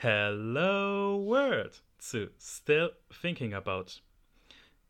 [0.00, 3.86] Hello World zu Still Thinking About.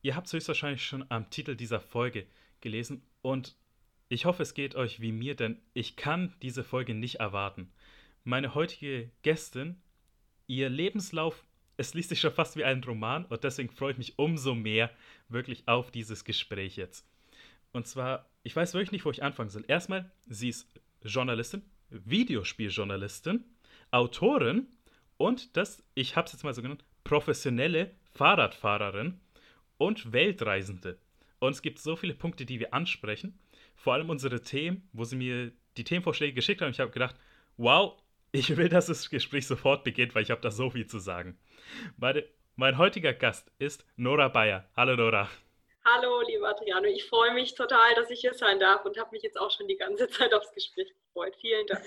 [0.02, 2.26] Ihr habt es höchstwahrscheinlich schon am Titel dieser Folge
[2.60, 3.56] gelesen und
[4.10, 7.72] ich hoffe, es geht euch wie mir, denn ich kann diese Folge nicht erwarten.
[8.24, 9.80] Meine heutige Gästin,
[10.46, 11.42] ihr Lebenslauf,
[11.78, 14.90] es liest sich schon fast wie ein Roman und deswegen freue ich mich umso mehr
[15.30, 17.08] wirklich auf dieses Gespräch jetzt.
[17.72, 19.64] Und zwar, ich weiß wirklich nicht, wo ich anfangen soll.
[19.68, 20.68] Erstmal, sie ist
[21.02, 23.42] Journalistin, Videospieljournalistin,
[23.90, 24.68] Autorin
[25.18, 29.20] und das, ich habe es jetzt mal so genannt, professionelle Fahrradfahrerin
[29.76, 30.98] und Weltreisende.
[31.40, 33.38] Und es gibt so viele Punkte, die wir ansprechen.
[33.76, 36.70] Vor allem unsere Themen, wo sie mir die Themenvorschläge geschickt haben.
[36.70, 37.16] Ich habe gedacht,
[37.56, 38.00] wow,
[38.32, 41.38] ich will, dass das Gespräch sofort beginnt, weil ich habe da so viel zu sagen.
[41.96, 42.24] Meine,
[42.56, 44.68] mein heutiger Gast ist Nora Bayer.
[44.76, 45.28] Hallo Nora.
[45.84, 46.86] Hallo, lieber Adriano.
[46.86, 49.68] Ich freue mich total, dass ich hier sein darf und habe mich jetzt auch schon
[49.68, 51.34] die ganze Zeit aufs Gespräch gefreut.
[51.40, 51.84] Vielen Dank.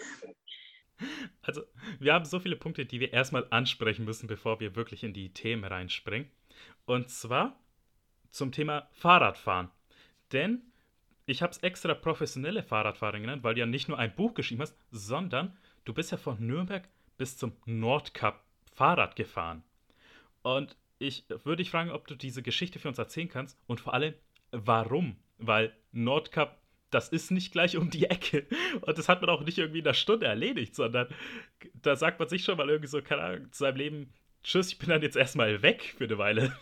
[1.41, 1.63] Also,
[1.99, 5.33] wir haben so viele Punkte, die wir erstmal ansprechen müssen, bevor wir wirklich in die
[5.33, 6.29] Themen reinspringen.
[6.85, 7.59] Und zwar
[8.29, 9.69] zum Thema Fahrradfahren.
[10.31, 10.61] Denn
[11.25, 14.61] ich habe es extra professionelle Fahrradfahren genannt, weil du ja nicht nur ein Buch geschrieben
[14.61, 19.63] hast, sondern du bist ja von Nürnberg bis zum Nordkap Fahrrad gefahren.
[20.41, 23.93] Und ich würde dich fragen, ob du diese Geschichte für uns erzählen kannst und vor
[23.93, 24.13] allem,
[24.51, 25.17] warum?
[25.37, 26.60] Weil Nordkap
[26.91, 28.45] das ist nicht gleich um die Ecke.
[28.81, 31.07] Und das hat man auch nicht irgendwie in einer Stunde erledigt, sondern
[31.73, 34.77] da sagt man sich schon mal irgendwie so, keine Ahnung, zu seinem Leben, tschüss, ich
[34.77, 36.57] bin dann jetzt erstmal weg für eine Weile.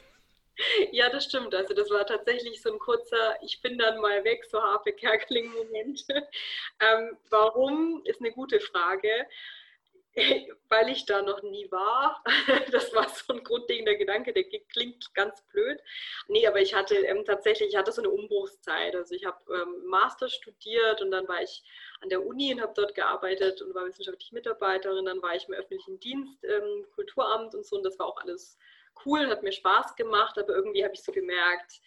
[0.91, 1.55] Ja, das stimmt.
[1.55, 6.05] Also das war tatsächlich so ein kurzer, ich bin dann mal weg, so Harpe Kerkeling-Moment.
[6.81, 9.09] ähm, warum, ist eine gute Frage.
[10.69, 12.23] weil ich da noch nie war.
[12.71, 15.79] Das war so ein grundlegender Gedanke, der klingt ganz blöd.
[16.27, 18.95] Nee, aber ich hatte ähm, tatsächlich, ich hatte so eine Umbruchszeit.
[18.95, 21.63] Also ich habe ähm, Master studiert und dann war ich
[22.01, 25.05] an der Uni und habe dort gearbeitet und war wissenschaftliche Mitarbeiterin.
[25.05, 28.57] Dann war ich im öffentlichen Dienst, ähm, Kulturamt und so und das war auch alles
[29.05, 31.81] cool, hat mir Spaß gemacht, aber irgendwie habe ich so gemerkt,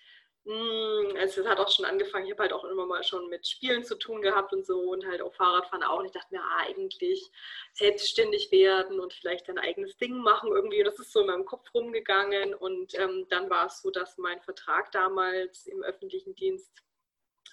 [0.45, 3.85] also es hat auch schon angefangen, ich habe halt auch immer mal schon mit Spielen
[3.85, 6.01] zu tun gehabt und so und halt auch Fahrradfahren auch.
[6.01, 7.31] Und ich dachte mir, ah, eigentlich
[7.75, 10.81] selbstständig werden und vielleicht dein eigenes Ding machen irgendwie.
[10.81, 12.55] Und das ist so in meinem Kopf rumgegangen.
[12.55, 16.73] Und ähm, dann war es so, dass mein Vertrag damals im öffentlichen Dienst,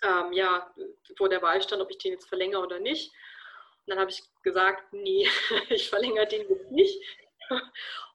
[0.02, 0.74] ähm, ja,
[1.16, 3.12] vor der Wahl stand, ob ich den jetzt verlängere oder nicht.
[3.86, 5.28] Und dann habe ich gesagt, nee,
[5.70, 7.04] ich verlängere den jetzt nicht.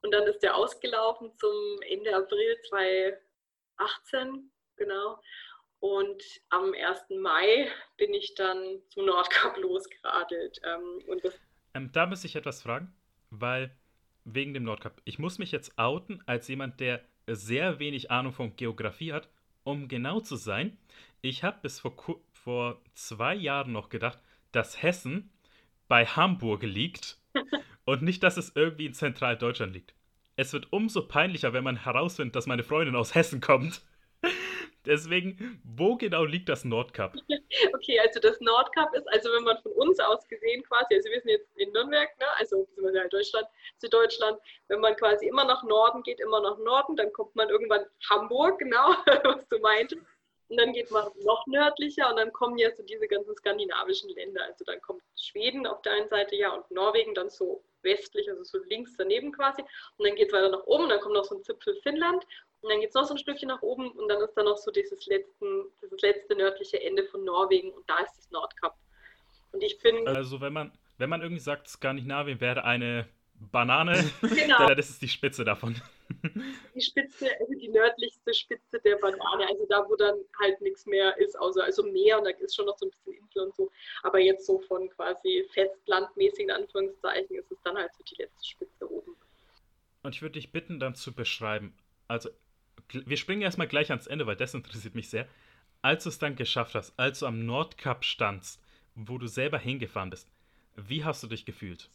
[0.02, 5.20] Und dann ist der ausgelaufen zum Ende April 2018 genau.
[5.80, 7.20] Und am 1.
[7.20, 10.60] Mai bin ich dann zum Nordkap losgeradelt.
[10.64, 11.22] Ähm, und
[11.74, 12.94] ähm, da muss ich etwas fragen,
[13.30, 13.76] weil
[14.24, 15.00] wegen dem Nordkap.
[15.04, 19.28] Ich muss mich jetzt outen als jemand, der sehr wenig Ahnung von Geografie hat.
[19.62, 20.76] Um genau zu sein,
[21.22, 21.94] ich habe bis vor,
[22.32, 24.18] vor zwei Jahren noch gedacht,
[24.52, 25.30] dass Hessen
[25.88, 27.18] bei Hamburg liegt
[27.84, 29.94] und nicht, dass es irgendwie in Zentraldeutschland liegt.
[30.36, 33.82] Es wird umso peinlicher, wenn man herausfindet, dass meine Freundin aus Hessen kommt.
[34.86, 37.14] Deswegen, wo genau liegt das Nordkap?
[37.72, 41.20] Okay, also das Nordkap ist, also wenn man von uns aus gesehen quasi, also wir
[41.20, 43.46] sind jetzt in Nürnberg, ne, also beziehungsweise halt Deutschland,
[43.78, 47.84] Süddeutschland, wenn man quasi immer nach Norden geht, immer nach Norden, dann kommt man irgendwann
[48.08, 48.94] Hamburg, genau,
[49.24, 50.02] was du meintest.
[50.48, 54.44] Und dann geht man noch nördlicher und dann kommen ja so diese ganzen skandinavischen Länder.
[54.44, 58.44] Also dann kommt Schweden auf der einen Seite ja und Norwegen dann so westlich, also
[58.44, 59.62] so links daneben quasi.
[59.96, 62.24] Und dann geht es weiter nach oben, dann kommt noch so ein Zipfel Finnland
[62.64, 64.56] und dann geht es noch so ein Stückchen nach oben und dann ist da noch
[64.56, 68.74] so dieses, letzten, dieses letzte nördliche Ende von Norwegen und da ist das Nordkap.
[69.52, 70.10] Und ich finde.
[70.10, 74.74] Also, wenn man, wenn man irgendwie sagt, Skandinavien wäre eine Banane, genau.
[74.74, 75.76] das ist die Spitze davon.
[76.74, 81.16] Die Spitze, also die nördlichste Spitze der Banane, also da, wo dann halt nichts mehr
[81.16, 83.70] ist, außer also Meer und da ist schon noch so ein bisschen Insel und so.
[84.02, 88.90] Aber jetzt so von quasi festlandmäßigen Anführungszeichen ist es dann halt so die letzte Spitze
[88.90, 89.16] oben.
[90.02, 91.74] Und ich würde dich bitten, dann zu beschreiben,
[92.06, 92.28] also
[92.90, 95.26] wir springen erstmal gleich ans Ende, weil das interessiert mich sehr.
[95.82, 98.60] Als du es dann geschafft hast, als du am Nordkap standst,
[98.94, 100.28] wo du selber hingefahren bist,
[100.76, 101.90] wie hast du dich gefühlt?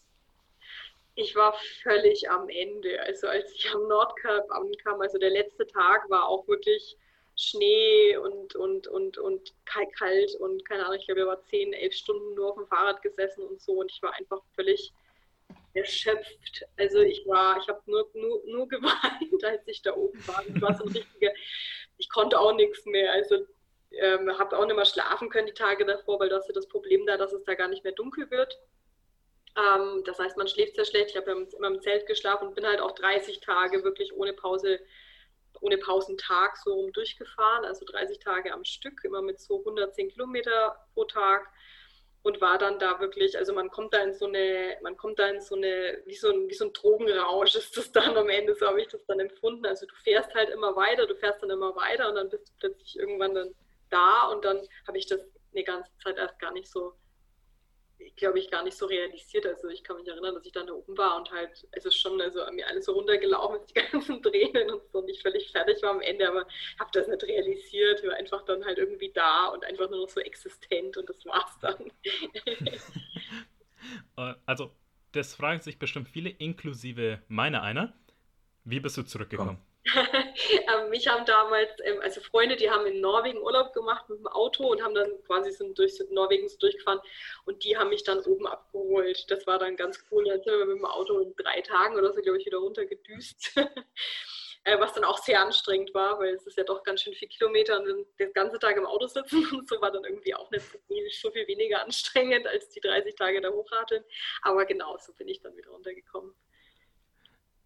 [1.15, 3.01] Ich war völlig am Ende.
[3.01, 6.95] Also als ich am Nordkap ankam, also der letzte Tag war auch wirklich
[7.35, 11.93] Schnee und, und, und, und kalt und keine Ahnung, ich glaube, ich war zehn, elf
[11.93, 14.93] Stunden nur auf dem Fahrrad gesessen und so und ich war einfach völlig
[15.73, 16.65] erschöpft.
[16.77, 20.43] Also ich war, ich habe nur, nur, nur geweint, als ich da oben war.
[20.47, 21.31] Ich war so ein richtiger,
[21.97, 23.11] ich konnte auch nichts mehr.
[23.13, 23.45] Also
[23.91, 26.67] ähm, habe auch nicht mehr schlafen können die Tage davor, weil das ist ja das
[26.67, 28.59] Problem da, dass es da gar nicht mehr dunkel wird.
[29.57, 31.11] Ähm, das heißt, man schläft sehr schlecht.
[31.11, 34.79] Ich habe immer im Zelt geschlafen und bin halt auch 30 Tage wirklich ohne Pause,
[35.61, 37.65] ohne Pausentag so rum durchgefahren.
[37.65, 41.49] Also 30 Tage am Stück, immer mit so 110 Kilometer pro Tag.
[42.23, 45.27] Und war dann da wirklich, also man kommt da in so eine, man kommt da
[45.27, 48.55] in so eine, wie so ein, wie so ein Drogenrausch ist das dann am Ende,
[48.55, 49.65] so habe ich das dann empfunden.
[49.65, 52.53] Also du fährst halt immer weiter, du fährst dann immer weiter und dann bist du
[52.59, 53.55] plötzlich irgendwann dann
[53.89, 55.21] da und dann habe ich das
[55.53, 56.93] eine ganze Zeit erst gar nicht so
[58.15, 59.45] glaube ich, gar nicht so realisiert.
[59.45, 62.19] Also ich kann mich erinnern, dass ich dann da oben war und halt, also schon,
[62.21, 65.81] also mir alles so runtergelaufen ist, die ganzen Tränen und so, und ich völlig fertig
[65.81, 66.47] war am Ende, aber
[66.79, 70.19] habe das nicht realisiert, war einfach dann halt irgendwie da und einfach nur noch so
[70.21, 71.91] existent und das war's dann.
[74.17, 74.75] Äh, also,
[75.13, 77.93] das fragen sich bestimmt viele, inklusive meiner einer.
[78.65, 79.57] Wie bist du zurückgekommen?
[79.57, 79.68] ähm,
[80.89, 84.67] mich haben damals, ähm, also Freunde, die haben in Norwegen Urlaub gemacht mit dem Auto
[84.67, 86.99] und haben dann quasi sind durch Norwegen durchgefahren
[87.45, 89.29] und die haben mich dann oben abgeholt.
[89.29, 90.25] Das war dann ganz cool.
[90.25, 93.53] Dann sind wir mit dem Auto in drei Tagen oder so, glaube ich, wieder runtergedüst.
[94.63, 97.27] äh, was dann auch sehr anstrengend war, weil es ist ja doch ganz schön viel
[97.27, 100.49] Kilometer und dann den ganzen Tag im Auto sitzen und so war dann irgendwie auch
[100.51, 104.05] nicht so viel, so viel weniger anstrengend als die 30 Tage der Hochrate.
[104.41, 106.33] Aber genau so bin ich dann wieder runtergekommen.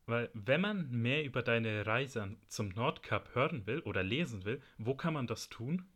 [0.06, 4.96] Weil wenn man mehr über deine Reise zum Nordkap hören will oder lesen will, wo
[4.96, 5.88] kann man das tun?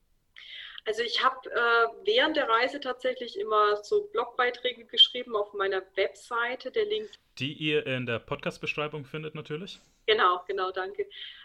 [0.86, 6.72] Also ich habe äh, während der Reise tatsächlich immer so Blogbeiträge geschrieben auf meiner Webseite,
[6.72, 7.10] der Link.
[7.40, 9.82] Die ihr in der Podcast-Beschreibung findet natürlich.
[10.06, 11.02] Genau, genau, danke.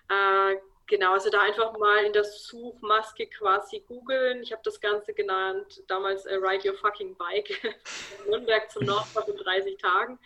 [0.08, 0.56] Äh,
[0.86, 4.44] genau, also da einfach mal in der Suchmaske quasi googeln.
[4.44, 7.74] Ich habe das Ganze genannt, damals äh, Ride Your Fucking Bike,
[8.28, 10.20] Nürnberg zum Nordkap in 30 Tagen.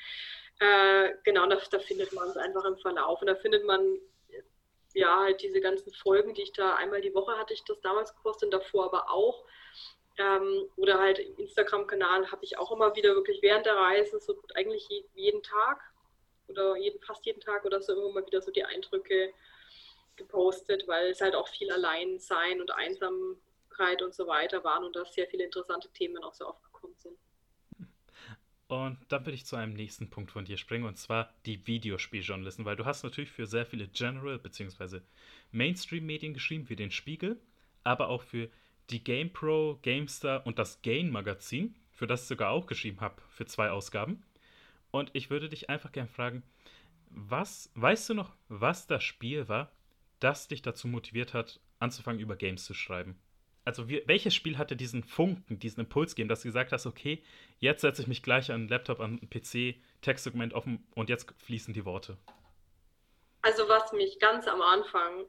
[0.58, 3.20] Äh, genau, da, da, findet man es einfach im Verlauf.
[3.20, 3.98] Und da findet man
[4.94, 8.14] ja halt diese ganzen Folgen, die ich da einmal die Woche hatte ich das damals
[8.14, 9.44] gepostet und davor aber auch.
[10.18, 14.34] Ähm, oder halt im Instagram-Kanal habe ich auch immer wieder wirklich während der Reise, so
[14.54, 15.78] eigentlich jeden Tag
[16.48, 19.34] oder jeden, fast jeden Tag oder so immer mal wieder so die Eindrücke
[20.16, 25.04] gepostet, weil es halt auch viel Alleinsein und Einsamkeit und so weiter waren und da
[25.04, 27.18] sehr viele interessante Themen auch so aufgekommen sind.
[28.68, 32.64] Und dann würde ich zu einem nächsten Punkt von dir springen, und zwar die Videospieljournalisten,
[32.64, 35.00] weil du hast natürlich für sehr viele General- bzw.
[35.52, 37.38] Mainstream-Medien geschrieben, wie den Spiegel,
[37.84, 38.50] aber auch für
[38.90, 43.70] die GamePro, GameStar und das Game-Magazin, für das ich sogar auch geschrieben habe, für zwei
[43.70, 44.24] Ausgaben.
[44.90, 46.42] Und ich würde dich einfach gerne fragen,
[47.10, 49.70] was, weißt du noch, was das Spiel war,
[50.18, 53.16] das dich dazu motiviert hat, anzufangen, über Games zu schreiben?
[53.66, 57.22] Also wie, welches Spiel hatte diesen Funken, diesen Impuls gegeben, dass du gesagt hast, okay,
[57.58, 61.32] jetzt setze ich mich gleich an den Laptop, an den PC, Textdokument offen und jetzt
[61.44, 62.16] fließen die Worte?
[63.42, 65.26] Also was mich ganz am Anfang,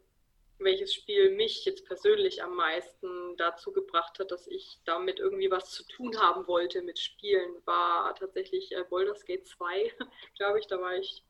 [0.59, 5.71] welches Spiel mich jetzt persönlich am meisten dazu gebracht hat, dass ich damit irgendwie was
[5.71, 9.93] zu tun haben wollte mit Spielen, war tatsächlich äh, Baldur's Gate 2,
[10.37, 10.67] glaube ich.
[10.67, 11.23] Da war ich,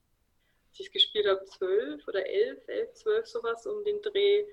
[0.69, 4.45] als ich es gespielt habe, zwölf oder elf, elf, zwölf, sowas um den Dreh.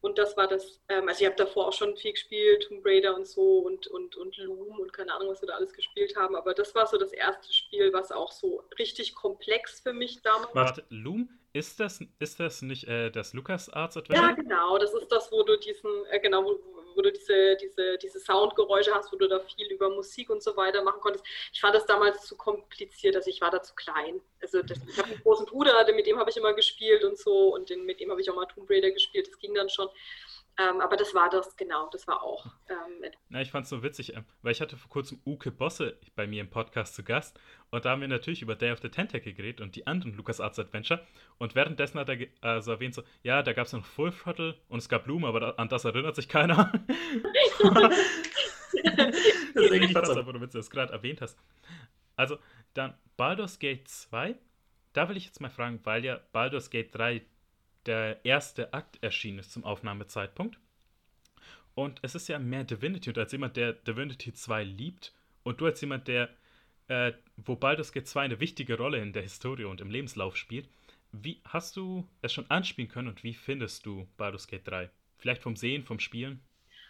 [0.00, 3.14] Und das war das, ähm, also ich habe davor auch schon viel gespielt, Tomb Raider
[3.16, 6.36] und so und, und, und Loom und keine Ahnung, was wir da alles gespielt haben,
[6.36, 10.54] aber das war so das erste Spiel, was auch so richtig komplex für mich damals
[10.54, 10.66] war.
[10.66, 11.28] Warte, Loom?
[11.52, 14.28] Ist das, ist das nicht äh, das LucasArts Adventure?
[14.28, 16.60] Ja, genau, das ist das, wo du diesen, äh, genau, wo,
[16.96, 20.56] wo du diese, diese, diese Soundgeräusche hast, wo du da viel über Musik und so
[20.56, 21.24] weiter machen konntest.
[21.52, 24.20] Ich fand das damals zu kompliziert, also ich war da zu klein.
[24.40, 27.54] Also das, ich habe einen großen Bruder, mit dem habe ich immer gespielt und so
[27.54, 29.88] und den, mit dem habe ich auch mal Tomb Raider gespielt, das ging dann schon.
[30.58, 32.46] Ähm, aber das war das, genau, das war auch.
[32.68, 35.98] Ähm, Na, ich fand es so witzig, ähm, weil ich hatte vor kurzem Uke Bosse
[36.14, 37.38] bei mir im Podcast zu Gast
[37.70, 40.58] und da haben wir natürlich über Day of the Tentacle geredet und die anderen LucasArts
[40.58, 41.06] Adventure
[41.36, 44.78] und währenddessen hat er also erwähnt so, ja, da gab es noch Full Throttle und
[44.78, 46.72] es gab Blumen, aber da, an das erinnert sich keiner.
[49.54, 51.38] Deswegen ich fand das einfach nur, wenn du das gerade erwähnt hast.
[52.16, 52.38] Also,
[52.74, 54.36] dann Baldur's Gate 2,
[54.92, 57.22] da will ich jetzt mal fragen, weil ja Baldur's Gate 3
[57.86, 60.58] der erste Akt erschienen ist zum Aufnahmezeitpunkt.
[61.74, 63.10] Und es ist ja mehr Divinity.
[63.10, 65.12] Und als jemand, der Divinity 2 liebt,
[65.42, 66.30] und du als jemand, der,
[66.88, 70.68] äh, wo Baldur's Gate 2 eine wichtige Rolle in der Historie und im Lebenslauf spielt,
[71.12, 74.90] wie hast du es schon anspielen können und wie findest du Baldur's Gate 3?
[75.18, 76.40] Vielleicht vom Sehen, vom Spielen?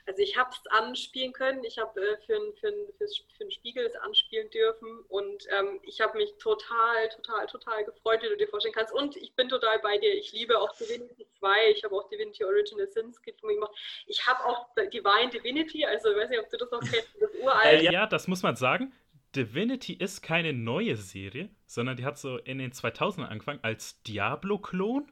[0.07, 3.97] Also ich habe es anspielen können, ich habe äh, für, für, für, für Spiegel es
[3.97, 8.75] anspielen dürfen und ähm, ich habe mich total, total, total gefreut, wie du dir vorstellen
[8.75, 8.93] kannst.
[8.93, 10.15] Und ich bin total bei dir.
[10.15, 13.73] Ich liebe auch Divinity 2, ich habe auch Divinity Original Sins gemacht.
[14.07, 17.31] Ich habe auch Divine Divinity, also ich weiß nicht, ob du das noch kennst, das
[17.43, 17.83] uralt.
[17.83, 18.93] Äh, ja, das muss man sagen.
[19.35, 25.11] Divinity ist keine neue Serie, sondern die hat so in den 2000ern angefangen als Diablo-Klon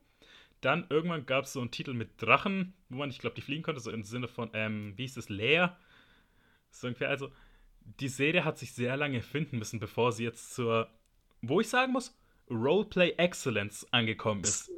[0.64, 3.62] dann irgendwann gab es so einen Titel mit Drachen, wo man, ich glaube, die fliegen
[3.62, 5.76] konnte, so im Sinne von, ähm, wie hieß es, Leer.
[6.70, 7.30] So ungefähr, also
[8.00, 10.88] die Serie hat sich sehr lange finden müssen, bevor sie jetzt zur,
[11.42, 12.16] wo ich sagen muss,
[12.50, 14.70] Roleplay Excellence angekommen ist.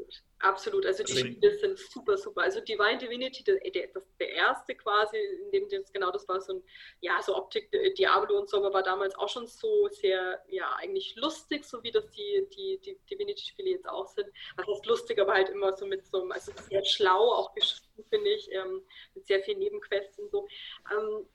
[0.47, 2.43] Absolut, also die Spiele sind super, super.
[2.43, 3.89] Also Divine Divinity, der, der,
[4.21, 6.63] der erste quasi, in dem das genau das war, so ein,
[7.01, 10.73] ja, so Optik, äh, Diablo und so, aber war damals auch schon so sehr, ja,
[10.79, 14.29] eigentlich lustig, so wie das die, die, die Divinity-Spiele jetzt auch sind.
[14.57, 18.05] Was heißt lustig, aber halt immer so mit so einem, also sehr schlau auch geschrieben,
[18.09, 18.83] finde ich, ähm,
[19.15, 20.47] mit sehr vielen Nebenquests und so.
[20.93, 21.27] Ähm,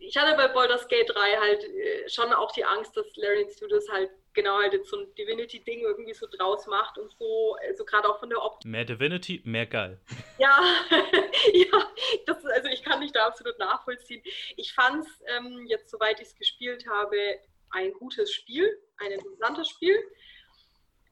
[0.00, 3.88] ich hatte bei Baldur's Gate 3 halt äh, schon auch die Angst, dass Larian Studios
[3.88, 8.08] halt genau halt jetzt so ein Divinity-Ding irgendwie so draus macht und so, also gerade
[8.08, 8.70] auch von der Optik.
[8.70, 10.00] Mehr Divinity, mehr geil.
[10.38, 10.60] Ja,
[11.52, 11.92] ja,
[12.26, 14.20] das, also ich kann mich da absolut nachvollziehen.
[14.56, 17.16] Ich fand es ähm, jetzt, soweit ich es gespielt habe,
[17.70, 19.96] ein gutes Spiel, ein interessantes Spiel.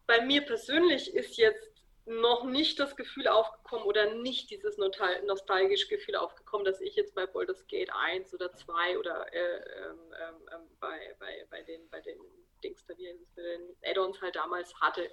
[0.07, 1.73] Bei mir persönlich ist jetzt
[2.05, 7.26] noch nicht das Gefühl aufgekommen oder nicht dieses nostalgische Gefühl aufgekommen, dass ich jetzt bei
[7.26, 12.00] Baldur's Gate 1 oder 2 oder äh, ähm, ähm, ähm, bei, bei, bei, den, bei
[12.00, 12.19] den
[12.62, 15.11] Dings da, wie den Add-ons halt damals hatte,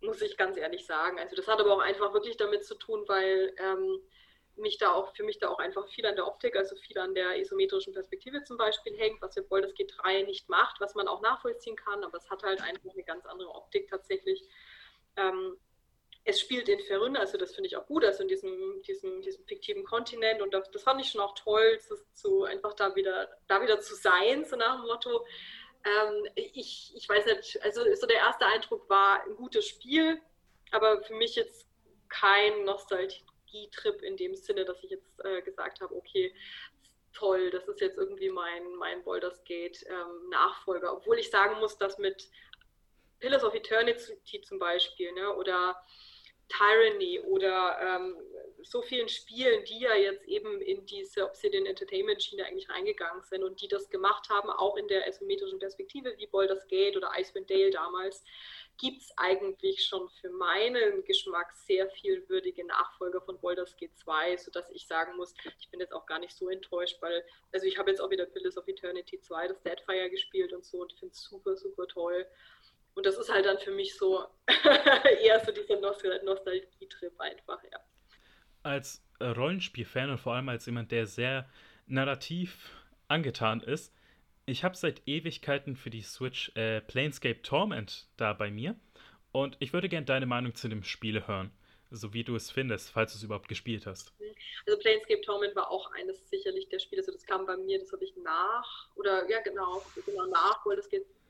[0.00, 1.18] muss ich ganz ehrlich sagen.
[1.18, 4.00] Also das hat aber auch einfach wirklich damit zu tun, weil ähm,
[4.58, 7.14] mich da auch, für mich da auch einfach viel an der Optik, also viel an
[7.14, 11.08] der isometrischen Perspektive zum Beispiel hängt, was ja Baldur's Gate 3 nicht macht, was man
[11.08, 14.42] auch nachvollziehen kann, aber es hat halt einfach eine ganz andere Optik tatsächlich.
[15.16, 15.56] Ähm,
[16.24, 19.46] es spielt in Ferun, also das finde ich auch gut, also in diesem, diesem, diesem
[19.46, 23.30] fiktiven Kontinent und das, das fand ich schon auch toll, zu, zu, einfach da wieder,
[23.46, 25.24] da wieder zu sein, so nach dem Motto.
[25.84, 30.20] Ähm, ich, ich weiß nicht, also so der erste Eindruck war ein gutes Spiel,
[30.70, 31.68] aber für mich jetzt
[32.08, 36.34] kein Nostalgie-Trip in dem Sinne, dass ich jetzt äh, gesagt habe, okay,
[37.12, 41.76] toll, das ist jetzt irgendwie mein, mein Baldur's Gate ähm, Nachfolger, obwohl ich sagen muss,
[41.78, 42.28] dass mit
[43.20, 45.76] Pillars of Eternity zum Beispiel, ne, oder
[46.48, 48.16] Tyranny oder ähm,
[48.62, 53.44] so vielen Spielen, die ja jetzt eben in diese Obsidian Entertainment Schiene eigentlich reingegangen sind
[53.44, 57.50] und die das gemacht haben, auch in der isometrischen Perspektive wie Baldur's Gate oder Icewind
[57.50, 58.24] Dale damals,
[58.78, 64.36] gibt es eigentlich schon für meinen Geschmack sehr viel würdige Nachfolger von Baldur's Gate 2,
[64.36, 67.76] sodass ich sagen muss, ich bin jetzt auch gar nicht so enttäuscht, weil, also ich
[67.76, 71.12] habe jetzt auch wieder Pillars of Eternity 2, das Deadfire gespielt und so und finde
[71.12, 72.26] es super, super toll.
[72.98, 74.26] Und das ist halt dann für mich so
[75.22, 75.80] eher so dieser
[76.24, 77.78] Nostalgie-Trip einfach, ja.
[78.64, 81.48] Als äh, Rollenspiel-Fan und vor allem als jemand, der sehr
[81.86, 82.72] narrativ
[83.06, 83.94] angetan ist,
[84.46, 88.74] ich habe seit Ewigkeiten für die Switch äh, Planescape Torment da bei mir.
[89.30, 91.52] Und ich würde gerne deine Meinung zu dem Spiel hören,
[91.92, 94.12] so wie du es findest, falls du es überhaupt gespielt hast.
[94.66, 97.92] Also Planescape Torment war auch eines sicherlich der Spiele, also das kam bei mir, das
[97.92, 100.76] habe ich nach, oder ja genau, genau nach, weil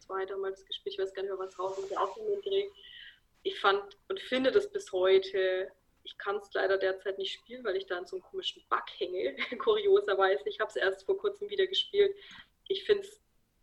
[0.08, 2.68] das 2 damals gespielt, ich weiß gar nicht mehr, was raus ist, auch Dreh.
[3.42, 5.70] Ich fand und finde das bis heute,
[6.02, 8.84] ich kann es leider derzeit nicht spielen, weil ich da an so einem komischen Bug
[8.96, 10.48] hänge, kurioserweise.
[10.48, 12.14] Ich habe es erst vor kurzem wieder gespielt.
[12.68, 13.20] Ich finde es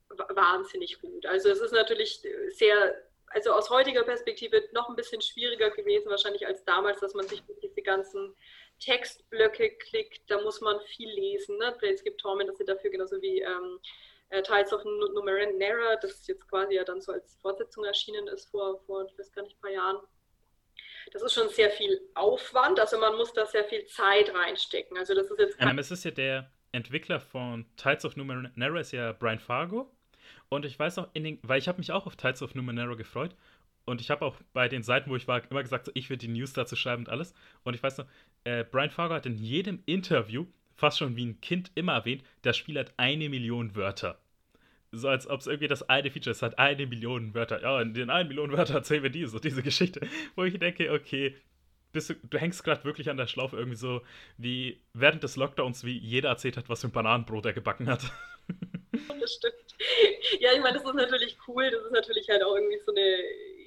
[0.10, 1.26] wahnsinnig gut.
[1.26, 6.46] Also es ist natürlich sehr, also aus heutiger Perspektive noch ein bisschen schwieriger gewesen wahrscheinlich
[6.48, 8.36] als damals, dass man sich diese ganzen
[8.80, 10.22] Textblöcke klickt.
[10.30, 11.58] Da muss man viel lesen.
[11.58, 11.76] Ne?
[11.82, 13.80] Es gibt Torment, das sind dafür genauso wie ähm,
[14.30, 18.80] äh, Tides of Numenera, das jetzt quasi ja dann so als Fortsetzung erschienen ist vor,
[18.86, 19.98] vor ich weiß gar nicht, ein paar Jahren.
[21.12, 24.98] Das ist schon sehr viel Aufwand, also man muss da sehr viel Zeit reinstecken.
[24.98, 25.58] Also das ist jetzt.
[25.60, 29.92] Ähm, es ist ja der Entwickler von Tides of Numenera ist ja Brian Fargo.
[30.50, 33.36] Und ich weiß noch, den, weil ich habe mich auch auf Tides of Numenera gefreut.
[33.86, 36.18] Und ich habe auch bei den Seiten, wo ich war, immer gesagt, so, ich will
[36.18, 37.34] die News dazu schreiben und alles.
[37.64, 38.08] Und ich weiß noch,
[38.44, 42.58] äh, Brian Fargo hat in jedem Interview fast schon wie ein Kind immer erwähnt, das
[42.58, 44.20] Spiel hat eine Million Wörter.
[44.92, 47.62] So als ob es irgendwie das eine Feature ist, hat eine Million Wörter.
[47.62, 50.02] Ja, in den einen Million Wörter erzählen wir diese, diese Geschichte.
[50.36, 51.36] Wo ich denke, okay,
[51.92, 54.02] bist du, du hängst gerade wirklich an der Schlaufe irgendwie so,
[54.38, 58.04] wie während des Lockdowns, wie jeder erzählt hat, was für ein Bananenbrot er gebacken hat.
[59.20, 59.76] Das stimmt.
[60.40, 61.70] Ja, ich meine, das ist natürlich cool.
[61.70, 63.24] Das ist natürlich halt auch irgendwie so eine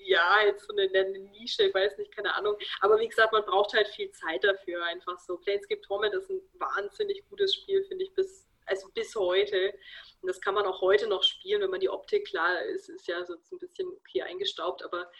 [0.08, 2.56] ja, jetzt so eine, eine, Nische, ich weiß nicht, keine Ahnung.
[2.80, 5.36] Aber wie gesagt, man braucht halt viel Zeit dafür, einfach so.
[5.36, 9.74] Planescape Torment ist ein wahnsinnig gutes Spiel, finde ich, bis, also bis heute.
[10.22, 13.06] Und das kann man auch heute noch spielen, wenn man die Optik, klar, ist, ist
[13.06, 15.10] ja so ein bisschen okay eingestaubt, aber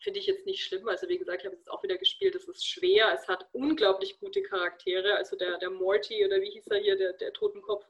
[0.00, 0.88] finde ich jetzt nicht schlimm.
[0.88, 4.18] Also wie gesagt, ich habe es auch wieder gespielt, es ist schwer, es hat unglaublich
[4.18, 5.14] gute Charaktere.
[5.16, 7.84] Also der, der Morty oder wie hieß er hier, der, der Totenkopf,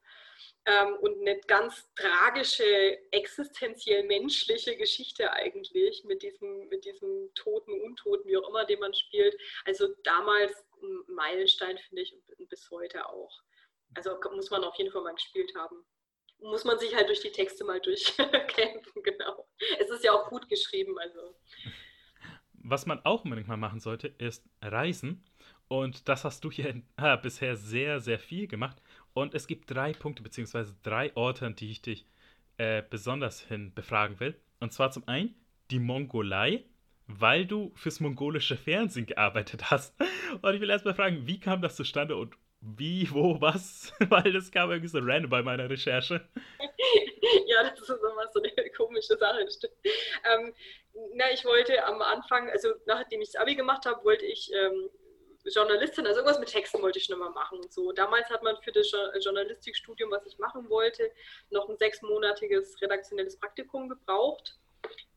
[0.68, 8.28] ähm, und eine ganz tragische, existenziell menschliche Geschichte eigentlich mit diesem, mit diesem Toten, Untoten,
[8.28, 9.34] wie auch immer, den man spielt.
[9.64, 13.40] Also damals ein Meilenstein, finde ich, und bis heute auch.
[13.94, 15.76] Also muss man auf jeden Fall mal gespielt haben.
[16.40, 19.48] Muss man sich halt durch die Texte mal durchkämpfen, genau.
[19.78, 21.34] Es ist ja auch gut geschrieben, also.
[22.52, 25.24] Was man auch unbedingt mal machen sollte, ist reisen.
[25.68, 28.82] Und das hast du hier äh, bisher sehr, sehr viel gemacht.
[29.14, 32.06] Und es gibt drei Punkte beziehungsweise drei Orte, an die ich dich
[32.56, 34.34] äh, besonders hin befragen will.
[34.60, 35.34] Und zwar zum einen
[35.70, 36.64] die Mongolei,
[37.06, 39.94] weil du fürs mongolische Fernsehen gearbeitet hast.
[40.42, 43.92] Und ich will erstmal fragen, wie kam das zustande und wie, wo, was?
[44.08, 46.28] Weil das kam irgendwie so random bei meiner Recherche.
[47.46, 49.46] ja, das ist immer so eine komische Sache.
[50.24, 50.52] Ähm,
[51.14, 54.90] na, ich wollte am Anfang, also nachdem ich das Abi gemacht habe, wollte ich ähm,
[55.44, 57.60] Journalistin, also irgendwas mit Texten wollte ich schon immer machen.
[57.70, 58.90] So, damals hat man für das
[59.20, 61.10] Journalistikstudium, was ich machen wollte,
[61.50, 64.58] noch ein sechsmonatiges redaktionelles Praktikum gebraucht.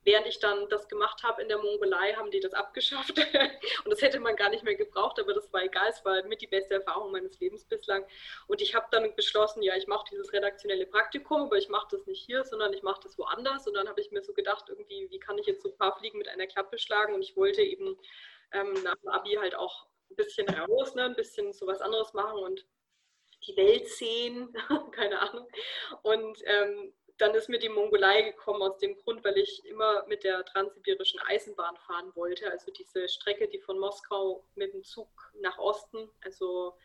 [0.03, 3.13] Während ich dann das gemacht habe in der Mongolei, haben die das abgeschafft.
[3.85, 5.89] und das hätte man gar nicht mehr gebraucht, aber das war egal.
[5.89, 8.03] Es war mit die beste Erfahrung meines Lebens bislang.
[8.47, 12.07] Und ich habe dann beschlossen, ja, ich mache dieses redaktionelle Praktikum, aber ich mache das
[12.07, 13.67] nicht hier, sondern ich mache das woanders.
[13.67, 15.95] Und dann habe ich mir so gedacht, irgendwie, wie kann ich jetzt so ein paar
[15.99, 17.13] Fliegen mit einer Klappe schlagen?
[17.13, 17.95] Und ich wollte eben
[18.53, 22.13] ähm, nach dem Abi halt auch ein bisschen raus, ne, ein bisschen so was anderes
[22.13, 22.65] machen und
[23.47, 24.53] die Welt sehen,
[24.91, 25.47] keine Ahnung.
[26.03, 30.23] Und ähm, dann ist mir die Mongolei gekommen aus dem Grund, weil ich immer mit
[30.23, 32.49] der transsibirischen Eisenbahn fahren wollte.
[32.49, 35.07] Also diese Strecke, die von Moskau mit dem Zug
[35.39, 36.75] nach Osten, also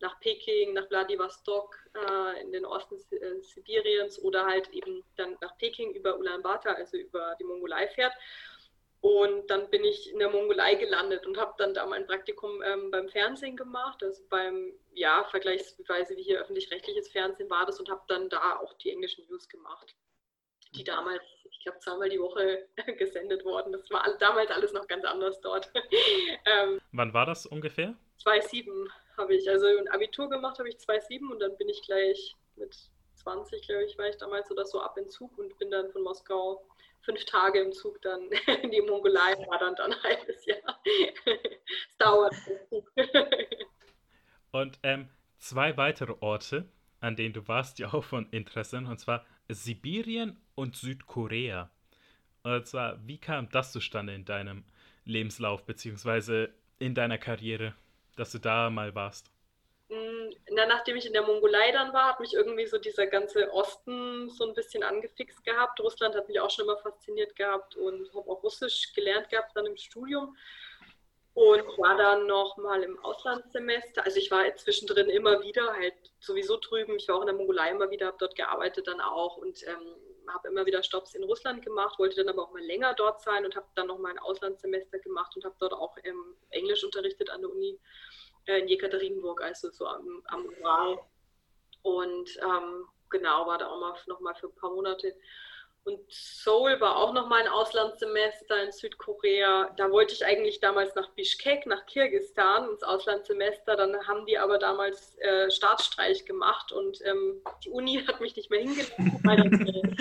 [0.00, 5.56] nach Peking, nach Vladivostok äh, in den Osten äh, Sibiriens oder halt eben dann nach
[5.58, 8.14] Peking über Ulaanbaatar, also über die Mongolei fährt.
[9.04, 12.90] Und dann bin ich in der Mongolei gelandet und habe dann da mein Praktikum ähm,
[12.90, 18.00] beim Fernsehen gemacht, also beim, ja, vergleichsweise wie hier öffentlich-rechtliches Fernsehen war das und habe
[18.08, 19.94] dann da auch die englischen News gemacht,
[20.74, 22.66] die damals, ich glaube, zweimal die Woche
[22.98, 23.72] gesendet wurden.
[23.72, 25.70] Das war damals alles noch ganz anders dort.
[26.46, 27.94] ähm, Wann war das ungefähr?
[28.24, 32.34] 2,7 habe ich, also ein Abitur gemacht habe ich 2,7 und dann bin ich gleich
[32.56, 32.74] mit
[33.16, 36.00] 20, glaube ich, war ich damals oder so ab in Zug und bin dann von
[36.00, 36.66] Moskau
[37.04, 38.30] fünf Tage im Zug dann
[38.62, 40.80] in die Mongolei, war dann, ein halbes Jahr.
[41.24, 42.34] es dauert.
[44.52, 45.08] Und ähm,
[45.38, 46.68] zwei weitere Orte,
[47.00, 51.70] an denen du warst, die auch von Interesse sind, und zwar Sibirien und Südkorea.
[52.44, 54.64] Und zwar, wie kam das zustande in deinem
[55.04, 57.74] Lebenslauf, beziehungsweise in deiner Karriere,
[58.16, 59.33] dass du da mal warst?
[60.50, 64.30] Na, nachdem ich in der Mongolei dann war, hat mich irgendwie so dieser ganze Osten
[64.30, 65.80] so ein bisschen angefixt gehabt.
[65.80, 69.66] Russland hat mich auch schon immer fasziniert gehabt und habe auch Russisch gelernt gehabt dann
[69.66, 70.36] im Studium.
[71.34, 74.04] Und war dann noch mal im Auslandssemester.
[74.04, 76.94] Also ich war zwischendrin immer wieder, halt sowieso drüben.
[76.94, 79.96] Ich war auch in der Mongolei immer wieder, habe dort gearbeitet dann auch und ähm,
[80.28, 83.44] habe immer wieder Stops in Russland gemacht, wollte dann aber auch mal länger dort sein
[83.44, 87.30] und habe dann noch mal ein Auslandssemester gemacht und habe dort auch ähm, Englisch unterrichtet
[87.30, 87.80] an der Uni
[88.46, 90.98] in Jekaterinburg, also so am, am Ural.
[91.82, 95.14] Und ähm, genau, war da auch mal noch mal für ein paar Monate.
[95.86, 99.70] Und Seoul war auch noch mal ein Auslandssemester in Südkorea.
[99.76, 103.76] Da wollte ich eigentlich damals nach Bishkek, nach Kirgistan ins Auslandssemester.
[103.76, 108.50] Dann haben die aber damals äh, Staatsstreich gemacht und ähm, die Uni hat mich nicht
[108.50, 109.96] mehr hingelassen, weil das eine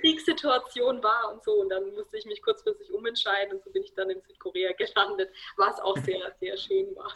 [0.00, 1.52] Kriegssituation war und so.
[1.52, 5.30] Und dann musste ich mich kurzfristig umentscheiden und so bin ich dann in Südkorea gelandet,
[5.56, 7.14] was auch sehr, sehr schön war.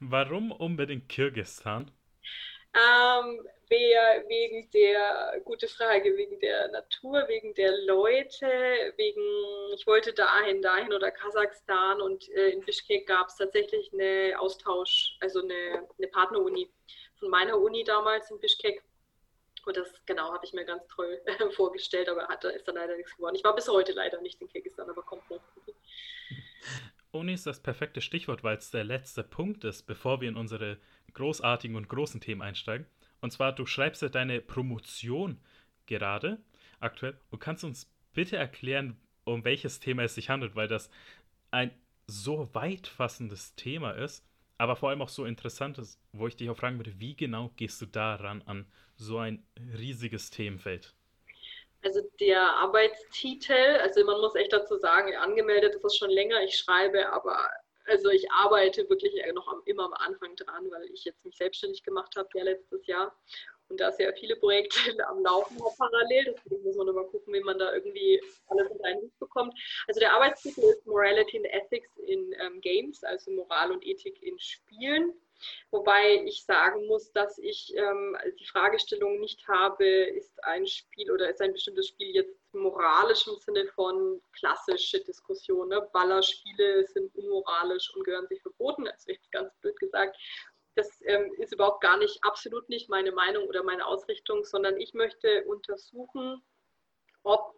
[0.00, 1.90] Warum unbedingt Kirgistan?
[2.74, 8.46] Ähm, wer, wegen der, gute Frage, wegen der Natur, wegen der Leute,
[8.96, 9.22] wegen,
[9.74, 15.18] ich wollte dahin, dahin oder Kasachstan und äh, in Bishkek gab es tatsächlich eine Austausch,
[15.20, 16.70] also eine, eine Partneruni
[17.18, 18.82] von meiner Uni damals in Bishkek.
[19.64, 22.96] Und das genau habe ich mir ganz toll äh, vorgestellt, aber hat, ist dann leider
[22.96, 23.36] nichts geworden.
[23.36, 25.40] Ich war bis heute leider nicht in Kirgistan, aber kommt noch.
[27.12, 30.78] Uni ist das perfekte Stichwort, weil es der letzte Punkt ist, bevor wir in unsere
[31.12, 32.86] großartigen und großen Themen einsteigen.
[33.20, 35.38] Und zwar, du schreibst ja deine Promotion
[35.86, 36.40] gerade
[36.80, 40.90] aktuell und kannst uns bitte erklären, um welches Thema es sich handelt, weil das
[41.50, 41.70] ein
[42.06, 46.56] so weitfassendes Thema ist, aber vor allem auch so interessant ist, wo ich dich auch
[46.56, 49.44] fragen würde, wie genau gehst du daran an so ein
[49.76, 50.94] riesiges Themenfeld?
[51.82, 56.56] Also der Arbeitstitel, also man muss echt dazu sagen, angemeldet ist das schon länger, ich
[56.56, 57.50] schreibe, aber
[57.86, 61.82] also ich arbeite wirklich noch am, immer am Anfang dran, weil ich jetzt mich selbstständig
[61.82, 63.12] gemacht habe ja letztes Jahr
[63.72, 67.40] und da sehr viele Projekte am Laufen habe parallel, deswegen muss man immer gucken, wie
[67.40, 69.54] man da irgendwie alles unter einen Hut bekommt.
[69.88, 74.38] Also der Arbeitstitel ist Morality and Ethics in ähm, Games, also Moral und Ethik in
[74.38, 75.14] Spielen.
[75.70, 81.30] Wobei ich sagen muss, dass ich ähm, die Fragestellung nicht habe, ist ein Spiel oder
[81.30, 85.68] ist ein bestimmtes Spiel jetzt moralisch im Sinne von klassische Diskussion.
[85.68, 85.88] Ne?
[85.92, 90.16] Ballerspiele sind unmoralisch und gehören sich verboten, also jetzt ganz blöd gesagt.
[90.74, 94.94] Das ähm, ist überhaupt gar nicht, absolut nicht meine Meinung oder meine Ausrichtung, sondern ich
[94.94, 96.42] möchte untersuchen,
[97.24, 97.54] ob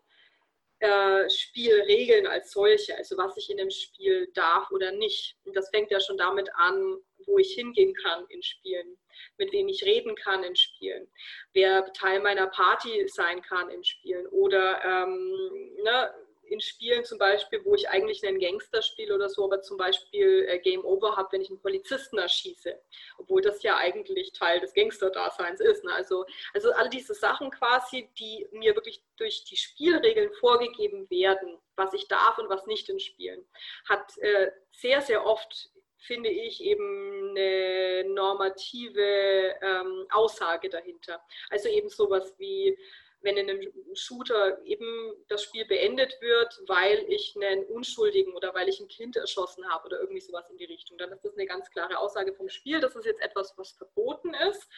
[1.29, 5.37] Spielregeln als solche, also was ich in dem Spiel darf oder nicht.
[5.45, 8.97] Und das fängt ja schon damit an, wo ich hingehen kann in Spielen,
[9.39, 11.09] mit wem ich reden kann in Spielen,
[11.53, 16.15] wer Teil meiner Party sein kann in Spielen oder ähm, ne,
[16.49, 20.47] in Spielen zum Beispiel, wo ich eigentlich einen Gangster spiele oder so, aber zum Beispiel
[20.49, 22.79] äh, Game Over habe, wenn ich einen Polizisten erschieße,
[23.19, 25.85] obwohl das ja eigentlich Teil des Gangster-Daseins ist.
[25.85, 25.93] Ne?
[25.93, 31.93] Also, also all diese Sachen quasi, die mir wirklich durch die Spielregeln vorgegeben werden, was
[31.95, 33.45] ich darf und was nicht in Spielen,
[33.89, 35.71] hat äh, sehr, sehr oft
[36.07, 41.25] finde ich, eben eine normative ähm, Aussage dahinter.
[41.49, 42.77] Also eben sowas wie,
[43.25, 48.69] wenn in einem Shooter eben das Spiel beendet wird, weil ich einen Unschuldigen oder weil
[48.69, 51.47] ich ein Kind erschossen habe oder irgendwie sowas in die Richtung, dann ist das eine
[51.47, 52.81] ganz klare Aussage vom Spiel.
[52.81, 54.69] Das ist jetzt etwas, was verboten ist.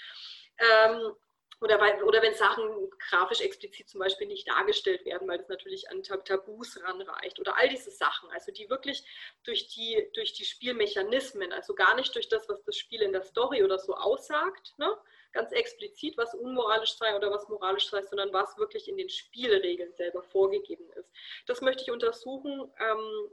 [0.59, 1.13] Ähm,
[1.61, 6.03] oder, oder wenn Sachen grafisch explizit zum Beispiel nicht dargestellt werden, weil das natürlich an
[6.03, 9.05] Tabus ranreicht oder all diese Sachen, also die wirklich
[9.45, 13.23] durch die, durch die Spielmechanismen, also gar nicht durch das, was das Spiel in der
[13.23, 14.97] Story oder so aussagt, ne,
[15.33, 19.93] ganz explizit, was unmoralisch sei oder was moralisch sei, sondern was wirklich in den Spielregeln
[19.95, 21.11] selber vorgegeben ist.
[21.47, 22.71] Das möchte ich untersuchen.
[22.79, 23.31] Ähm,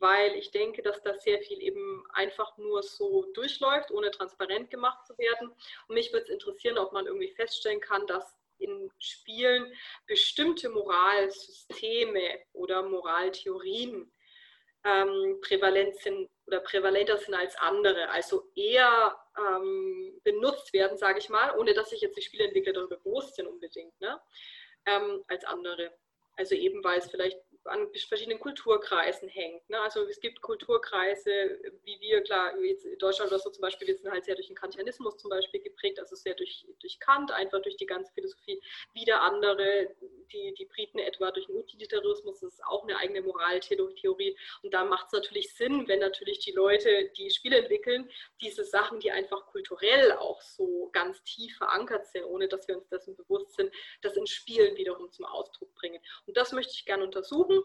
[0.00, 5.06] weil ich denke, dass da sehr viel eben einfach nur so durchläuft, ohne transparent gemacht
[5.06, 5.52] zu werden.
[5.88, 9.72] Und mich würde es interessieren, ob man irgendwie feststellen kann, dass in Spielen
[10.06, 14.10] bestimmte Moralsysteme oder Moraltheorien
[14.84, 21.28] ähm, prävalent sind oder prävalenter sind als andere, also eher ähm, benutzt werden, sage ich
[21.28, 24.20] mal, ohne dass sich jetzt die Spieleentwickler darüber bewusst sind unbedingt, ne?
[24.86, 25.92] ähm, als andere.
[26.36, 27.38] Also eben, weil es vielleicht
[27.70, 29.68] an verschiedenen Kulturkreisen hängt.
[29.68, 29.80] Ne?
[29.80, 33.96] Also es gibt Kulturkreise, wie wir, klar, jetzt in Deutschland oder so zum Beispiel, wir
[33.96, 37.60] sind halt sehr durch den Kantianismus zum Beispiel geprägt, also sehr durch, durch Kant, einfach
[37.62, 38.60] durch die ganze Philosophie.
[38.94, 39.88] Wieder andere,
[40.32, 44.36] die, die Briten etwa durch den Utilitarismus, das ist auch eine eigene Moraltheorie.
[44.62, 49.00] Und da macht es natürlich Sinn, wenn natürlich die Leute, die Spiele entwickeln, diese Sachen,
[49.00, 53.54] die einfach kulturell auch so ganz tief verankert sind, ohne dass wir uns dessen bewusst
[53.54, 56.00] sind, das in Spielen wiederum zum Ausdruck bringen.
[56.26, 57.59] Und das möchte ich gerne untersuchen suchen.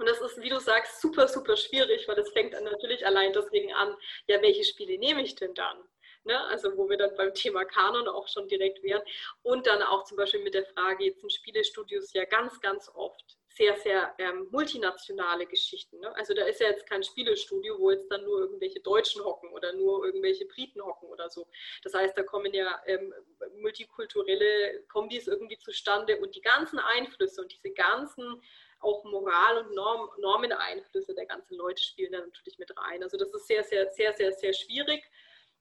[0.00, 3.34] Und das ist, wie du sagst, super, super schwierig, weil es fängt dann natürlich allein
[3.34, 3.94] deswegen an,
[4.28, 5.76] ja, welche Spiele nehme ich denn dann?
[6.24, 6.40] Ne?
[6.46, 9.02] Also wo wir dann beim Thema Kanon auch schon direkt wären.
[9.42, 13.36] Und dann auch zum Beispiel mit der Frage, jetzt sind Spielestudios ja ganz, ganz oft
[13.50, 15.98] sehr, sehr ähm, multinationale Geschichten.
[16.00, 16.16] Ne?
[16.16, 19.74] Also da ist ja jetzt kein Spielestudio, wo jetzt dann nur irgendwelche Deutschen hocken oder
[19.74, 21.46] nur irgendwelche Briten hocken oder so.
[21.82, 23.12] Das heißt, da kommen ja ähm,
[23.58, 28.40] multikulturelle Kombis irgendwie zustande und die ganzen Einflüsse und diese ganzen
[28.80, 33.02] auch Moral- und Norm, Normeneinflüsse der ganzen Leute spielen da natürlich mit rein.
[33.02, 35.04] Also das ist sehr, sehr, sehr, sehr, sehr schwierig.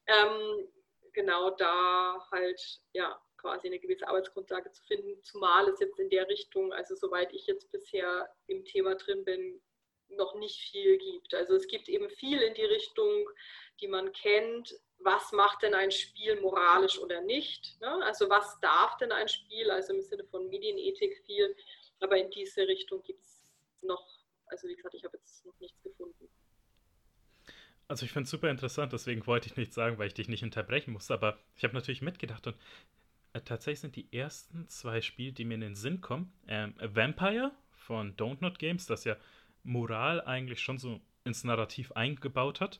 [0.07, 0.67] Ähm,
[1.13, 6.27] genau da halt ja quasi eine gewisse Arbeitsgrundlage zu finden, zumal es jetzt in der
[6.27, 9.61] Richtung, also soweit ich jetzt bisher im Thema drin bin,
[10.09, 11.33] noch nicht viel gibt.
[11.33, 13.29] Also es gibt eben viel in die Richtung,
[13.79, 14.75] die man kennt.
[14.97, 17.79] Was macht denn ein Spiel moralisch oder nicht?
[17.79, 18.03] Ne?
[18.03, 21.55] Also was darf denn ein Spiel, also im Sinne von Medienethik viel,
[21.99, 23.43] aber in diese Richtung gibt es
[23.81, 24.05] noch,
[24.47, 26.27] also wie gesagt, ich habe jetzt noch nichts gefunden.
[27.87, 30.43] Also ich finde es super interessant, deswegen wollte ich nichts sagen, weil ich dich nicht
[30.43, 32.55] unterbrechen musste, aber ich habe natürlich mitgedacht und
[33.33, 37.51] äh, tatsächlich sind die ersten zwei Spiele, die mir in den Sinn kommen, ähm, Vampire
[37.71, 39.17] von Don't Not Games, das ja
[39.63, 42.79] Moral eigentlich schon so ins Narrativ eingebaut hat.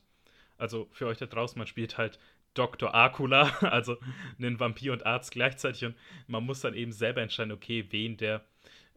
[0.58, 2.18] Also für euch da draußen, man spielt halt
[2.54, 2.94] Dr.
[2.94, 3.96] Akula, also
[4.38, 8.44] einen Vampir und Arzt gleichzeitig und man muss dann eben selber entscheiden, okay, wen der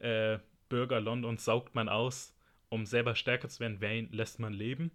[0.04, 0.39] äh,
[0.70, 2.36] Bürger Londons saugt man aus,
[2.70, 4.92] um selber stärker zu werden, wen lässt man leben.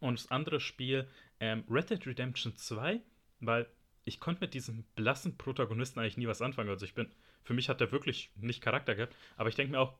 [0.00, 1.08] Und das andere Spiel,
[1.40, 3.00] ähm, Red Dead Redemption 2,
[3.40, 3.66] weil
[4.04, 6.70] ich konnte mit diesem blassen Protagonisten eigentlich nie was anfangen.
[6.70, 7.08] Also ich bin,
[7.44, 9.94] für mich hat er wirklich nicht Charakter gehabt, aber ich denke mir auch,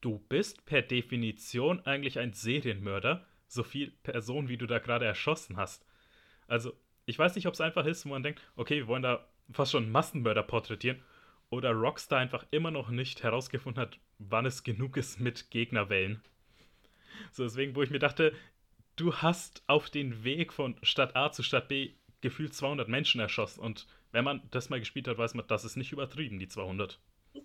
[0.00, 5.56] du bist per Definition eigentlich ein Serienmörder, so viel Personen, wie du da gerade erschossen
[5.56, 5.84] hast.
[6.46, 6.72] Also,
[7.06, 9.72] ich weiß nicht, ob es einfach ist, wo man denkt, okay, wir wollen da fast
[9.72, 11.02] schon Massenmörder porträtieren
[11.50, 16.22] oder Rockstar einfach immer noch nicht herausgefunden hat, wann es genug ist mit Gegnerwellen.
[17.32, 18.32] So, deswegen, wo ich mir dachte,
[18.96, 23.60] du hast auf den Weg von Stadt A zu Stadt B gefühlt 200 Menschen erschossen.
[23.60, 26.98] Und wenn man das mal gespielt hat, weiß man, das ist nicht übertrieben, die 200.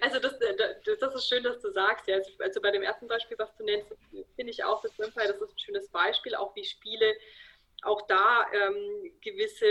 [0.00, 2.06] Also das, das, das ist schön, dass du sagst.
[2.06, 2.18] Ja.
[2.38, 3.90] Also bei dem ersten Beispiel, was du nennst,
[4.36, 7.14] finde ich auch das das ist ein schönes Beispiel, auch wie Spiele
[7.82, 9.66] auch da ähm, gewisse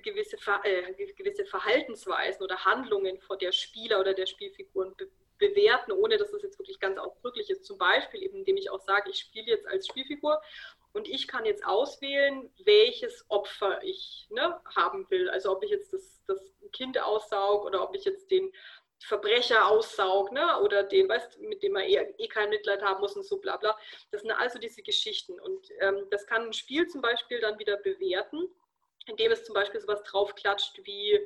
[0.00, 6.18] gewisse, äh, gewisse Verhaltensweisen oder Handlungen von der Spieler oder der Spielfiguren be bewerten, ohne
[6.18, 7.64] dass das jetzt wirklich ganz ausdrücklich ist.
[7.64, 10.40] Zum Beispiel, eben, indem ich auch sage, ich spiele jetzt als Spielfigur
[10.92, 15.28] und ich kann jetzt auswählen, welches Opfer ich ne, haben will.
[15.30, 16.38] Also ob ich jetzt das, das
[16.72, 18.52] Kind aussauge oder ob ich jetzt den
[19.00, 23.16] Verbrecher aussauge ne, oder den, weißt, mit dem man eh, eh kein Mitleid haben muss
[23.16, 23.76] und so bla bla.
[24.12, 25.40] Das sind also diese Geschichten.
[25.40, 28.48] Und ähm, das kann ein Spiel zum Beispiel dann wieder bewerten
[29.06, 31.18] indem es zum Beispiel sowas draufklatscht wie,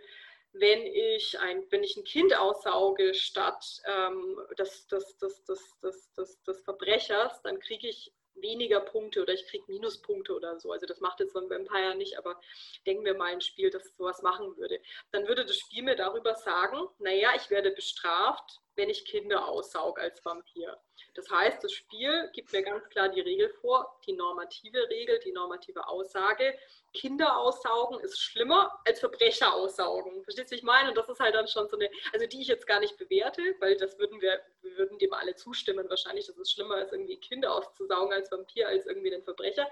[0.52, 6.12] wenn ich ein, wenn ich ein Kind aussauge statt ähm, des, des, des, des, des,
[6.14, 10.72] des, des Verbrechers, dann kriege ich weniger Punkte oder ich kriege Minuspunkte oder so.
[10.72, 12.38] Also das macht jetzt so ein Vampire nicht, aber
[12.86, 14.80] denken wir mal ein Spiel, das sowas machen würde.
[15.12, 20.00] Dann würde das Spiel mir darüber sagen, naja, ich werde bestraft, wenn ich Kinder aussauge
[20.00, 20.78] als Vampir.
[21.14, 25.32] Das heißt, das Spiel gibt mir ganz klar die Regel vor, die normative Regel, die
[25.32, 26.56] normative Aussage.
[26.92, 30.22] Kinder aussaugen ist schlimmer als Verbrecher aussaugen.
[30.24, 30.90] Verstehst du, was ich meine?
[30.90, 33.42] Und das ist halt dann schon so eine, also die ich jetzt gar nicht bewerte,
[33.60, 37.18] weil das würden wir, wir würden dem alle zustimmen wahrscheinlich, dass es schlimmer ist, irgendwie
[37.18, 39.68] Kinder auszusaugen als Vampir, als irgendwie den Verbrecher.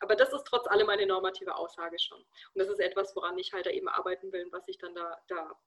[0.00, 2.18] Aber das ist trotz allem eine normative Aussage schon.
[2.20, 4.94] Und das ist etwas, woran ich halt da eben arbeiten will und was ich dann
[4.94, 5.58] da, da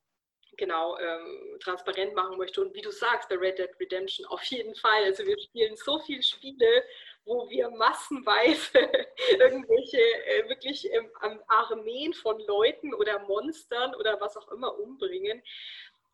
[0.57, 2.61] genau ähm, transparent machen möchte.
[2.61, 5.03] Und wie du sagst, bei Red Dead Redemption auf jeden Fall.
[5.03, 6.83] Also wir spielen so viele Spiele,
[7.25, 8.77] wo wir massenweise
[9.39, 11.09] irgendwelche äh, wirklich ähm,
[11.47, 15.41] Armeen von Leuten oder Monstern oder was auch immer umbringen.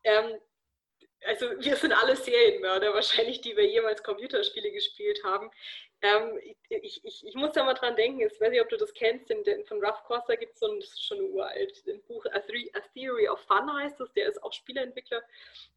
[0.04, 0.40] Ähm,
[1.24, 5.50] also wir sind alle Serienmörder wahrscheinlich, die wir jemals Computerspiele gespielt haben.
[6.04, 6.36] Ähm,
[6.68, 9.30] ich, ich, ich, muss da mal dran denken, ich weiß nicht, ob du das kennst,
[9.30, 12.26] den, den von Ruff Costa gibt es so ein, das ist schon uralt, ein Buch,
[12.26, 15.22] A, Theory of Fun heißt es, der ist auch Spieleentwickler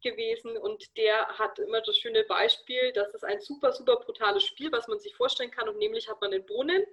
[0.02, 4.72] gewesen und der hat immer das schöne Beispiel, das ist ein super, super brutales Spiel,
[4.72, 6.84] was man sich vorstellen kann und nämlich hat man den Brunnen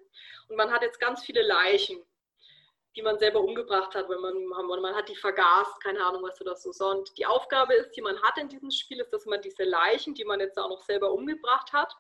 [0.50, 2.06] und man hat jetzt ganz viele Leichen
[2.96, 6.56] die man selber umgebracht hat, wenn man, man hat die vergast, keine Ahnung, was oder
[6.56, 6.70] so.
[6.86, 10.14] Und die Aufgabe ist, die man hat in diesem Spiel, ist, dass man diese Leichen,
[10.14, 11.92] die man jetzt auch noch selber umgebracht hat,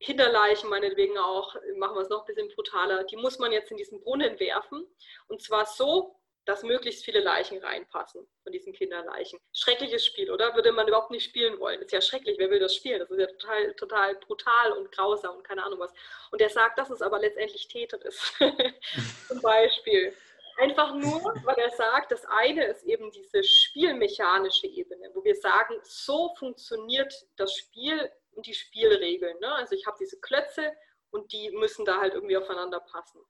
[0.00, 3.76] Kinderleichen meinetwegen auch, machen wir es noch ein bisschen brutaler, die muss man jetzt in
[3.76, 4.86] diesen Brunnen werfen.
[5.28, 9.38] Und zwar so, dass möglichst viele Leichen reinpassen von diesen Kinderleichen.
[9.52, 10.54] Schreckliches Spiel, oder?
[10.54, 11.80] Würde man überhaupt nicht spielen wollen.
[11.80, 12.98] Ist ja schrecklich, wer will das spielen?
[12.98, 15.92] Das ist ja total, total brutal und grausam und keine Ahnung was.
[16.30, 18.32] Und er sagt, dass es aber letztendlich Tetris.
[19.28, 20.14] Zum Beispiel.
[20.56, 25.74] Einfach nur, weil er sagt, das eine ist eben diese spielmechanische Ebene, wo wir sagen,
[25.84, 29.38] so funktioniert das Spiel und die Spielregeln.
[29.40, 29.52] Ne?
[29.54, 30.72] Also ich habe diese Klötze
[31.10, 33.20] und die müssen da halt irgendwie aufeinander passen.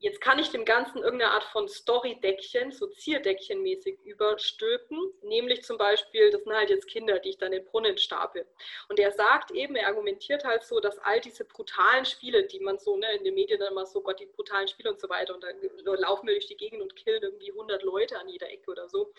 [0.00, 6.30] Jetzt kann ich dem Ganzen irgendeine Art von Story-Deckchen, so Zierdeckchen-mäßig überstülpen, nämlich zum Beispiel,
[6.30, 8.46] das sind halt jetzt Kinder, die ich dann in den Brunnen stapel.
[8.88, 12.78] Und er sagt eben, er argumentiert halt so, dass all diese brutalen Spiele, die man
[12.78, 15.34] so ne, in den Medien dann immer so, Gott, die brutalen Spiele und so weiter,
[15.34, 18.70] und dann laufen wir durch die Gegend und killen irgendwie 100 Leute an jeder Ecke
[18.70, 19.12] oder so,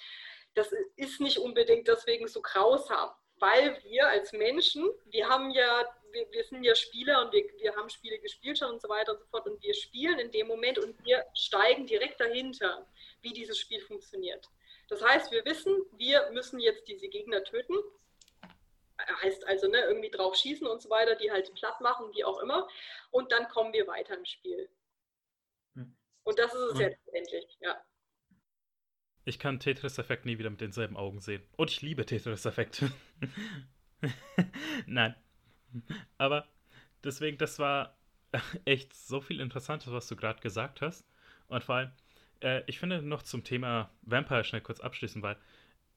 [0.53, 6.29] das ist nicht unbedingt deswegen so grausam weil wir als Menschen, wir haben ja, wir,
[6.31, 9.19] wir sind ja Spieler und wir, wir haben Spiele gespielt schon und so weiter und
[9.19, 12.87] so fort und wir spielen in dem Moment und wir steigen direkt dahinter,
[13.21, 14.47] wie dieses Spiel funktioniert.
[14.89, 17.75] Das heißt, wir wissen, wir müssen jetzt diese Gegner töten.
[19.21, 22.39] Heißt also, ne, irgendwie drauf schießen und so weiter, die halt platt machen, wie auch
[22.39, 22.67] immer.
[23.11, 24.69] Und dann kommen wir weiter im Spiel.
[25.75, 25.95] Hm.
[26.23, 27.81] Und das ist es jetzt endlich, ja.
[29.29, 31.43] Ich kann Tetris-Effekt nie wieder mit denselben Augen sehen.
[31.55, 32.83] Und ich liebe Tetris-Effekt.
[34.87, 35.13] Nein.
[36.17, 36.47] Aber
[37.03, 37.95] deswegen, das war
[38.65, 41.05] echt so viel Interessantes, was du gerade gesagt hast.
[41.47, 41.91] Und vor allem,
[42.39, 45.37] äh, ich finde noch zum Thema Vampire schnell kurz abschließen, weil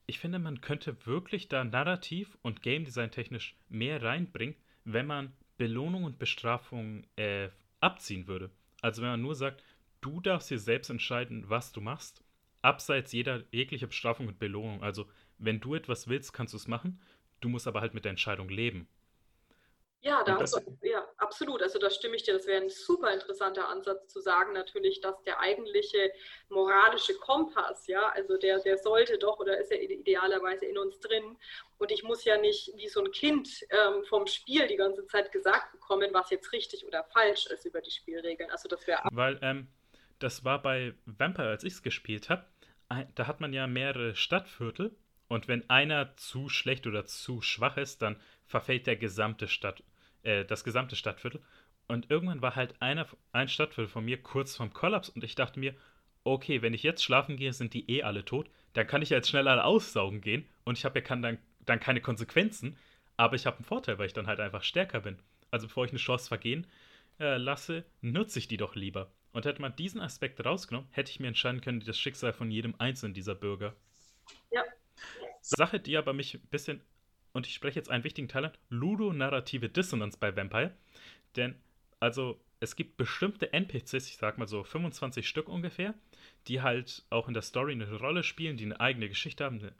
[0.04, 5.32] ich finde, man könnte wirklich da narrativ und Game Design technisch mehr reinbringen, wenn man
[5.56, 7.48] Belohnung und Bestrafung äh,
[7.80, 8.50] abziehen würde.
[8.82, 9.64] Also wenn man nur sagt,
[10.02, 12.22] du darfst dir selbst entscheiden, was du machst
[12.62, 14.82] abseits jeder jeglicher Bestrafung und Belohnung.
[14.82, 15.06] Also,
[15.38, 17.00] wenn du etwas willst, kannst du es machen.
[17.40, 18.88] Du musst aber halt mit der Entscheidung leben.
[20.04, 21.62] Ja, da das, du, ja, absolut.
[21.62, 22.34] Also da stimme ich dir.
[22.34, 26.10] Das wäre ein super interessanter Ansatz zu sagen, natürlich, dass der eigentliche
[26.48, 31.36] moralische Kompass, ja, also der, der sollte doch oder ist ja idealerweise in uns drin.
[31.78, 35.30] Und ich muss ja nicht wie so ein Kind ähm, vom Spiel die ganze Zeit
[35.30, 38.50] gesagt bekommen, was jetzt richtig oder falsch ist über die Spielregeln.
[38.50, 39.02] Also das wäre.
[39.12, 39.68] Weil ähm,
[40.18, 42.44] das war bei Vampire, als ich es gespielt habe,
[43.14, 44.94] da hat man ja mehrere Stadtviertel
[45.28, 49.82] und wenn einer zu schlecht oder zu schwach ist, dann verfällt der gesamte Stadt,
[50.22, 51.42] äh, das gesamte Stadtviertel.
[51.88, 55.58] Und irgendwann war halt einer, ein Stadtviertel von mir kurz vorm Kollaps und ich dachte
[55.58, 55.74] mir,
[56.24, 59.28] okay, wenn ich jetzt schlafen gehe, sind die eh alle tot, dann kann ich jetzt
[59.28, 62.76] schnell alle aussaugen gehen und ich habe ja dann, dann keine Konsequenzen,
[63.16, 65.18] aber ich habe einen Vorteil, weil ich dann halt einfach stärker bin.
[65.50, 66.66] Also bevor ich eine Chance vergehen
[67.20, 69.10] äh, lasse, nutze ich die doch lieber.
[69.32, 72.74] Und hätte man diesen Aspekt rausgenommen, hätte ich mir entscheiden können, das Schicksal von jedem
[72.78, 73.74] einzelnen dieser Bürger.
[74.50, 74.62] Ja.
[75.40, 76.80] Sache, die aber mich ein bisschen,
[77.32, 80.76] und ich spreche jetzt einen wichtigen Teil an, ludonarrative Dissonanz bei Vampire.
[81.36, 81.56] Denn,
[81.98, 85.94] also, es gibt bestimmte NPCs, ich sag mal so 25 Stück ungefähr,
[86.46, 89.72] die halt auch in der Story eine Rolle spielen, die eine eigene Geschichte haben, eine,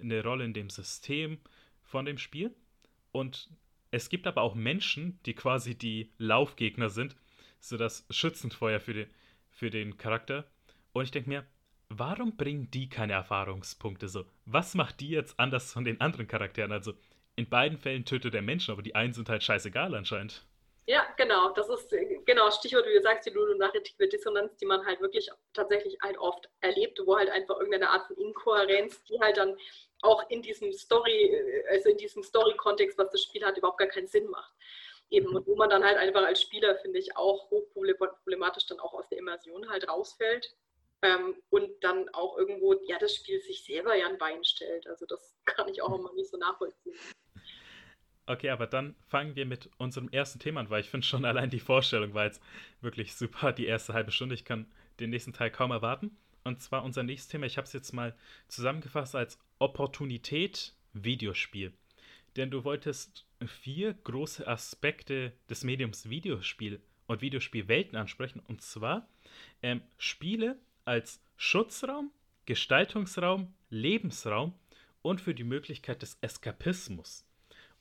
[0.00, 1.38] eine Rolle in dem System
[1.82, 2.52] von dem Spiel.
[3.12, 3.50] Und
[3.92, 7.14] es gibt aber auch Menschen, die quasi die Laufgegner sind,
[7.68, 9.10] so das Schützenfeuer für den,
[9.50, 10.44] für den Charakter.
[10.92, 11.46] Und ich denke mir,
[11.88, 14.24] warum bringen die keine Erfahrungspunkte so?
[14.44, 16.72] Was macht die jetzt anders von den anderen Charakteren?
[16.72, 16.92] Also
[17.36, 20.44] in beiden Fällen tötet der Menschen, aber die einen sind halt scheißegal anscheinend.
[20.86, 21.50] Ja, genau.
[21.54, 21.94] Das ist
[22.26, 26.48] genau Stichwort, wie du sagst, die ludonarrative Dissonanz, die man halt wirklich tatsächlich halt oft
[26.60, 29.56] erlebt, wo halt einfach irgendeine Art von Inkohärenz, die halt dann
[30.02, 31.34] auch in diesem Story,
[31.70, 34.52] also in diesem Story-Kontext, was das Spiel hat, überhaupt gar keinen Sinn macht.
[35.10, 35.36] Eben, mhm.
[35.36, 39.08] und wo man dann halt einfach als Spieler, finde ich, auch hochproblematisch dann auch aus
[39.08, 40.54] der Immersion halt rausfällt.
[41.02, 44.86] Ähm, und dann auch irgendwo, ja, das Spiel sich selber ja ein Bein stellt.
[44.86, 46.96] Also das kann ich auch immer nicht so nachvollziehen.
[48.26, 51.50] Okay, aber dann fangen wir mit unserem ersten Thema an, weil ich finde schon allein
[51.50, 52.42] die Vorstellung war jetzt
[52.80, 54.34] wirklich super, die erste halbe Stunde.
[54.34, 54.66] Ich kann
[54.98, 56.16] den nächsten Teil kaum erwarten.
[56.42, 58.14] Und zwar unser nächstes Thema, ich habe es jetzt mal
[58.48, 61.72] zusammengefasst als Opportunität Videospiel.
[62.36, 68.40] Denn du wolltest vier große Aspekte des Mediums Videospiel und Videospielwelten ansprechen.
[68.40, 69.08] Und zwar
[69.62, 72.10] ähm, Spiele als Schutzraum,
[72.46, 74.54] Gestaltungsraum, Lebensraum
[75.02, 77.26] und für die Möglichkeit des Eskapismus.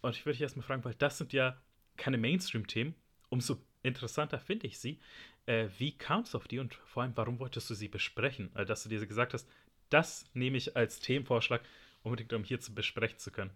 [0.02, 1.62] Und ich würde dich erstmal fragen, weil das sind ja
[1.96, 2.96] keine Mainstream-Themen,
[3.30, 5.00] umso interessanter finde ich sie.
[5.46, 8.50] Äh, wie kam es auf die und vor allem, warum wolltest du sie besprechen?
[8.54, 9.48] Also, dass du dir gesagt hast,
[9.90, 11.62] das nehme ich als Themenvorschlag
[12.02, 13.52] unbedingt, um hier zu besprechen zu können.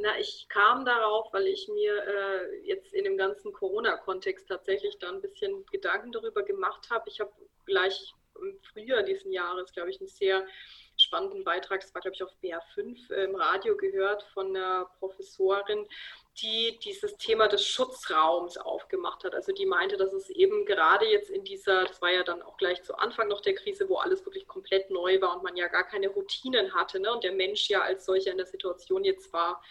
[0.00, 5.08] Na, ich kam darauf, weil ich mir äh, jetzt in dem ganzen Corona-Kontext tatsächlich da
[5.08, 7.08] ein bisschen Gedanken darüber gemacht habe.
[7.08, 7.32] Ich habe
[7.66, 10.46] gleich im Frühjahr diesen Jahres, glaube ich, einen sehr
[10.96, 15.86] spannenden Beitrag, das war, glaube ich, auf BR5 äh, im Radio gehört von einer Professorin,
[16.40, 19.34] die dieses Thema des Schutzraums aufgemacht hat.
[19.34, 22.56] Also die meinte, dass es eben gerade jetzt in dieser, das war ja dann auch
[22.56, 25.68] gleich zu Anfang noch der Krise, wo alles wirklich komplett neu war und man ja
[25.68, 27.12] gar keine Routinen hatte ne?
[27.12, 29.62] und der Mensch ja als solcher in der Situation jetzt war,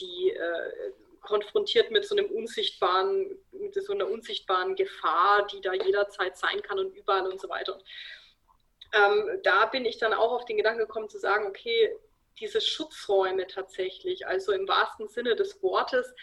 [0.00, 6.36] die äh, konfrontiert mit so einem unsichtbaren, mit so einer unsichtbaren Gefahr, die da jederzeit
[6.36, 7.74] sein kann und überall und so weiter.
[7.74, 7.84] Und
[8.92, 11.96] ähm, da bin ich dann auch auf den Gedanken gekommen zu sagen, okay,
[12.38, 16.14] diese Schutzräume tatsächlich, also im wahrsten Sinne des Wortes,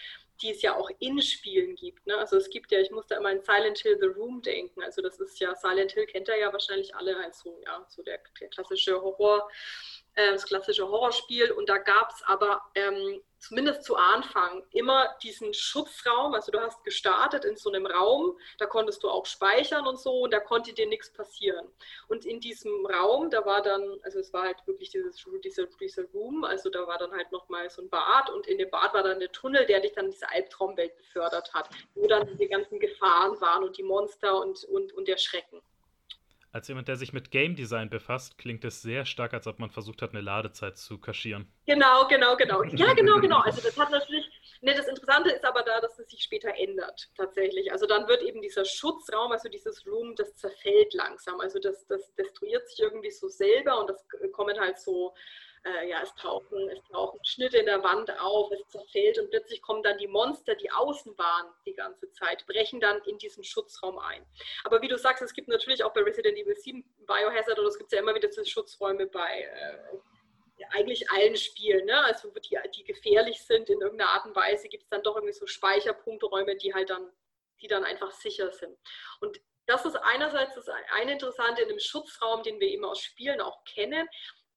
[0.41, 2.05] die es ja auch in Spielen gibt.
[2.07, 2.17] Ne?
[2.17, 4.81] Also es gibt ja, ich musste immer in Silent Hill The Room denken.
[4.83, 8.01] Also das ist ja, Silent Hill kennt ihr ja wahrscheinlich alle als so, ja, so
[8.03, 9.49] der, der klassische Horror,
[10.15, 11.51] äh, das klassische Horrorspiel.
[11.51, 16.33] Und da gab es aber ähm, zumindest zu Anfang immer diesen Schutzraum.
[16.33, 20.21] Also du hast gestartet in so einem Raum, da konntest du auch speichern und so
[20.21, 21.67] und da konnte dir nichts passieren.
[22.07, 26.03] Und in diesem Raum, da war dann, also es war halt wirklich dieses, dieser, dieser
[26.13, 29.03] Room, also da war dann halt nochmal so ein Bad und in dem Bad war
[29.03, 32.79] dann der Tunnel, der dich dann in diese Albtraumwelt befördert hat, wo dann diese ganzen
[32.79, 35.61] Gefahren waren und die Monster und, und, und der Schrecken.
[36.51, 39.69] Als jemand, der sich mit Game Design befasst, klingt es sehr stark, als ob man
[39.69, 41.47] versucht hat, eine Ladezeit zu kaschieren.
[41.67, 42.63] Genau, genau, genau.
[42.63, 43.39] Ja, genau, genau.
[43.41, 44.25] Also das hat natürlich,
[44.61, 47.71] ne, das Interessante ist aber da, dass es sich später ändert, tatsächlich.
[47.71, 51.39] Also dann wird eben dieser Schutzraum, also dieses Room, das zerfällt langsam.
[51.39, 55.13] Also das, das destruiert sich irgendwie so selber und das kommen halt so
[55.65, 59.61] äh, ja, es tauchen, es tauchen Schnitte in der Wand auf, es zerfällt und plötzlich
[59.61, 63.99] kommen dann die Monster, die außen waren die ganze Zeit, brechen dann in diesen Schutzraum
[63.99, 64.25] ein.
[64.63, 67.77] Aber wie du sagst, es gibt natürlich auch bei Resident Evil 7 Biohazard oder es
[67.77, 69.97] gibt ja immer wieder diese Schutzräume bei äh,
[70.71, 72.03] eigentlich allen Spielen, ne?
[72.03, 75.33] also die, die gefährlich sind in irgendeiner Art und Weise, gibt es dann doch irgendwie
[75.33, 77.09] so Speicherpunkträume, die halt dann,
[77.61, 78.77] die dann einfach sicher sind.
[79.21, 83.39] Und das ist einerseits das eine Interessante in dem Schutzraum, den wir eben aus Spielen
[83.39, 84.07] auch kennen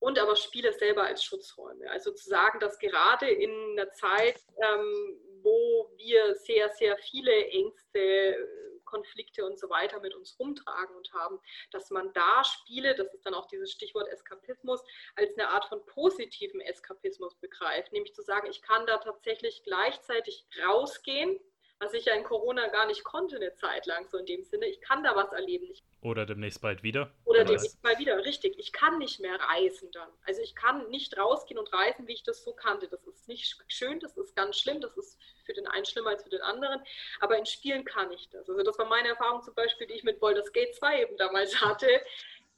[0.02, 1.88] und aber Spiele selber als Schutzräume.
[1.88, 8.36] Also zu sagen, dass gerade in einer Zeit, ähm, wo wir sehr, sehr viele Ängste,
[8.84, 11.38] Konflikte und so weiter mit uns rumtragen und haben,
[11.70, 14.82] dass man da Spiele, das ist dann auch dieses Stichwort Eskapismus,
[15.14, 17.92] als eine Art von positiven Eskapismus begreift.
[17.92, 21.38] Nämlich zu sagen, ich kann da tatsächlich gleichzeitig rausgehen,
[21.82, 24.66] was ich ja in Corona gar nicht konnte eine Zeit lang, so in dem Sinne.
[24.66, 25.66] Ich kann da was erleben.
[25.70, 27.12] Ich oder demnächst bald wieder.
[27.24, 28.58] Oder demnächst bald wieder, richtig.
[28.58, 30.08] Ich kann nicht mehr reisen dann.
[30.24, 32.88] Also ich kann nicht rausgehen und reisen, wie ich das so kannte.
[32.88, 36.22] Das ist nicht schön, das ist ganz schlimm, das ist für den einen schlimmer als
[36.22, 36.80] für den anderen.
[37.20, 38.48] Aber in Spielen kann ich das.
[38.48, 41.54] Also das war meine Erfahrung zum Beispiel, die ich mit Baldur's Gate 2 eben damals
[41.60, 41.88] hatte.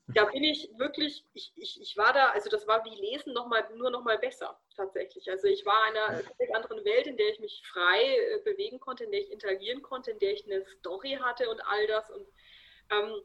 [0.08, 3.46] Da bin ich wirklich, ich, ich, ich war da, also das war wie Lesen noch
[3.46, 5.30] mal, nur noch mal besser tatsächlich.
[5.30, 8.80] Also ich war in einer völlig anderen Welt, in der ich mich frei äh, bewegen
[8.80, 12.10] konnte, in der ich interagieren konnte, in der ich eine Story hatte und all das.
[12.10, 12.26] Und
[12.90, 13.22] ähm,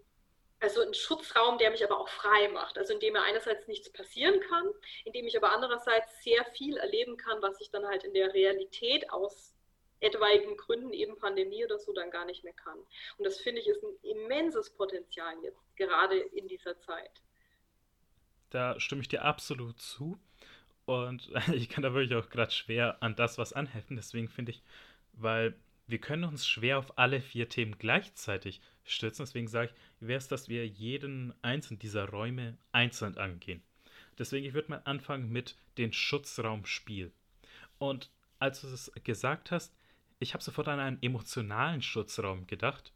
[0.62, 3.92] also ein Schutzraum, der mich aber auch frei macht, also in dem mir einerseits nichts
[3.92, 4.69] passieren kann,
[5.06, 8.34] in dem ich aber andererseits sehr viel erleben kann, was ich dann halt in der
[8.34, 9.56] Realität aus
[10.02, 12.80] etwaigen Gründen, eben Pandemie oder so, dann gar nicht mehr kann.
[13.17, 17.23] Und das finde ich ist ein immenses Potenzial jetzt, gerade in dieser Zeit.
[18.52, 20.19] Da stimme ich dir absolut zu.
[20.86, 23.96] Und ich kann da wirklich auch gerade schwer an das was anheften.
[23.96, 24.62] Deswegen finde ich,
[25.13, 25.56] weil
[25.88, 29.25] wir können uns schwer auf alle vier Themen gleichzeitig stürzen.
[29.25, 33.63] Deswegen sage ich, wäre es, dass wir jeden einzelnen dieser Räume einzeln angehen.
[34.17, 37.12] Deswegen, ich würde mal anfangen mit dem Schutzraumspiel.
[37.77, 39.73] Und als du es gesagt hast,
[40.19, 42.92] ich habe sofort an einen emotionalen Schutzraum gedacht.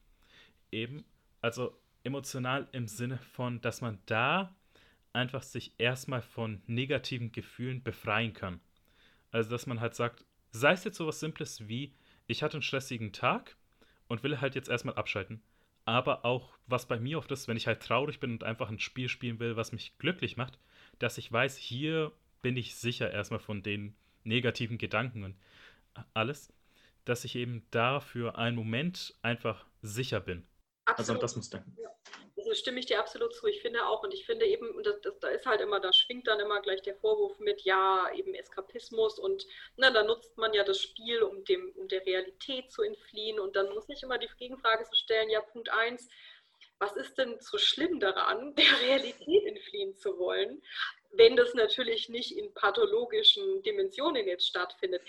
[0.71, 1.05] Eben,
[1.41, 4.55] also emotional im Sinne von, dass man da
[5.13, 8.59] einfach sich erstmal von negativen Gefühlen befreien kann.
[9.31, 11.93] Also, dass man halt sagt, sei es jetzt sowas Simples wie,
[12.27, 13.55] ich hatte einen stressigen Tag
[14.07, 15.41] und will halt jetzt erstmal abschalten.
[15.85, 18.79] Aber auch, was bei mir oft ist, wenn ich halt traurig bin und einfach ein
[18.79, 20.57] Spiel spielen will, was mich glücklich macht,
[20.99, 25.35] dass ich weiß, hier bin ich sicher erstmal von den negativen Gedanken und
[26.13, 26.53] alles,
[27.05, 30.45] dass ich eben da für einen Moment einfach sicher bin.
[30.85, 31.09] Absolut.
[31.09, 31.63] Also das muss dann.
[31.77, 31.92] Ja.
[32.53, 33.47] Also stimme ich dir absolut zu.
[33.47, 36.27] Ich finde auch, und ich finde eben, das, das, da ist halt immer, da schwingt
[36.27, 40.63] dann immer gleich der Vorwurf mit, ja, eben Eskapismus und na, da nutzt man ja
[40.63, 43.39] das Spiel, um, dem, um der Realität zu entfliehen.
[43.39, 46.07] Und dann muss ich immer die Gegenfrage zu stellen, ja, Punkt 1,
[46.77, 50.61] was ist denn so schlimm daran, der Realität entfliehen zu wollen,
[51.09, 55.01] wenn das natürlich nicht in pathologischen Dimensionen jetzt stattfindet?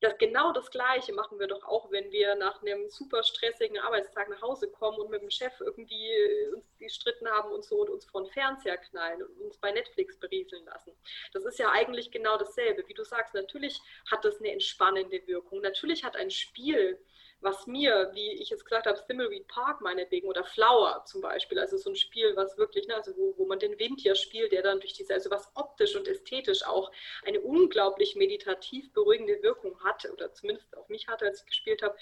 [0.00, 4.30] Das, genau das Gleiche machen wir doch auch, wenn wir nach einem super stressigen Arbeitstag
[4.30, 6.10] nach Hause kommen und mit dem Chef irgendwie
[6.54, 10.18] uns gestritten haben und so und uns vor den Fernseher knallen und uns bei Netflix
[10.18, 10.92] berieseln lassen.
[11.32, 12.86] Das ist ja eigentlich genau dasselbe.
[12.88, 13.80] Wie du sagst, natürlich
[14.10, 15.60] hat das eine entspannende Wirkung.
[15.60, 16.98] Natürlich hat ein Spiel
[17.40, 21.76] was mir, wie ich jetzt gesagt habe, Thimbleweed Park meinetwegen oder Flower zum Beispiel, also
[21.76, 24.62] so ein Spiel, was wirklich, ne, also wo, wo man den Wind ja spielt, der
[24.62, 26.90] dann durch diese, also was optisch und ästhetisch auch
[27.24, 31.96] eine unglaublich meditativ beruhigende Wirkung hat oder zumindest auf mich hatte, als ich gespielt habe.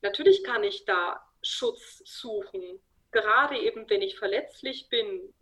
[0.00, 2.80] Natürlich kann ich da Schutz suchen,
[3.12, 5.32] gerade eben, wenn ich verletzlich bin,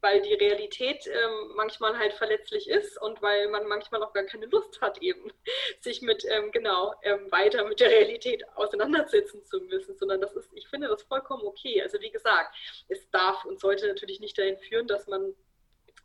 [0.00, 4.46] weil die Realität ähm, manchmal halt verletzlich ist und weil man manchmal auch gar keine
[4.46, 5.32] Lust hat, eben
[5.80, 10.50] sich mit, ähm, genau, ähm, weiter mit der Realität auseinandersetzen zu müssen, sondern das ist,
[10.54, 11.82] ich finde das vollkommen okay.
[11.82, 12.54] Also wie gesagt,
[12.88, 15.34] es darf und sollte natürlich nicht dahin führen, dass man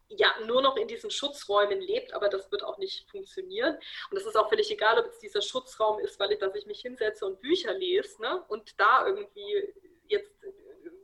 [0.10, 3.78] ja nur noch in diesen Schutzräumen lebt, aber das wird auch nicht funktionieren.
[4.10, 6.66] Und es ist auch völlig egal, ob es dieser Schutzraum ist, weil ich, dass ich
[6.66, 9.74] mich hinsetze und Bücher lese ne, und da irgendwie
[10.08, 10.32] jetzt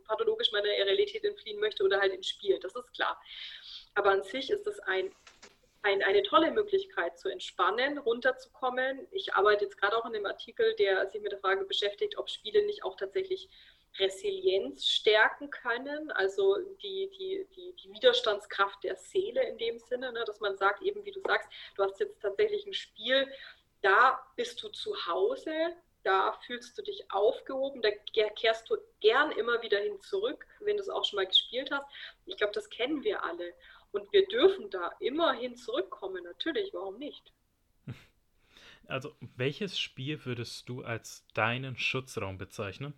[0.08, 3.22] pathologisch meiner Realität entfliehen möchte oder halt ins Spiel, das ist klar.
[3.96, 5.12] Aber an sich ist es ein,
[5.82, 9.08] ein, eine tolle Möglichkeit zu entspannen, runterzukommen.
[9.12, 12.30] Ich arbeite jetzt gerade auch in einem Artikel, der sich mit der Frage beschäftigt, ob
[12.30, 13.50] Spiele nicht auch tatsächlich
[14.00, 20.24] Resilienz stärken können, also die, die, die, die Widerstandskraft der Seele in dem Sinne, ne,
[20.26, 23.28] dass man sagt, eben wie du sagst, du hast jetzt tatsächlich ein Spiel,
[23.82, 25.52] da bist du zu Hause,
[26.08, 27.90] da fühlst du dich aufgehoben, da
[28.30, 31.86] kehrst du gern immer wieder hin zurück, wenn du es auch schon mal gespielt hast.
[32.26, 33.54] Ich glaube, das kennen wir alle.
[33.92, 37.34] Und wir dürfen da immerhin zurückkommen, natürlich, warum nicht?
[38.90, 42.94] Also, welches Spiel würdest du als deinen Schutzraum bezeichnen?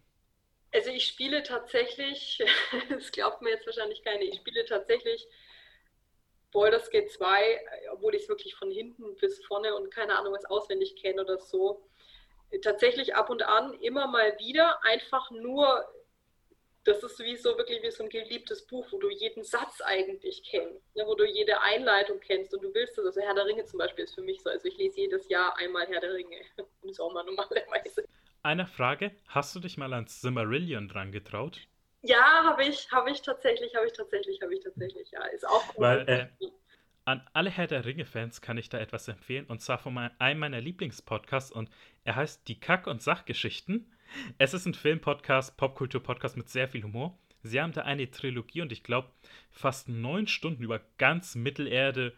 [0.72, 2.44] Also, ich spiele tatsächlich,
[2.90, 5.28] das glaubt mir jetzt wahrscheinlich keine, ich spiele tatsächlich
[6.52, 7.60] Baldur's Gate 2,
[7.94, 11.40] obwohl ich es wirklich von hinten bis vorne und keine Ahnung was auswendig kenne oder
[11.40, 11.90] so
[12.62, 15.86] tatsächlich ab und an immer mal wieder einfach nur,
[16.84, 20.44] das ist wie so wirklich wie so ein geliebtes Buch, wo du jeden Satz eigentlich
[20.44, 23.06] kennst, ne, wo du jede Einleitung kennst und du willst das.
[23.06, 24.50] Also Herr der Ringe zum Beispiel ist für mich so.
[24.50, 26.42] Also ich lese jedes Jahr einmal Herr der Ringe
[26.84, 28.06] im Sommer normalerweise.
[28.42, 31.60] Eine Frage, hast du dich mal ans Simmerillion dran getraut?
[32.02, 35.24] Ja, habe ich, habe ich tatsächlich, habe ich tatsächlich, habe ich tatsächlich, ja.
[35.26, 36.28] Ist auch Weil, äh,
[37.10, 40.62] an alle Herr der Ringe-Fans kann ich da etwas empfehlen, und zwar von einem meiner
[40.62, 41.68] Lieblingspodcasts, und
[42.04, 43.92] er heißt Die Kack- und Sachgeschichten.
[44.38, 47.18] Es ist ein Film-Podcast, Popkultur-Podcast mit sehr viel Humor.
[47.42, 49.10] Sie haben da eine Trilogie und ich glaube
[49.50, 52.14] fast neun Stunden über ganz Mittelerde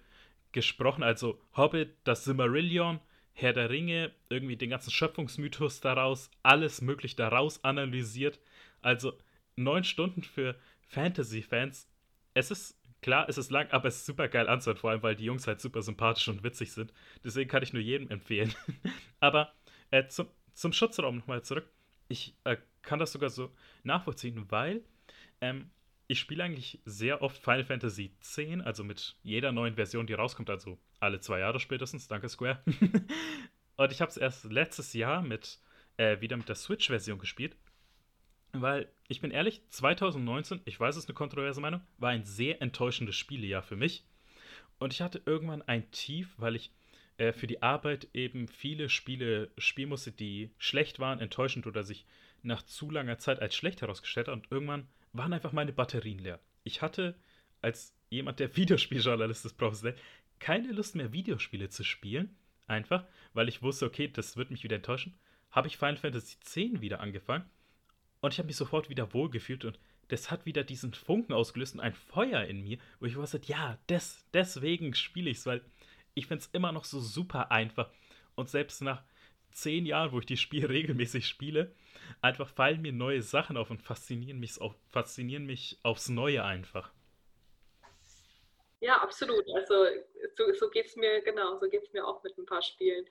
[0.51, 2.99] gesprochen, also Hobbit, das Silmarillion,
[3.31, 8.41] Herr der Ringe, irgendwie den ganzen Schöpfungsmythos daraus, alles möglich daraus analysiert.
[8.81, 9.17] Also
[9.55, 10.57] neun Stunden für
[10.89, 11.87] Fantasy-Fans.
[12.33, 15.15] Es ist Klar, es ist lang, aber es ist super geil anzuhören, vor allem weil
[15.15, 16.93] die Jungs halt super sympathisch und witzig sind.
[17.23, 18.53] Deswegen kann ich nur jedem empfehlen.
[19.19, 19.53] aber
[19.89, 21.67] äh, zum, zum Schutzraum nochmal zurück.
[22.09, 23.51] Ich äh, kann das sogar so
[23.83, 24.83] nachvollziehen, weil
[25.39, 25.71] ähm,
[26.07, 30.49] ich spiele eigentlich sehr oft Final Fantasy X, also mit jeder neuen Version, die rauskommt,
[30.49, 32.61] also alle zwei Jahre spätestens, danke Square.
[33.77, 35.59] und ich habe es erst letztes Jahr mit
[35.97, 37.55] äh, wieder mit der Switch-Version gespielt
[38.53, 42.61] weil, ich bin ehrlich, 2019, ich weiß, es ist eine kontroverse Meinung, war ein sehr
[42.61, 44.05] enttäuschendes Spielejahr für mich.
[44.79, 46.71] Und ich hatte irgendwann ein Tief, weil ich
[47.17, 52.05] äh, für die Arbeit eben viele Spiele spielen musste, die schlecht waren, enttäuschend oder sich
[52.41, 54.41] nach zu langer Zeit als schlecht herausgestellt haben.
[54.41, 56.39] Und irgendwann waren einfach meine Batterien leer.
[56.63, 57.15] Ich hatte
[57.61, 59.97] als jemand, der Videospieljournalist ist, professionell,
[60.39, 62.35] keine Lust mehr, Videospiele zu spielen.
[62.67, 65.13] Einfach, weil ich wusste, okay, das wird mich wieder enttäuschen.
[65.51, 67.49] Habe ich Final Fantasy X wieder angefangen
[68.21, 71.79] Und ich habe mich sofort wieder wohlgefühlt und das hat wieder diesen Funken ausgelöst und
[71.79, 75.61] ein Feuer in mir, wo ich wusste, ja, des, deswegen spiele ich es, weil
[76.13, 77.89] ich finde es immer noch so super einfach.
[78.35, 79.03] Und selbst nach
[79.51, 81.73] zehn Jahren, wo ich die Spiele regelmäßig spiele,
[82.21, 84.59] einfach fallen mir neue Sachen auf und faszinieren mich,
[84.89, 86.91] faszinieren mich aufs Neue einfach.
[88.81, 89.45] Ja, absolut.
[89.53, 89.85] Also
[90.35, 93.07] so, so geht es mir, genau, so geht es mir auch mit ein paar Spielen.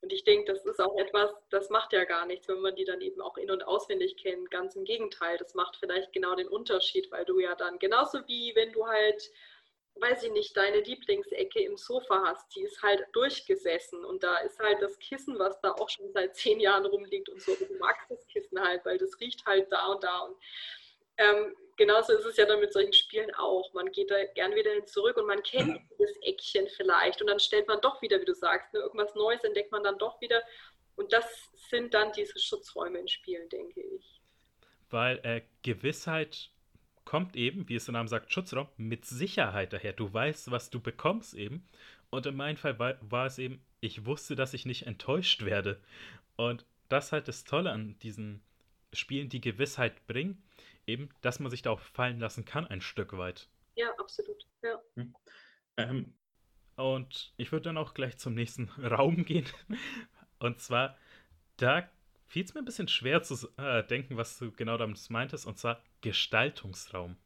[0.00, 2.84] Und ich denke, das ist auch etwas, das macht ja gar nichts, wenn man die
[2.84, 4.50] dann eben auch in- und auswendig kennt.
[4.50, 8.52] Ganz im Gegenteil, das macht vielleicht genau den Unterschied, weil du ja dann genauso wie
[8.56, 9.30] wenn du halt,
[9.94, 14.58] weiß ich nicht, deine Lieblingsecke im Sofa hast, die ist halt durchgesessen und da ist
[14.58, 17.54] halt das Kissen, was da auch schon seit zehn Jahren rumliegt und so.
[17.54, 20.36] Du magst das Kissen halt, weil das riecht halt da und da und
[21.18, 23.72] ähm, genauso ist es ja dann mit solchen Spielen auch.
[23.74, 27.40] Man geht da gern wieder hin zurück und man kennt das Eckchen vielleicht und dann
[27.40, 30.42] stellt man doch wieder, wie du sagst, ne, irgendwas Neues entdeckt man dann doch wieder.
[30.96, 34.20] Und das sind dann diese Schutzräume in Spielen, denke ich.
[34.88, 36.50] Weil äh, Gewissheit
[37.04, 39.92] kommt eben, wie es der Name sagt, Schutzraum, mit Sicherheit daher.
[39.92, 41.66] Du weißt, was du bekommst eben.
[42.10, 45.80] Und in meinem Fall war, war es eben, ich wusste, dass ich nicht enttäuscht werde.
[46.36, 48.42] Und das ist halt das Tolle an diesen
[48.92, 50.42] Spielen, die Gewissheit bringen
[50.86, 53.48] eben, dass man sich da auch fallen lassen kann, ein Stück weit.
[53.74, 54.46] Ja, absolut.
[54.62, 54.80] Ja.
[54.94, 55.14] Hm.
[55.76, 56.14] Ähm,
[56.76, 59.46] und ich würde dann auch gleich zum nächsten Raum gehen.
[60.38, 60.96] Und zwar,
[61.56, 61.88] da
[62.26, 65.58] fiel es mir ein bisschen schwer zu äh, denken, was du genau damit meintest, und
[65.58, 67.16] zwar Gestaltungsraum.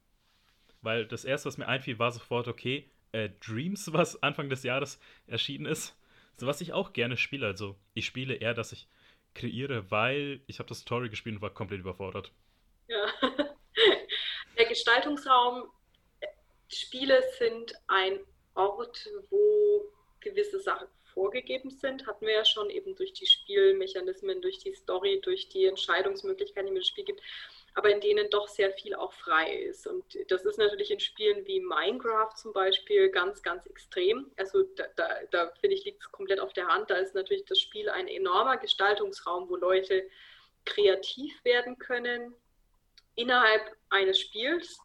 [0.83, 5.01] Weil das erste, was mir einfiel, war sofort, okay, äh, Dreams, was Anfang des Jahres
[5.27, 5.97] erschienen ist.
[6.37, 7.47] So was ich auch gerne spiele.
[7.47, 8.89] Also ich spiele eher, dass ich
[9.35, 12.33] kreiere, weil ich habe das Story gespielt und war komplett überfordert.
[12.89, 13.07] Ja.
[14.59, 15.71] Der Gestaltungsraum,
[16.69, 18.21] Spiele sind ein
[18.55, 24.59] Ort, wo gewisse Sachen vorgegeben sind, hatten wir ja schon eben durch die Spielmechanismen, durch
[24.59, 27.21] die Story, durch die Entscheidungsmöglichkeiten, die mir das Spiel gibt,
[27.75, 29.87] aber in denen doch sehr viel auch frei ist.
[29.87, 34.31] Und das ist natürlich in Spielen wie Minecraft zum Beispiel ganz, ganz extrem.
[34.37, 36.91] Also da, da, da finde ich, liegt es komplett auf der Hand.
[36.91, 40.09] Da ist natürlich das Spiel ein enormer Gestaltungsraum, wo Leute
[40.65, 42.35] kreativ werden können,
[43.15, 44.79] innerhalb eines Spiels.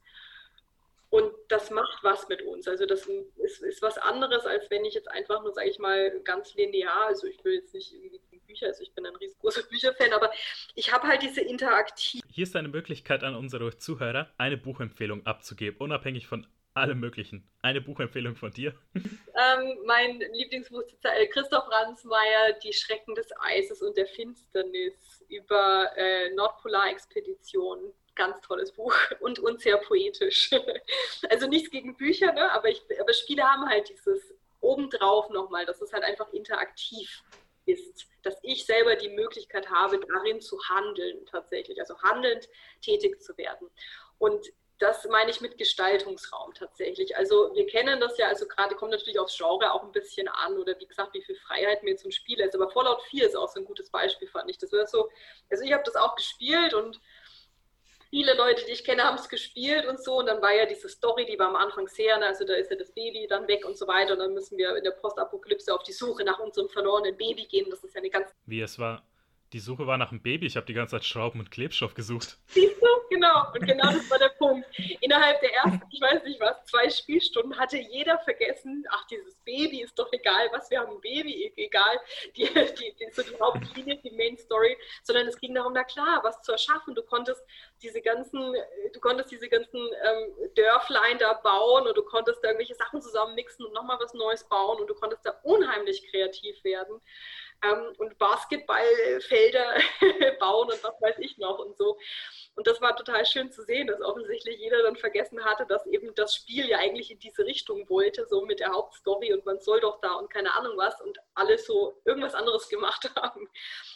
[1.15, 2.67] Und das macht was mit uns.
[2.67, 3.07] Also das
[3.37, 7.07] ist, ist was anderes, als wenn ich jetzt einfach nur, sage ich mal, ganz linear,
[7.07, 10.29] also ich will jetzt nicht irgendwie Bücher, also ich bin ein riesengroßer Bücherfan, aber
[10.75, 12.21] ich habe halt diese Interaktiv.
[12.29, 17.49] Hier ist eine Möglichkeit an unsere Zuhörer, eine Buchempfehlung abzugeben, unabhängig von allem Möglichen.
[17.61, 18.73] Eine Buchempfehlung von dir?
[18.93, 25.91] Ähm, mein Lieblingsbuch ist äh, Christoph Ransmayr, Die Schrecken des Eises und der Finsternis über
[25.95, 30.51] äh, Nordpolarexpeditionen ganz tolles Buch und, und sehr poetisch.
[31.29, 32.51] Also nichts gegen Bücher, ne?
[32.51, 37.23] aber, ich, aber Spiele haben halt dieses obendrauf nochmal, dass es halt einfach interaktiv
[37.65, 42.47] ist, dass ich selber die Möglichkeit habe, darin zu handeln tatsächlich, also handelnd
[42.81, 43.69] tätig zu werden.
[44.17, 47.15] Und das meine ich mit Gestaltungsraum tatsächlich.
[47.15, 50.57] Also wir kennen das ja, also gerade kommt natürlich aufs Genre auch ein bisschen an
[50.57, 52.55] oder wie gesagt, wie viel Freiheit mir zum Spiel ist.
[52.55, 54.57] Aber Fallout 4 ist auch so ein gutes Beispiel, fand ich.
[54.57, 55.09] Das wäre so,
[55.49, 56.99] also ich habe das auch gespielt und
[58.15, 60.19] viele Leute, die ich kenne, haben es gespielt und so.
[60.19, 62.27] Und dann war ja diese Story, die war am Anfang sehr, ne?
[62.27, 64.13] also da ist ja das Baby dann weg und so weiter.
[64.13, 67.69] Und dann müssen wir in der Postapokalypse auf die Suche nach unserem verlorenen Baby gehen.
[67.69, 68.31] Das ist ja eine ganz.
[68.45, 69.03] Wie es war
[69.53, 70.45] die Suche war nach einem Baby.
[70.47, 72.37] Ich habe die ganze Zeit Schrauben und Klebstoff gesucht.
[72.47, 72.85] Siehst du?
[73.09, 73.51] Genau.
[73.53, 74.67] Und genau das war der Punkt.
[74.99, 79.81] Innerhalb der ersten, ich weiß nicht was, zwei Spielstunden hatte jeder vergessen, ach, dieses Baby
[79.81, 81.99] ist doch egal, was, wir haben ein Baby, e-, egal,
[82.35, 86.19] die, die, die, so die Hauptlinie, die Main Story, sondern es ging darum, na klar,
[86.23, 86.95] was zu erschaffen.
[86.95, 87.41] Du konntest
[87.81, 88.53] diese ganzen,
[88.93, 93.65] du konntest diese ganzen ähm, Dörflein da bauen und du konntest da irgendwelche Sachen zusammenmixen
[93.65, 96.99] und nochmal was Neues bauen und du konntest da unheimlich kreativ werden
[97.97, 99.75] und Basketballfelder
[100.39, 101.97] bauen und was weiß ich noch und so.
[102.55, 106.13] Und das war total schön zu sehen, dass offensichtlich jeder dann vergessen hatte, dass eben
[106.15, 109.81] das Spiel ja eigentlich in diese Richtung wollte, so mit der Hauptstory und man soll
[109.81, 113.49] doch da und keine Ahnung was und alle so irgendwas anderes gemacht haben.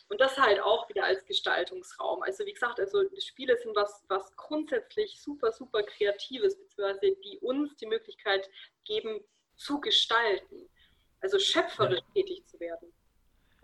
[0.09, 2.23] Und das halt auch wieder als Gestaltungsraum.
[2.23, 7.75] Also wie gesagt, also Spiele sind was, was grundsätzlich super, super Kreatives, beziehungsweise die uns
[7.77, 8.49] die Möglichkeit
[8.83, 9.23] geben,
[9.55, 10.69] zu gestalten.
[11.21, 12.93] Also schöpferisch tätig zu werden.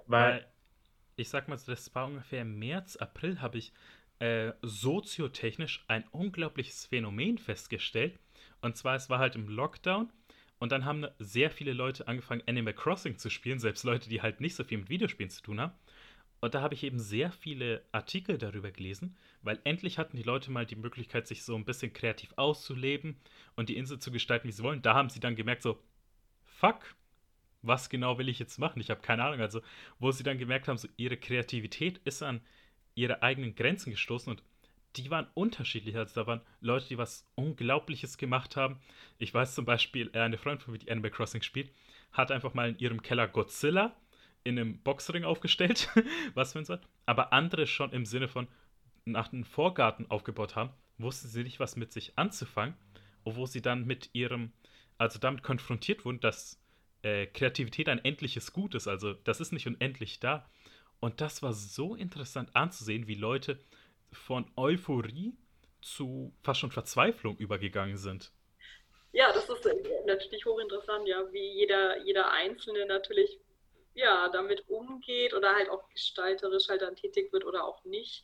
[0.08, 0.45] Weil,
[1.16, 3.74] ich sag mal, das war ungefähr im März, April habe ich
[4.20, 8.20] äh, soziotechnisch ein unglaubliches Phänomen festgestellt.
[8.62, 10.12] Und zwar, es war halt im Lockdown
[10.60, 14.41] und dann haben sehr viele Leute angefangen, Animal Crossing zu spielen, selbst Leute, die halt
[14.41, 15.74] nicht so viel mit Videospielen zu tun haben.
[16.41, 20.51] Und da habe ich eben sehr viele Artikel darüber gelesen, weil endlich hatten die Leute
[20.51, 23.18] mal die Möglichkeit, sich so ein bisschen kreativ auszuleben
[23.56, 24.82] und die Insel zu gestalten, wie sie wollen.
[24.82, 25.82] Da haben sie dann gemerkt, so,
[26.43, 26.95] fuck,
[27.68, 28.80] was genau will ich jetzt machen?
[28.80, 29.41] Ich habe keine Ahnung.
[29.41, 29.61] Also,
[29.99, 32.41] wo sie dann gemerkt haben, so ihre Kreativität ist an
[32.95, 34.41] ihre eigenen Grenzen gestoßen und
[34.95, 35.97] die waren unterschiedlich.
[35.97, 38.80] Also da waren Leute, die was Unglaubliches gemacht haben.
[39.18, 41.72] Ich weiß zum Beispiel, äh, eine Freundin von mir, die Animal Crossing spielt,
[42.13, 43.95] hat einfach mal in ihrem Keller Godzilla
[44.43, 45.89] in einem Boxring aufgestellt,
[46.34, 46.80] was für ein soll.
[47.05, 48.47] Aber andere schon im Sinne von
[49.03, 52.76] nach einem Vorgarten aufgebaut haben, wussten sie nicht, was mit sich anzufangen,
[53.24, 54.51] wo sie dann mit ihrem,
[54.97, 56.61] also damit konfrontiert wurden, dass
[57.06, 58.88] äh, Kreativität ein endliches Gut ist.
[58.88, 60.49] Also das ist nicht unendlich da.
[60.99, 63.60] Und das war so interessant anzusehen, wie Leute
[64.12, 65.34] von Euphorie
[65.82, 68.32] zu fast schon Verzweiflung übergegangen sind.
[69.12, 69.76] Ja, das ist äh,
[70.08, 73.39] natürlich hochinteressant, ja, wie jeder, jeder Einzelne natürlich
[73.93, 78.24] ja, damit umgeht oder halt auch gestalterisch halt dann tätig wird oder auch nicht.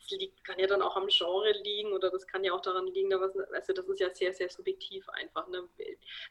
[0.00, 2.86] Das liegt, kann ja dann auch am Genre liegen oder das kann ja auch daran
[2.86, 5.46] liegen, was, also das ist ja sehr, sehr subjektiv einfach.
[5.48, 5.68] Ne?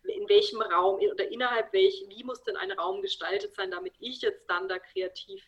[0.03, 4.21] In welchem Raum oder innerhalb welch, wie muss denn ein Raum gestaltet sein, damit ich
[4.21, 5.43] jetzt dann da kreativ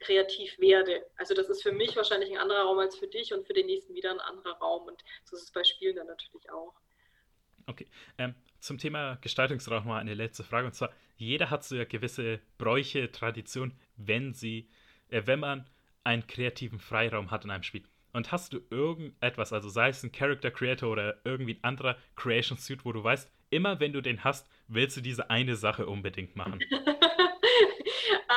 [0.00, 1.04] kreativ werde.
[1.16, 3.66] Also das ist für mich wahrscheinlich ein anderer Raum als für dich und für den
[3.66, 4.86] nächsten wieder ein anderer Raum.
[4.86, 6.74] Und so ist es bei Spielen dann natürlich auch.
[7.66, 7.86] Okay.
[8.16, 10.66] Ähm, zum Thema Gestaltungsraum mal eine letzte Frage.
[10.66, 14.68] Und zwar, jeder hat so ja gewisse Bräuche, Traditionen, wenn sie,
[15.10, 15.68] äh, wenn man
[16.08, 17.84] einen kreativen Freiraum hat in einem Spiel.
[18.14, 22.56] Und hast du irgendetwas, also sei es ein Character Creator oder irgendwie ein anderer Creation
[22.56, 26.34] Suite, wo du weißt, immer wenn du den hast, willst du diese eine Sache unbedingt
[26.34, 26.60] machen?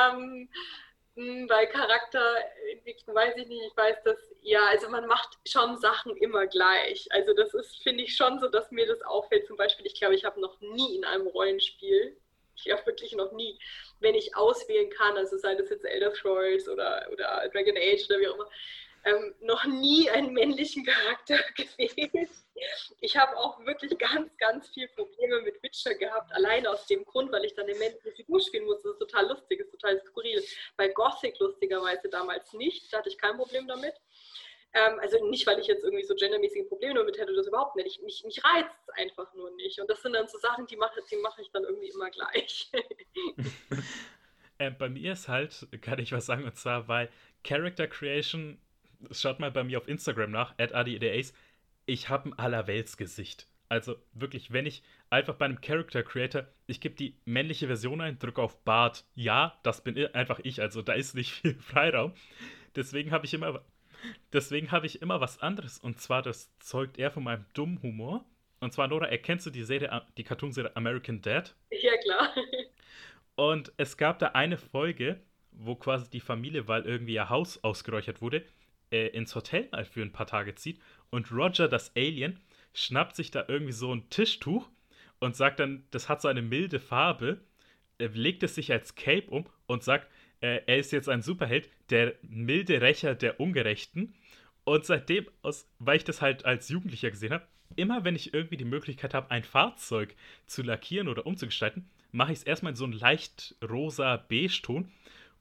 [0.04, 0.50] ähm,
[1.16, 6.18] hm, bei Charakterentwicklung weiß ich nicht, ich weiß dass, ja, also man macht schon Sachen
[6.18, 7.08] immer gleich.
[7.12, 9.48] Also das ist, finde ich schon so, dass mir das auffällt.
[9.48, 12.18] Zum Beispiel, ich glaube, ich habe noch nie in einem Rollenspiel,
[12.64, 13.60] glaube wirklich noch nie,
[14.00, 18.20] wenn ich auswählen kann, also sei das jetzt Elder Scrolls oder, oder Dragon Age oder
[18.20, 18.50] wie auch immer,
[19.04, 22.30] ähm, noch nie einen männlichen Charakter gewählt.
[23.00, 27.32] Ich habe auch wirklich ganz, ganz viel Probleme mit Witcher gehabt, allein aus dem Grund,
[27.32, 28.90] weil ich dann eine männliche Figur spielen musste.
[28.90, 30.44] Das ist total lustig, ist total skurril.
[30.78, 33.96] Bei Gothic lustigerweise damals nicht, da hatte ich kein Problem damit.
[34.74, 37.88] Ähm, also nicht, weil ich jetzt irgendwie so gendermäßige Probleme damit hätte, das überhaupt nicht.
[37.88, 39.80] Ich, mich, mich reizt es einfach nur nicht.
[39.80, 42.72] Und das sind dann so Sachen, die mache die mach ich dann irgendwie immer gleich.
[44.60, 47.10] äh, bei mir ist halt, kann ich was sagen, und zwar, weil
[47.44, 48.60] Character Creation
[49.12, 50.72] schaut mal bei mir auf Instagram nach, at
[51.86, 53.48] ich habe ein Allerweltsgesicht.
[53.68, 58.20] Also wirklich, wenn ich einfach bei einem Character Creator, ich gebe die männliche Version ein,
[58.20, 62.14] drücke auf Bart, ja, das bin einfach ich, also da ist nicht viel Freiraum.
[62.76, 63.64] Deswegen habe ich immer,
[64.34, 68.26] deswegen habe ich immer was anderes und zwar das zeugt eher von meinem dummen Humor.
[68.60, 71.56] Und zwar, Nora, erkennst du die Serie, die Cartoonserie American Dad?
[71.72, 72.36] Ja, klar.
[73.36, 75.20] Und es gab da eine Folge,
[75.52, 78.46] wo quasi die Familie, weil irgendwie ihr Haus ausgeräuchert wurde,
[78.92, 80.80] äh, ins Hotel mal für ein paar Tage zieht
[81.10, 82.40] und Roger, das Alien,
[82.74, 84.70] schnappt sich da irgendwie so ein Tischtuch
[85.20, 87.42] und sagt dann, das hat so eine milde Farbe,
[87.98, 91.70] er legt es sich als Cape um und sagt, äh, er ist jetzt ein Superheld,
[91.92, 94.14] der milde Rächer der Ungerechten.
[94.64, 98.58] Und seitdem, aus, weil ich das halt als Jugendlicher gesehen habe, immer wenn ich irgendwie
[98.58, 100.16] die Möglichkeit habe, ein Fahrzeug
[100.46, 104.92] zu lackieren oder umzugestalten, mache ich es erstmal in so einen leicht rosa Beige-Ton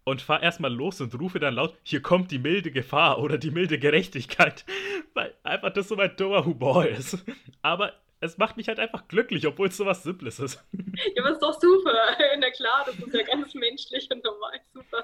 [0.05, 3.51] und fahr erstmal los und rufe dann laut, hier kommt die milde Gefahr oder die
[3.51, 4.65] milde Gerechtigkeit.
[5.15, 7.25] Weil einfach das so mein dummer Humor ist.
[7.63, 10.63] Aber es macht mich halt einfach glücklich, obwohl es so was Simples ist.
[11.17, 11.95] Ja, aber ist doch super.
[12.39, 14.61] Na klar, das ist ja ganz menschlich und normal.
[14.75, 15.03] Super.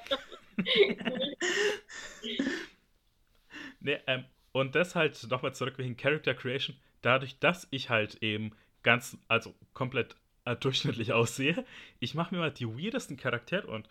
[3.81, 6.77] nee, ähm, und das halt nochmal zurück wegen Character Creation.
[7.01, 11.65] Dadurch, dass ich halt eben ganz, also komplett äh, durchschnittlich aussehe,
[11.99, 13.89] ich mache mir mal die weirdesten Charaktere und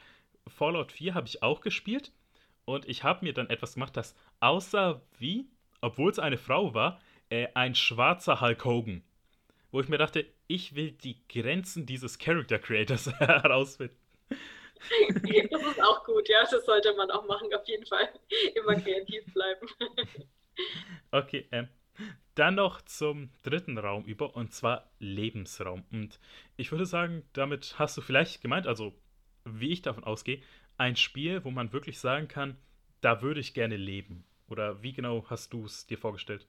[0.48, 2.12] Fallout 4 habe ich auch gespielt
[2.66, 5.50] und ich habe mir dann etwas gemacht, das aussah wie,
[5.82, 9.04] obwohl es eine Frau war, äh, ein schwarzer Hulk Hogan.
[9.76, 13.98] Wo ich mir dachte, ich will die Grenzen dieses Character Creators herausfinden.
[15.52, 18.08] Das ist auch gut, ja, das sollte man auch machen, auf jeden Fall.
[18.56, 19.68] Immer kreativ bleiben.
[21.12, 21.68] Okay, ähm,
[22.36, 25.84] dann noch zum dritten Raum über, und zwar Lebensraum.
[25.92, 26.22] Und
[26.56, 28.94] ich würde sagen, damit hast du vielleicht gemeint, also
[29.44, 30.42] wie ich davon ausgehe,
[30.78, 32.56] ein Spiel, wo man wirklich sagen kann,
[33.02, 34.24] da würde ich gerne leben?
[34.48, 36.48] Oder wie genau hast du es dir vorgestellt?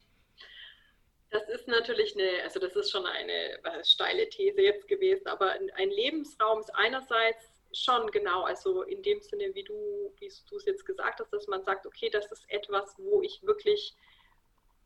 [1.31, 5.91] Das ist natürlich eine, also das ist schon eine steile These jetzt gewesen, aber ein
[5.91, 10.87] Lebensraum ist einerseits schon genau, also in dem Sinne, wie du, wie du es jetzt
[10.87, 13.95] gesagt hast, dass man sagt, okay, das ist etwas, wo ich wirklich,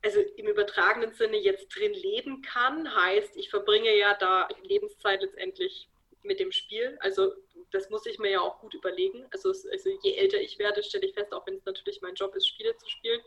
[0.03, 5.89] also im übertragenen Sinne jetzt drin leben kann, heißt, ich verbringe ja da Lebenszeit letztendlich
[6.23, 6.99] mit dem Spiel.
[7.01, 7.33] Also
[7.71, 9.27] das muss ich mir ja auch gut überlegen.
[9.31, 12.35] Also, also je älter ich werde, stelle ich fest, auch wenn es natürlich mein Job
[12.35, 13.21] ist, Spiele zu spielen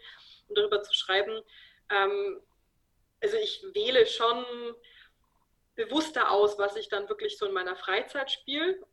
[0.50, 1.42] und darüber zu schreiben.
[1.90, 2.42] Ähm,
[3.24, 4.46] also ich wähle schon
[5.76, 8.86] bewusster aus, was ich dann wirklich so in meiner Freizeit spiele,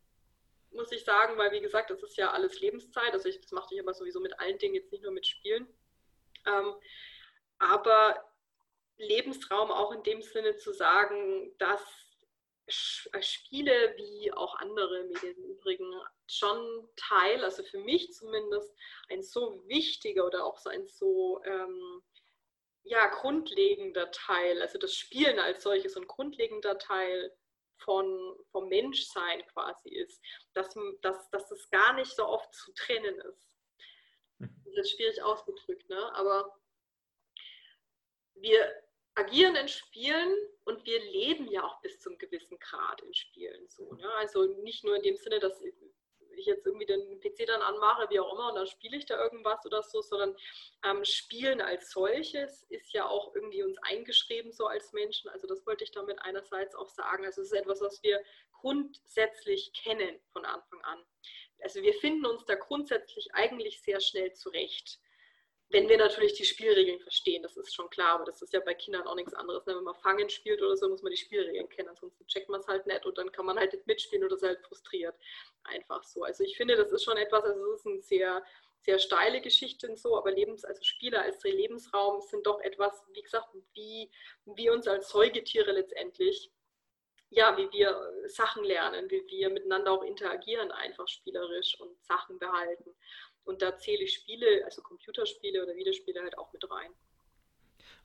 [0.71, 3.11] muss ich sagen, weil wie gesagt, das ist ja alles Lebenszeit.
[3.11, 5.67] Also ich, das mache ich aber sowieso mit allen Dingen, jetzt nicht nur mit Spielen.
[6.47, 6.73] Ähm,
[7.59, 8.23] aber
[8.97, 11.81] Lebensraum auch in dem Sinne zu sagen, dass
[13.11, 15.93] äh, Spiele wie auch andere Medien im Übrigen
[16.27, 18.73] schon Teil, also für mich zumindest,
[19.09, 22.01] ein so wichtiger oder auch so ein so ähm,
[22.83, 27.35] ja, grundlegender Teil, also das Spielen als solches ein grundlegender Teil
[27.77, 30.21] von, vom Menschsein quasi ist,
[30.53, 33.57] dass, dass, dass das gar nicht so oft zu trennen ist.
[34.39, 34.63] Mhm.
[34.65, 36.15] Das ist schwierig ausgedrückt, ne?
[36.15, 36.55] aber
[38.35, 38.71] wir
[39.15, 43.93] agieren in Spielen und wir leben ja auch bis zum gewissen Grad in Spielen so.
[43.93, 44.11] Ne?
[44.15, 45.61] Also nicht nur in dem Sinne, dass
[46.39, 49.21] ich jetzt irgendwie den PC dann anmache, wie auch immer, und dann spiele ich da
[49.21, 50.35] irgendwas oder so, sondern
[50.85, 55.29] ähm, Spielen als solches ist ja auch irgendwie uns eingeschrieben so als Menschen.
[55.29, 57.25] Also das wollte ich damit einerseits auch sagen.
[57.25, 58.21] Also es ist etwas, was wir
[58.51, 60.99] grundsätzlich kennen von Anfang an.
[61.63, 64.99] Also wir finden uns da grundsätzlich eigentlich sehr schnell zurecht
[65.71, 68.73] wenn wir natürlich die Spielregeln verstehen, das ist schon klar, aber das ist ja bei
[68.73, 69.65] Kindern auch nichts anderes.
[69.65, 69.75] Ne?
[69.75, 72.67] Wenn man Fangen spielt oder so, muss man die Spielregeln kennen, ansonsten checkt man es
[72.67, 75.15] halt nicht und dann kann man halt nicht mitspielen oder ist halt frustriert.
[75.63, 76.23] Einfach so.
[76.23, 78.45] Also ich finde, das ist schon etwas, also es ist eine sehr,
[78.81, 83.21] sehr steile Geschichte und so, aber Lebens, also Spiele als Lebensraum sind doch etwas, wie
[83.21, 84.09] gesagt, wie
[84.45, 86.51] wir uns als Säugetiere letztendlich
[87.33, 92.93] ja, wie wir Sachen lernen, wie wir miteinander auch interagieren, einfach spielerisch und Sachen behalten.
[93.51, 96.89] Und da zähle ich Spiele, also Computerspiele oder Videospiele halt auch mit rein.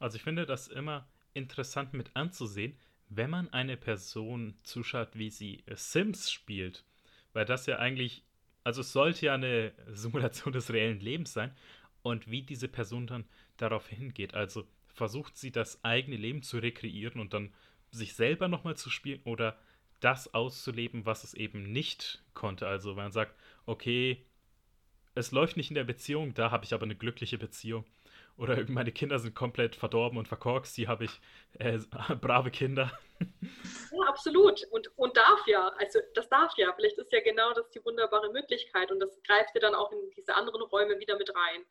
[0.01, 2.77] Also ich finde das immer interessant mit anzusehen,
[3.09, 6.85] wenn man eine Person zuschaut, wie sie Sims spielt.
[7.33, 8.25] Weil das ja eigentlich,
[8.65, 11.57] also es sollte ja eine Simulation des reellen Lebens sein.
[12.03, 13.25] Und wie diese Person dann
[13.57, 14.35] darauf hingeht.
[14.35, 17.55] Also versucht sie das eigene Leben zu rekreieren und dann
[17.93, 19.57] sich selber nochmal zu spielen oder
[20.01, 22.67] das auszuleben, was es eben nicht konnte.
[22.67, 24.26] Also wenn man sagt, okay,
[25.17, 27.85] es läuft nicht in der Beziehung, da habe ich aber eine glückliche Beziehung.
[28.37, 31.21] Oder meine Kinder sind komplett verdorben und verkorkst, die habe ich
[31.59, 31.79] äh,
[32.21, 32.93] brave Kinder.
[33.19, 34.63] Ja, absolut.
[34.71, 35.69] Und, und darf ja.
[35.79, 36.73] Also das darf ja.
[36.77, 38.93] Vielleicht ist ja genau das die wunderbare Möglichkeit.
[38.93, 41.65] Und das greift ja dann auch in diese anderen Räume wieder mit rein.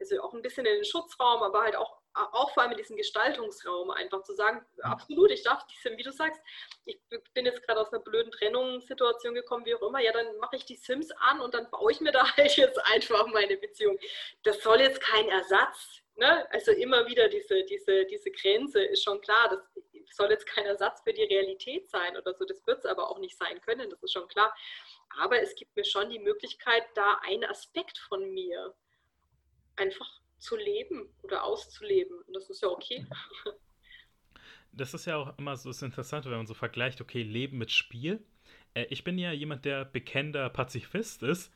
[0.00, 1.98] Also auch ein bisschen in den Schutzraum, aber halt auch
[2.32, 6.12] auch vor allem in diesem Gestaltungsraum einfach zu sagen, absolut, ich darf die wie du
[6.12, 6.40] sagst,
[6.84, 7.00] ich
[7.34, 10.64] bin jetzt gerade aus einer blöden Trennungssituation gekommen, wie auch immer, ja, dann mache ich
[10.64, 13.98] die Sims an und dann baue ich mir da halt jetzt einfach meine Beziehung.
[14.42, 16.46] Das soll jetzt kein Ersatz, ne?
[16.52, 19.60] Also immer wieder diese, diese, diese Grenze ist schon klar, das
[20.10, 23.18] soll jetzt kein Ersatz für die Realität sein oder so, das wird es aber auch
[23.18, 24.54] nicht sein können, das ist schon klar.
[25.20, 28.74] Aber es gibt mir schon die Möglichkeit, da einen Aspekt von mir
[29.78, 32.16] einfach zu leben oder auszuleben.
[32.26, 33.06] Und das ist ja okay.
[34.72, 37.72] Das ist ja auch immer so das Interessante, wenn man so vergleicht, okay, Leben mit
[37.72, 38.24] Spiel.
[38.74, 41.52] Äh, ich bin ja jemand, der bekennender Pazifist ist.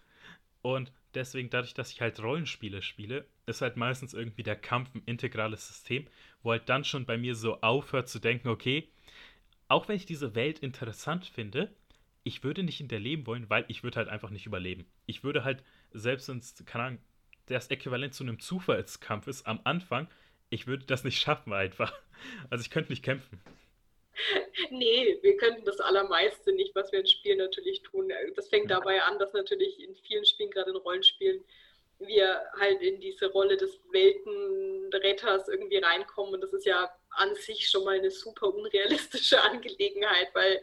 [0.62, 5.02] Und deswegen, dadurch, dass ich halt Rollenspiele spiele, ist halt meistens irgendwie der Kampf ein
[5.06, 6.06] integrales System,
[6.42, 8.88] wo halt dann schon bei mir so aufhört zu denken, okay,
[9.68, 11.74] auch wenn ich diese Welt interessant finde,
[12.24, 14.86] ich würde nicht in der leben wollen, weil ich würde halt einfach nicht überleben.
[15.06, 16.98] Ich würde halt, selbst ins, keine Ahnung,
[17.46, 20.08] das Äquivalent zu einem Zufallskampf ist am Anfang,
[20.50, 21.92] ich würde das nicht schaffen einfach.
[22.50, 23.40] Also ich könnte nicht kämpfen.
[24.70, 28.12] Nee, wir könnten das Allermeiste nicht, was wir in Spielen natürlich tun.
[28.36, 31.42] Das fängt dabei an, dass natürlich in vielen Spielen, gerade in Rollenspielen,
[31.98, 36.34] wir halt in diese Rolle des Weltenretters irgendwie reinkommen.
[36.34, 40.62] Und das ist ja an sich schon mal eine super unrealistische Angelegenheit, weil,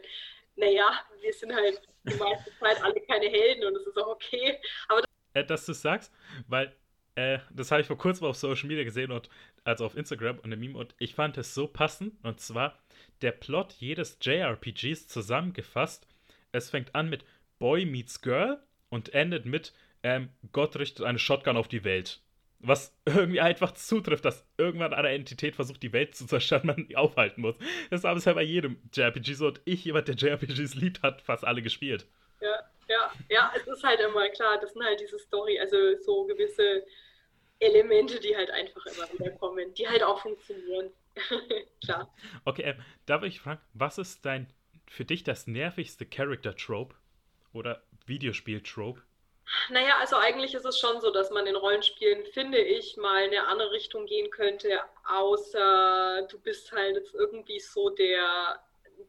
[0.56, 4.58] naja, wir sind halt die meiste Zeit alle keine Helden und das ist auch okay.
[4.88, 5.02] Aber
[5.34, 6.12] äh, dass du es sagst,
[6.48, 6.74] weil
[7.14, 9.28] äh, das habe ich vor kurzem auf Social Media gesehen und
[9.64, 12.78] also auf Instagram und im Meme und ich fand es so passend und zwar
[13.22, 16.06] der Plot jedes JRPGs zusammengefasst.
[16.52, 17.24] Es fängt an mit
[17.58, 19.72] Boy meets Girl und endet mit
[20.02, 22.22] ähm, Gott richtet eine Shotgun auf die Welt.
[22.58, 26.96] Was irgendwie einfach zutrifft, dass irgendwann eine Entität versucht, die Welt zu zerstören, man die
[26.96, 27.56] aufhalten muss.
[27.90, 31.44] Das war bisher bei jedem JRPG so und ich, jemand, der JRPGs liebt, hat fast
[31.44, 32.06] alle gespielt.
[32.40, 32.60] Ja,
[32.90, 36.84] ja, ja, es ist halt immer klar, das sind halt diese Story, also so gewisse
[37.60, 40.90] Elemente, die halt einfach immer wieder kommen, die halt auch funktionieren.
[41.84, 42.12] klar.
[42.44, 42.74] Okay, äh,
[43.06, 44.52] darf ich fragen, was ist dein
[44.88, 46.96] für dich das nervigste Character-Trope
[47.52, 49.02] oder Videospiel-Trope?
[49.68, 53.30] Naja, also eigentlich ist es schon so, dass man in Rollenspielen, finde ich, mal in
[53.30, 58.60] eine andere Richtung gehen könnte, außer du bist halt jetzt irgendwie so der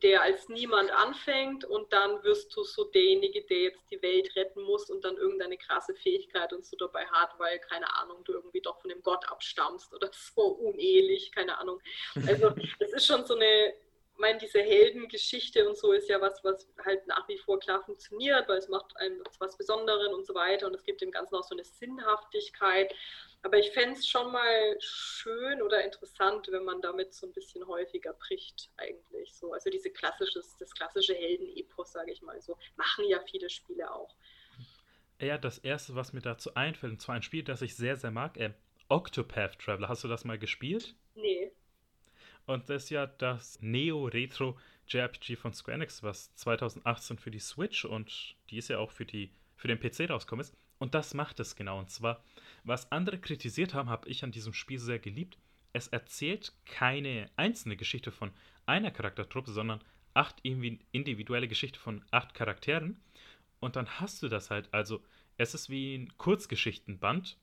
[0.01, 4.63] der als niemand anfängt und dann wirst du so derjenige, der jetzt die Welt retten
[4.63, 8.61] muss und dann irgendeine krasse Fähigkeit und so dabei hat, weil, keine Ahnung, du irgendwie
[8.61, 11.79] doch von dem Gott abstammst oder so unehelich, keine Ahnung.
[12.27, 13.69] Also es ist schon so eine,
[14.13, 17.83] ich meine, diese Heldengeschichte und so ist ja was, was halt nach wie vor klar
[17.83, 21.35] funktioniert, weil es macht einem was Besonderes und so weiter und es gibt dem Ganzen
[21.35, 22.93] auch so eine Sinnhaftigkeit.
[23.43, 27.65] Aber ich fände es schon mal schön oder interessant, wenn man damit so ein bisschen
[27.65, 29.33] häufiger bricht, eigentlich.
[29.33, 33.91] So, also diese klassisches, das klassische Heldenepos, sage ich mal so, machen ja viele Spiele
[33.91, 34.15] auch.
[35.19, 38.11] Ja, das erste, was mir dazu einfällt, und zwar ein Spiel, das ich sehr, sehr
[38.11, 38.53] mag, äh,
[38.89, 39.89] Octopath Traveler.
[39.89, 40.95] Hast du das mal gespielt?
[41.15, 41.51] Nee.
[42.45, 47.85] Und das ist ja das Neo-Retro JRPG von Square Enix, was 2018 für die Switch
[47.85, 50.55] und die ist ja auch für, die, für den PC rausgekommen ist.
[50.82, 51.77] Und das macht es genau.
[51.77, 52.23] Und zwar,
[52.63, 55.38] was andere kritisiert haben, habe ich an diesem Spiel sehr geliebt.
[55.73, 58.32] Es erzählt keine einzelne Geschichte von
[58.65, 59.84] einer Charaktertruppe, sondern
[60.15, 62.99] acht individuelle Geschichten von acht Charakteren.
[63.59, 65.03] Und dann hast du das halt, also
[65.38, 67.38] es ist wie ein Kurzgeschichtenband.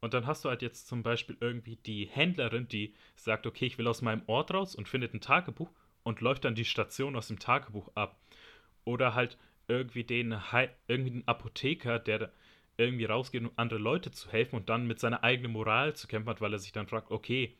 [0.00, 3.78] Und dann hast du halt jetzt zum Beispiel irgendwie die Händlerin, die sagt, okay, ich
[3.78, 5.70] will aus meinem Ort raus und findet ein Tagebuch
[6.02, 8.18] und läuft dann die Station aus dem Tagebuch ab.
[8.84, 9.38] Oder halt
[9.68, 10.36] irgendwie den,
[10.88, 12.32] irgendwie den Apotheker, der
[12.80, 16.30] irgendwie rausgeht, um andere Leute zu helfen und dann mit seiner eigenen Moral zu kämpfen
[16.30, 17.56] hat, weil er sich dann fragt, okay,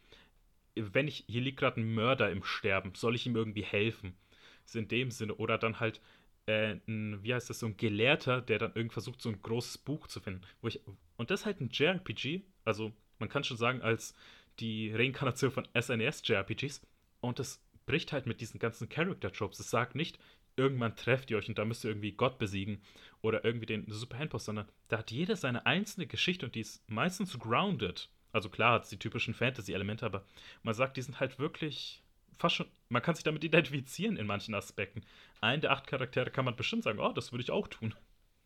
[0.75, 4.17] wenn ich, hier liegt gerade ein Mörder im Sterben, soll ich ihm irgendwie helfen?
[4.65, 5.35] Ist in dem Sinne.
[5.35, 6.01] Oder dann halt
[6.47, 9.79] äh, ein, wie heißt das, so ein Gelehrter, der dann irgendwie versucht, so ein großes
[9.79, 10.43] Buch zu finden.
[10.63, 10.81] Ich,
[11.17, 14.15] und das ist halt ein JRPG, also man kann schon sagen, als
[14.59, 16.81] die Reinkarnation von SNES-JRPGs.
[17.21, 19.61] Und das bricht halt mit diesen ganzen Character-Tropes.
[19.61, 20.19] Es sagt nicht,
[20.61, 22.83] irgendwann trefft ihr euch und da müsst ihr irgendwie Gott besiegen
[23.23, 26.89] oder irgendwie den Super Handboss, sondern da hat jeder seine einzelne Geschichte und die ist
[26.89, 28.09] meistens grounded.
[28.33, 30.25] Also klar hat es die typischen Fantasy-Elemente, aber
[30.63, 32.03] man sagt, die sind halt wirklich
[32.39, 35.05] fast schon, man kann sich damit identifizieren in manchen Aspekten.
[35.41, 37.95] Einen der acht Charaktere kann man bestimmt sagen, oh, das würde ich auch tun.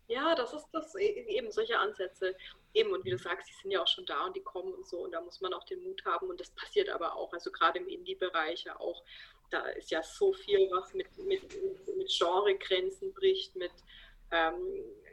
[0.06, 2.36] Ja, das ist das e, eben solche Ansätze.
[2.74, 4.86] Eben, und wie du sagst, die sind ja auch schon da und die kommen und
[4.86, 6.28] so, und da muss man auch den Mut haben.
[6.28, 9.02] Und das passiert aber auch, also gerade im Indie-Bereich ja auch,
[9.54, 11.42] da ist ja so viel, was mit, mit,
[11.96, 13.72] mit Genregrenzen bricht, mit
[14.30, 14.54] ähm,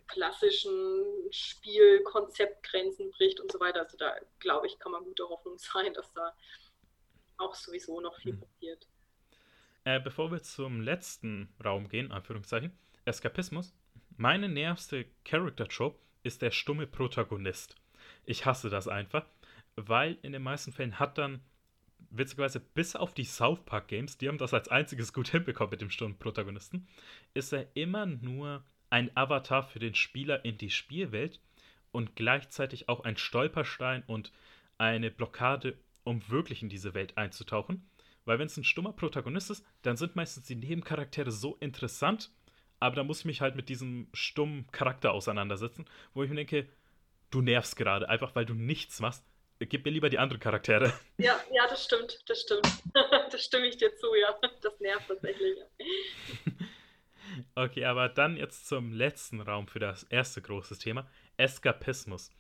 [0.08, 3.82] klassischen Spielkonzeptgrenzen bricht und so weiter.
[3.82, 6.34] Also da glaube ich, kann man gute Hoffnung sein, dass da
[7.38, 8.42] auch sowieso noch viel mhm.
[8.42, 8.88] passiert.
[9.84, 13.74] Äh, bevor wir zum letzten Raum gehen, Anführungszeichen, Eskapismus,
[14.18, 17.76] meine nervste Character-Trope ist der stumme Protagonist.
[18.26, 19.26] Ich hasse das einfach,
[19.76, 21.42] weil in den meisten Fällen hat dann,
[22.12, 25.82] witzigerweise bis auf die South Park Games, die haben das als einziges gut hinbekommen mit
[25.82, 26.88] dem stummen Protagonisten,
[27.34, 31.40] ist er immer nur ein Avatar für den Spieler in die Spielwelt
[31.92, 34.32] und gleichzeitig auch ein Stolperstein und
[34.78, 37.88] eine Blockade, um wirklich in diese Welt einzutauchen.
[38.26, 42.32] Weil wenn es ein stummer Protagonist ist, dann sind meistens die Nebencharaktere so interessant,
[42.80, 46.68] aber da muss ich mich halt mit diesem stummen Charakter auseinandersetzen, wo ich mir denke,
[47.30, 49.24] du nervst gerade, einfach weil du nichts machst.
[49.66, 50.94] Gib mir lieber die anderen Charaktere.
[51.18, 52.68] Ja, ja, das stimmt, das stimmt.
[53.32, 54.36] das stimme ich dir zu, ja.
[54.62, 55.58] Das nervt tatsächlich.
[57.56, 61.08] okay, aber dann jetzt zum letzten Raum für das erste große Thema:
[61.38, 62.32] Eskapismus.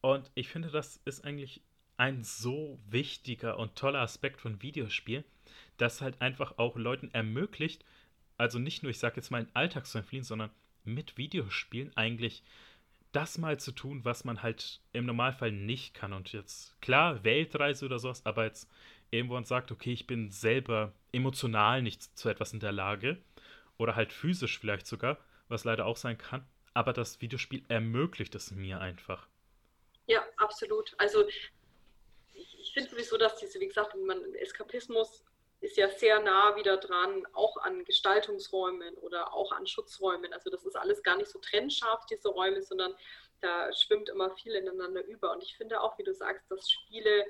[0.00, 1.62] Und ich finde, das ist eigentlich
[1.98, 5.24] ein so wichtiger und toller Aspekt von Videospielen,
[5.76, 7.84] das halt einfach auch Leuten ermöglicht,
[8.38, 10.50] also nicht nur, ich sage jetzt mal, in Alltag zu entfliehen, sondern
[10.84, 12.42] mit Videospielen eigentlich
[13.12, 16.12] das mal zu tun, was man halt im Normalfall nicht kann.
[16.12, 18.68] Und jetzt, klar, Weltreise oder sowas, aber jetzt
[19.10, 23.18] irgendwo man sagt, okay, ich bin selber emotional nicht zu etwas in der Lage
[23.78, 28.52] oder halt physisch vielleicht sogar, was leider auch sein kann, aber das Videospiel ermöglicht es
[28.52, 29.26] mir einfach.
[30.06, 30.94] Ja, absolut.
[30.98, 31.26] Also
[32.34, 35.24] ich finde sowieso, dass diese, wie gesagt, man Eskapismus
[35.60, 40.32] ist ja sehr nah wieder dran, auch an Gestaltungsräumen oder auch an Schutzräumen.
[40.32, 42.94] Also das ist alles gar nicht so trennscharf, diese Räume, sondern
[43.40, 45.32] da schwimmt immer viel ineinander über.
[45.32, 47.26] Und ich finde auch, wie du sagst, dass Spiele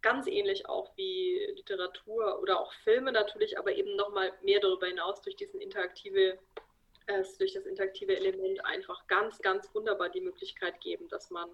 [0.00, 5.20] ganz ähnlich auch wie Literatur oder auch Filme natürlich, aber eben nochmal mehr darüber hinaus
[5.20, 6.38] durch diesen interaktive,
[7.06, 11.50] äh, durch das interaktive Element einfach ganz, ganz wunderbar die Möglichkeit geben, dass man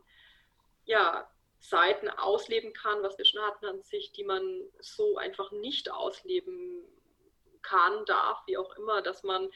[0.84, 1.30] ja
[1.62, 6.84] Seiten ausleben kann, was wir schon hatten an sich, die man so einfach nicht ausleben
[7.62, 9.48] kann, darf, wie auch immer, dass man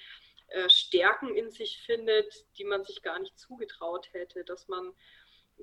[0.48, 4.94] äh, Stärken in sich findet, die man sich gar nicht zugetraut hätte, dass man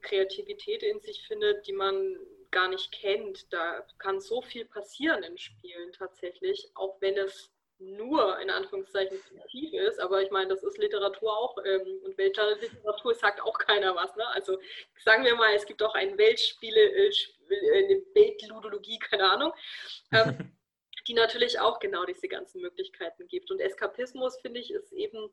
[0.02, 2.20] Kreativität in sich findet, die man
[2.52, 3.52] gar nicht kennt.
[3.54, 7.53] Da kann so viel passieren in Spielen tatsächlich, auch wenn es
[7.84, 13.16] nur in Anführungszeichen fiktiv ist, aber ich meine, das ist Literatur auch ähm, und Weltliteratur
[13.16, 14.16] sagt auch keiner was.
[14.16, 14.28] Ne?
[14.30, 14.60] Also
[15.04, 17.10] sagen wir mal, es gibt auch ein Weltspiele, äh,
[17.50, 19.54] äh eine Weltludologie, keine Ahnung,
[20.12, 20.52] ähm,
[21.08, 23.52] die natürlich auch genau diese ganzen Möglichkeiten gibt.
[23.52, 25.30] Und Eskapismus, finde ich, ist eben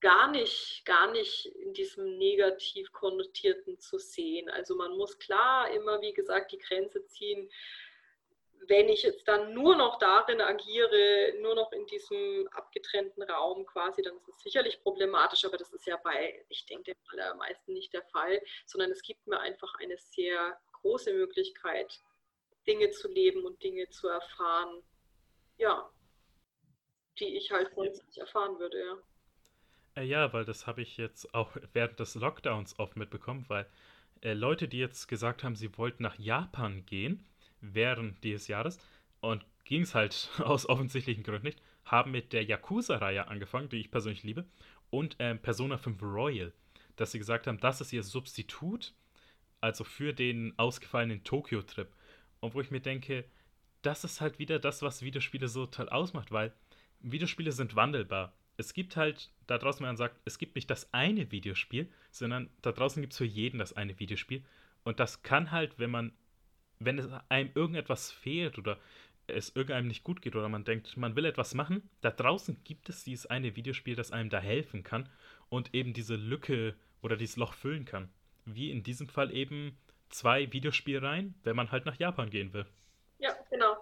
[0.00, 4.48] gar nicht, gar nicht in diesem negativ konnotierten zu sehen.
[4.50, 7.50] Also man muss klar immer, wie gesagt, die Grenze ziehen
[8.68, 14.02] wenn ich jetzt dann nur noch darin agiere, nur noch in diesem abgetrennten Raum quasi,
[14.02, 17.92] dann ist es sicherlich problematisch, aber das ist ja bei, ich denke, den allermeisten nicht
[17.92, 22.00] der Fall, sondern es gibt mir einfach eine sehr große Möglichkeit,
[22.66, 24.82] Dinge zu leben und Dinge zu erfahren,
[25.58, 25.88] ja,
[27.18, 28.98] die ich halt sonst nicht erfahren würde, ja.
[30.02, 33.66] Äh, ja, weil das habe ich jetzt auch während des Lockdowns oft mitbekommen, weil
[34.22, 37.24] äh, Leute, die jetzt gesagt haben, sie wollten nach Japan gehen,
[37.74, 38.78] während dieses Jahres
[39.20, 43.90] und ging es halt aus offensichtlichen Gründen nicht, haben mit der Yakuza-Reihe angefangen, die ich
[43.90, 44.44] persönlich liebe,
[44.90, 46.52] und äh, Persona 5 Royal,
[46.96, 48.94] dass sie gesagt haben, das ist ihr Substitut,
[49.60, 51.88] also für den ausgefallenen Tokyo-Trip.
[52.40, 53.24] Und wo ich mir denke,
[53.82, 56.52] das ist halt wieder das, was Videospiele so toll ausmacht, weil
[57.00, 58.32] Videospiele sind wandelbar.
[58.56, 62.72] Es gibt halt da draußen, man sagt, es gibt nicht das eine Videospiel, sondern da
[62.72, 64.44] draußen gibt es für jeden das eine Videospiel.
[64.82, 66.12] Und das kann halt, wenn man
[66.78, 68.78] wenn es einem irgendetwas fehlt oder
[69.26, 72.88] es irgendeinem nicht gut geht oder man denkt, man will etwas machen, da draußen gibt
[72.88, 75.08] es dieses eine Videospiel, das einem da helfen kann
[75.48, 78.08] und eben diese Lücke oder dieses Loch füllen kann.
[78.44, 79.76] Wie in diesem Fall eben
[80.08, 82.66] zwei Videospielreihen, wenn man halt nach Japan gehen will.
[83.18, 83.76] Ja, genau.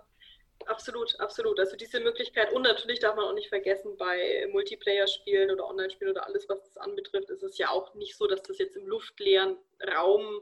[0.67, 1.61] Absolut, absolut.
[1.61, 6.27] Also diese Möglichkeit und natürlich darf man auch nicht vergessen, bei Multiplayer-Spielen oder Online-Spielen oder
[6.27, 9.59] alles, was das anbetrifft, ist es ja auch nicht so, dass das jetzt im luftleeren
[9.95, 10.41] Raum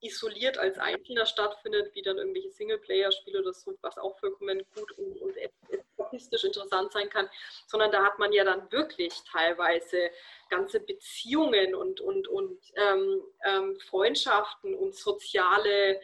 [0.00, 5.20] isoliert als Einzelner stattfindet, wie dann irgendwelche Singleplayer-Spiele oder so, was auch vollkommen gut und,
[5.22, 5.34] und
[6.14, 7.28] statistisch interessant sein kann,
[7.66, 10.10] sondern da hat man ja dann wirklich teilweise
[10.50, 16.00] ganze Beziehungen und, und, und ähm, ähm, Freundschaften und soziale,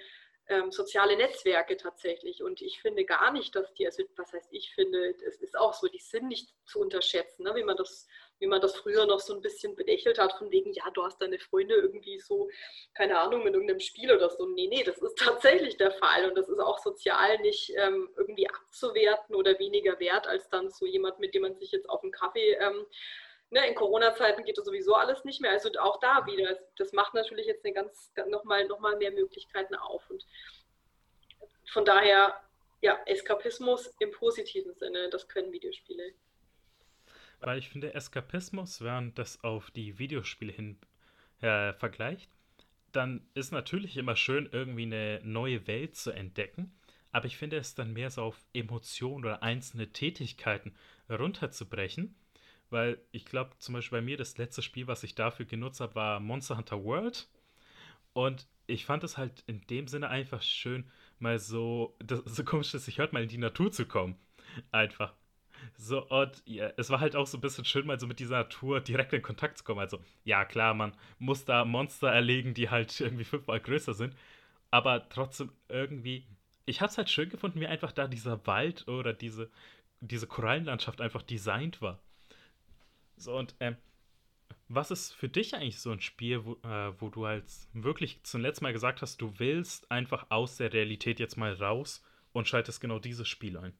[0.49, 2.43] ähm, soziale Netzwerke tatsächlich.
[2.43, 5.75] Und ich finde gar nicht, dass die, also was heißt ich finde, es ist auch
[5.75, 8.09] so, die sind nicht zu unterschätzen, ne, wie man das
[8.41, 11.21] wie man das früher noch so ein bisschen belächelt hat, von wegen, ja, du hast
[11.21, 12.49] deine Freunde irgendwie so,
[12.95, 14.47] keine Ahnung, in irgendeinem Spiel oder so.
[14.47, 18.49] Nee, nee, das ist tatsächlich der Fall und das ist auch sozial nicht ähm, irgendwie
[18.49, 22.13] abzuwerten oder weniger wert als dann so jemand, mit dem man sich jetzt auf einen
[22.13, 22.87] Kaffee ähm,
[23.53, 25.51] Ne, in Corona-Zeiten geht das sowieso alles nicht mehr.
[25.51, 29.75] Also auch da wieder, das macht natürlich jetzt eine ganz, nochmal noch mal mehr Möglichkeiten
[29.75, 30.09] auf.
[30.09, 30.25] Und
[31.73, 32.41] von daher,
[32.81, 36.15] ja, Eskapismus im positiven Sinne, das können Videospiele.
[37.41, 40.79] Weil ich finde, Eskapismus, während das auf die Videospiele hin
[41.41, 42.31] äh, vergleicht,
[42.93, 46.73] dann ist natürlich immer schön, irgendwie eine neue Welt zu entdecken.
[47.13, 50.75] Aber ich finde es dann mehr so auf Emotionen oder einzelne Tätigkeiten
[51.09, 52.15] runterzubrechen.
[52.69, 55.97] Weil ich glaube, zum Beispiel bei mir das letzte Spiel, was ich dafür genutzt habe,
[55.97, 57.29] war Monster Hunter World.
[58.13, 60.89] Und ich fand es halt in dem Sinne einfach schön,
[61.19, 64.17] mal so, das, so komisch ist, ich hört mal in die Natur zu kommen.
[64.73, 65.15] Einfach.
[65.77, 68.39] So, und ja, es war halt auch so ein bisschen schön, mal so mit dieser
[68.39, 69.81] Natur direkt in Kontakt zu kommen.
[69.81, 74.15] Also, ja, klar, man muss da Monster erlegen, die halt irgendwie fünfmal größer sind.
[74.71, 76.27] Aber trotzdem irgendwie,
[76.67, 79.51] ich hab's halt schön gefunden, wie einfach da dieser Wald oder diese,
[80.01, 82.01] diese Korallenlandschaft einfach designt war.
[83.17, 83.77] So, und ähm,
[84.69, 88.41] was ist für dich eigentlich so ein Spiel, wo, äh, wo du halt wirklich zum
[88.41, 92.81] letzten Mal gesagt hast, du willst einfach aus der Realität jetzt mal raus und schaltest
[92.81, 93.73] genau dieses Spiel ein?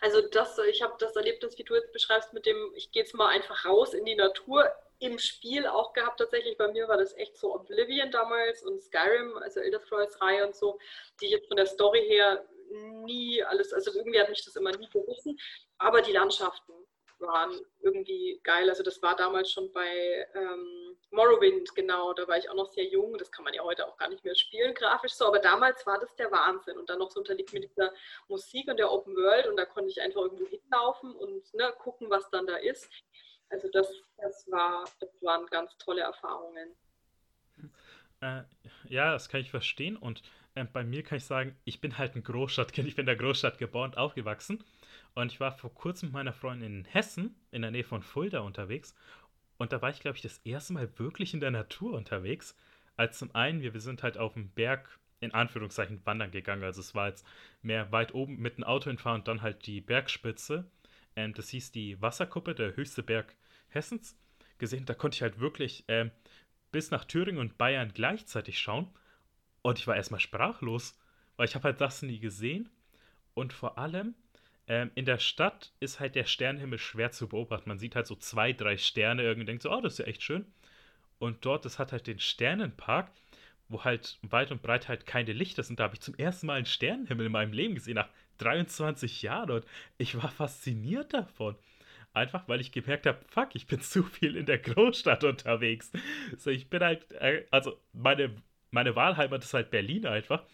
[0.00, 3.14] Also das, ich habe das Erlebnis, wie du jetzt beschreibst, mit dem, ich gehe jetzt
[3.14, 6.56] mal einfach raus in die Natur, im Spiel auch gehabt tatsächlich.
[6.56, 10.54] Bei mir war das echt so Oblivion damals und Skyrim, also Elder Scrolls Reihe und
[10.54, 10.78] so,
[11.20, 12.46] die jetzt von der Story her
[13.04, 15.38] nie alles, also irgendwie hat mich das immer nie gerissen,
[15.78, 16.72] aber die Landschaften
[17.18, 18.68] waren irgendwie geil.
[18.68, 20.81] Also das war damals schon bei ähm,
[21.12, 23.16] Morrowind, genau, da war ich auch noch sehr jung.
[23.18, 25.98] Das kann man ja heute auch gar nicht mehr spielen, grafisch so, aber damals war
[26.00, 26.78] das der Wahnsinn.
[26.78, 27.92] Und dann noch so unterliegt mit dieser
[28.28, 32.08] Musik und der Open World und da konnte ich einfach irgendwo hinlaufen und ne, gucken,
[32.10, 32.90] was dann da ist.
[33.50, 36.74] Also das, das, war, das waren ganz tolle Erfahrungen.
[38.22, 38.42] Äh,
[38.88, 39.96] ja, das kann ich verstehen.
[39.96, 40.22] Und
[40.54, 42.88] äh, bei mir kann ich sagen, ich bin halt ein Großstadtkind.
[42.88, 44.64] Ich bin in der Großstadt geboren und aufgewachsen.
[45.14, 48.40] Und ich war vor kurzem mit meiner Freundin in Hessen, in der Nähe von Fulda
[48.40, 48.94] unterwegs.
[49.62, 52.56] Und da war ich, glaube ich, das erste Mal wirklich in der Natur unterwegs.
[52.96, 56.64] Als zum einen, wir, wir sind halt auf dem Berg in Anführungszeichen wandern gegangen.
[56.64, 57.24] Also es war jetzt
[57.62, 60.68] mehr weit oben mit dem Auto hinfahren und dann halt die Bergspitze.
[61.14, 63.36] Ähm, das hieß die Wasserkuppe, der höchste Berg
[63.68, 64.18] Hessens.
[64.58, 66.10] Gesehen, da konnte ich halt wirklich ähm,
[66.72, 68.90] bis nach Thüringen und Bayern gleichzeitig schauen.
[69.62, 70.98] Und ich war erstmal sprachlos,
[71.36, 72.68] weil ich habe halt das nie gesehen.
[73.34, 74.16] Und vor allem,
[74.72, 77.68] ähm, in der Stadt ist halt der Sternenhimmel schwer zu beobachten.
[77.68, 80.22] Man sieht halt so zwei, drei Sterne irgendwie denkt so, oh, das ist ja echt
[80.22, 80.46] schön.
[81.18, 83.10] Und dort, das hat halt den Sternenpark,
[83.68, 85.78] wo halt weit und breit halt keine Lichter sind.
[85.78, 88.08] Da habe ich zum ersten Mal einen Sternenhimmel in meinem Leben gesehen, nach
[88.38, 89.50] 23 Jahren.
[89.50, 89.66] Und
[89.98, 91.54] ich war fasziniert davon.
[92.14, 95.92] Einfach weil ich gemerkt habe, fuck, ich bin zu viel in der Großstadt unterwegs.
[96.38, 98.34] So, ich bin halt, äh, also meine,
[98.70, 100.44] meine Wahlheimat ist halt Berlin einfach.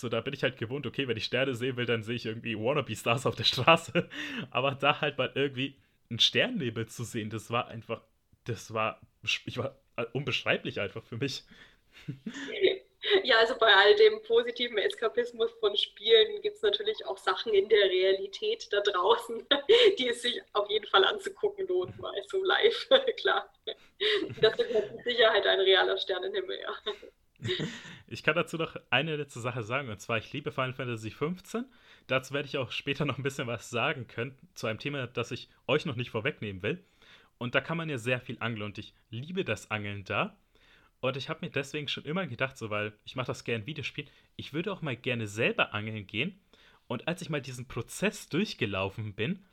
[0.00, 2.26] So, da bin ich halt gewohnt, okay, wenn ich Sterne sehen will, dann sehe ich
[2.26, 4.08] irgendwie Wannabe-Stars auf der Straße.
[4.50, 5.76] Aber da halt mal irgendwie
[6.10, 8.02] einen Sternnebel zu sehen, das war einfach,
[8.44, 9.76] das war, ich war
[10.12, 11.44] unbeschreiblich einfach für mich.
[13.22, 17.68] Ja, also bei all dem positiven Eskapismus von Spielen gibt es natürlich auch Sachen in
[17.68, 19.46] der Realität da draußen,
[19.98, 23.52] die es sich auf jeden Fall anzugucken lohnt, mal so live, klar.
[24.40, 26.74] Das ist mit Sicherheit ein realer Sternenhimmel, ja.
[28.08, 31.64] Ich kann dazu noch eine letzte Sache sagen, und zwar, ich liebe Final Fantasy XV.
[32.06, 35.32] Dazu werde ich auch später noch ein bisschen was sagen können, zu einem Thema, das
[35.32, 36.84] ich euch noch nicht vorwegnehmen will.
[37.38, 40.36] Und da kann man ja sehr viel angeln und ich liebe das Angeln da.
[41.00, 44.10] Und ich habe mir deswegen schon immer gedacht, so, weil ich mache das gerne Videospielen,
[44.36, 46.40] ich würde auch mal gerne selber angeln gehen.
[46.86, 49.44] Und als ich mal diesen Prozess durchgelaufen bin,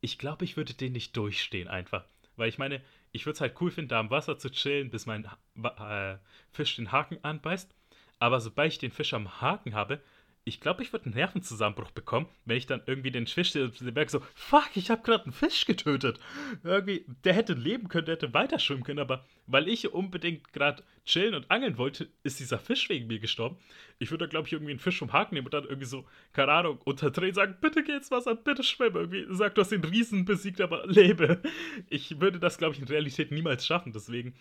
[0.00, 2.04] ich glaube, ich würde den nicht durchstehen einfach.
[2.36, 2.80] Weil ich meine,
[3.12, 5.28] ich würde es halt cool finden, da am Wasser zu chillen, bis mein
[5.62, 6.16] äh,
[6.52, 7.74] Fisch den Haken anbeißt.
[8.18, 10.00] Aber sobald ich den Fisch am Haken habe,
[10.48, 14.20] ich glaube, ich würde einen Nervenzusammenbruch bekommen, wenn ich dann irgendwie den Fisch merke, so,
[14.34, 16.18] fuck, ich habe gerade einen Fisch getötet.
[16.64, 20.82] Irgendwie, der hätte leben können, der hätte weiter schwimmen können, aber weil ich unbedingt gerade
[21.04, 23.58] chillen und angeln wollte, ist dieser Fisch wegen mir gestorben.
[23.98, 26.06] Ich würde da, glaube ich, irgendwie einen Fisch vom Haken nehmen und dann irgendwie so,
[26.32, 28.94] keine Ahnung, unterdrehen, sagen, bitte geh ins Wasser, bitte schwimm.
[28.94, 31.42] Irgendwie sag, du hast den Riesen besiegt, aber lebe.
[31.88, 34.34] Ich würde das, glaube ich, in Realität niemals schaffen, deswegen,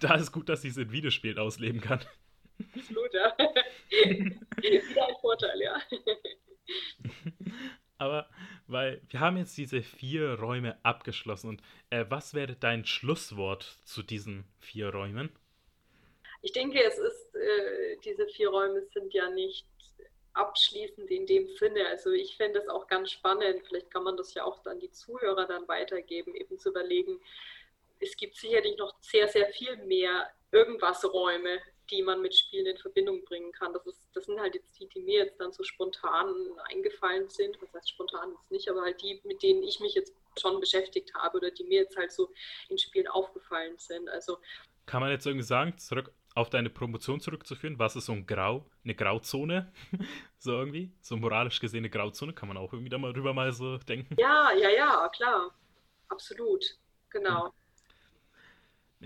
[0.00, 2.00] da ist gut, dass ich es in Videospielen ausleben kann.
[2.74, 3.36] Absolut, ja.
[3.90, 5.80] Wieder ein Vorteil, ja.
[7.98, 8.28] Aber,
[8.66, 14.02] weil wir haben jetzt diese vier Räume abgeschlossen und äh, was wäre dein Schlusswort zu
[14.02, 15.30] diesen vier Räumen?
[16.42, 19.66] Ich denke, es ist, äh, diese vier Räume sind ja nicht
[20.34, 21.86] abschließend in dem Sinne.
[21.86, 24.90] Also ich fände es auch ganz spannend, vielleicht kann man das ja auch dann die
[24.90, 27.20] Zuhörer dann weitergeben, eben zu überlegen,
[28.00, 32.76] es gibt sicherlich noch sehr, sehr viel mehr irgendwas Räume, die man mit Spielen in
[32.76, 33.72] Verbindung bringen kann.
[33.72, 36.34] Das, ist, das sind halt jetzt die, die mir jetzt dann so spontan
[36.70, 37.56] eingefallen sind.
[37.60, 41.14] Was heißt spontan jetzt nicht, aber halt die, mit denen ich mich jetzt schon beschäftigt
[41.14, 42.30] habe oder die mir jetzt halt so
[42.68, 44.08] in Spielen aufgefallen sind.
[44.08, 44.38] Also
[44.86, 48.66] kann man jetzt irgendwie sagen, zurück auf deine Promotion zurückzuführen, was ist so ein Grau,
[48.82, 49.72] eine Grauzone?
[50.38, 53.52] so irgendwie, so moralisch gesehen eine Grauzone, kann man auch irgendwie da mal drüber mal
[53.52, 54.16] so denken.
[54.18, 55.54] Ja, ja, ja, klar.
[56.08, 56.64] Absolut.
[57.10, 57.46] Genau.
[57.46, 57.52] Hm.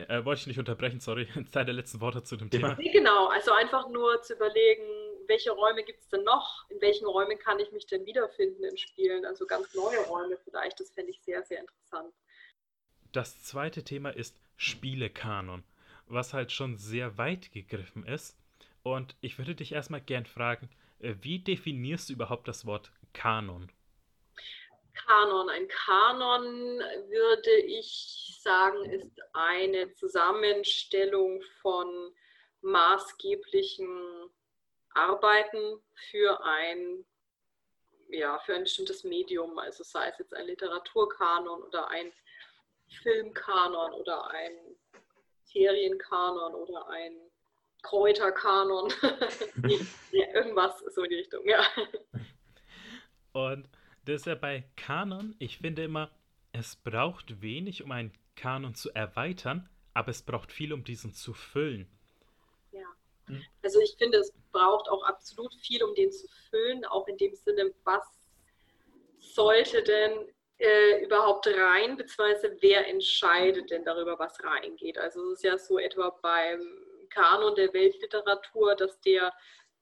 [0.06, 1.26] Äh, wollte ich nicht unterbrechen, sorry.
[1.52, 2.76] Deine letzten Worte zu dem Thema.
[2.78, 4.84] Nee, genau, also einfach nur zu überlegen,
[5.26, 6.68] welche Räume gibt es denn noch?
[6.70, 9.24] In welchen Räumen kann ich mich denn wiederfinden in Spielen?
[9.24, 12.14] Also ganz neue Räume vielleicht, das fände ich sehr, sehr interessant.
[13.12, 15.64] Das zweite Thema ist Spielekanon,
[16.06, 18.36] was halt schon sehr weit gegriffen ist.
[18.82, 20.68] Und ich würde dich erstmal gern fragen,
[21.00, 23.70] äh, wie definierst du überhaupt das Wort Kanon?
[25.06, 25.48] Kanon.
[25.50, 26.44] Ein Kanon,
[27.08, 32.14] würde ich sagen, ist eine Zusammenstellung von
[32.62, 34.30] maßgeblichen
[34.90, 35.80] Arbeiten
[36.10, 37.04] für ein,
[38.08, 42.12] ja, für ein bestimmtes Medium, also sei es jetzt ein Literaturkanon oder ein
[43.02, 44.76] Filmkanon oder ein
[45.44, 47.16] Serienkanon oder ein
[47.82, 48.92] Kräuterkanon.
[50.12, 51.64] ja, irgendwas so in die Richtung, ja.
[53.32, 53.68] Und
[54.08, 56.10] das ist ja bei Kanon, ich finde immer,
[56.52, 61.34] es braucht wenig, um einen Kanon zu erweitern, aber es braucht viel, um diesen zu
[61.34, 61.86] füllen.
[62.72, 62.86] Ja.
[63.26, 63.42] Hm?
[63.62, 67.34] Also ich finde, es braucht auch absolut viel, um den zu füllen, auch in dem
[67.34, 68.04] Sinne, was
[69.18, 70.28] sollte denn
[70.58, 74.98] äh, überhaupt rein, beziehungsweise wer entscheidet denn darüber, was reingeht.
[74.98, 76.60] Also es ist ja so etwa beim
[77.10, 79.32] Kanon der Weltliteratur, dass der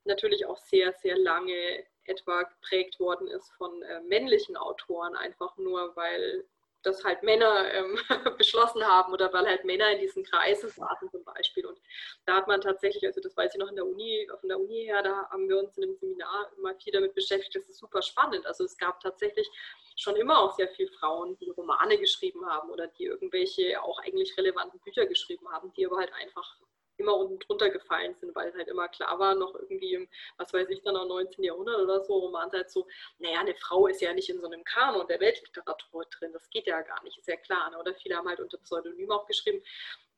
[0.04, 5.94] natürlich auch sehr, sehr lange etwa geprägt worden ist von äh, männlichen Autoren, einfach nur
[5.96, 6.44] weil
[6.86, 7.98] das halt Männer ähm,
[8.38, 11.66] beschlossen haben oder weil halt Männer in diesen Kreisen saßen zum Beispiel.
[11.66, 11.78] Und
[12.24, 14.84] da hat man tatsächlich, also das weiß ich noch in der Uni, von der Uni
[14.84, 17.56] her, da haben wir uns in einem Seminar immer viel damit beschäftigt.
[17.56, 18.46] Das ist super spannend.
[18.46, 19.50] Also es gab tatsächlich
[19.96, 24.36] schon immer auch sehr viele Frauen, die Romane geschrieben haben oder die irgendwelche auch eigentlich
[24.36, 26.56] relevanten Bücher geschrieben haben, die aber halt einfach
[26.98, 30.08] immer unten drunter gefallen sind, weil halt immer klar war, noch irgendwie im,
[30.38, 31.44] was weiß ich, dann auch 19.
[31.44, 32.86] Jahrhundert oder so, Roman halt so,
[33.18, 36.66] naja, eine Frau ist ja nicht in so einem Kanon der Weltliteratur drin, das geht
[36.66, 37.78] ja gar nicht, ist ja klar, ne?
[37.78, 39.62] oder viele haben halt unter Pseudonym auch geschrieben.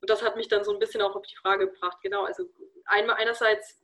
[0.01, 2.45] Und das hat mich dann so ein bisschen auch auf die Frage gebracht, genau, also
[2.85, 3.81] einerseits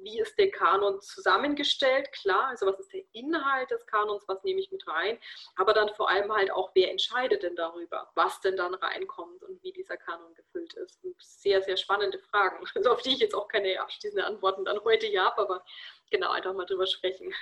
[0.00, 4.60] wie ist der Kanon zusammengestellt, klar, also was ist der Inhalt des Kanons, was nehme
[4.60, 5.18] ich mit rein,
[5.56, 9.62] aber dann vor allem halt auch, wer entscheidet denn darüber, was denn dann reinkommt und
[9.62, 11.02] wie dieser Kanon gefüllt ist.
[11.04, 14.82] Und sehr, sehr spannende Fragen, also auf die ich jetzt auch keine abschließenden Antworten dann
[14.84, 15.64] heute habe, aber
[16.10, 17.32] genau, einfach mal drüber sprechen.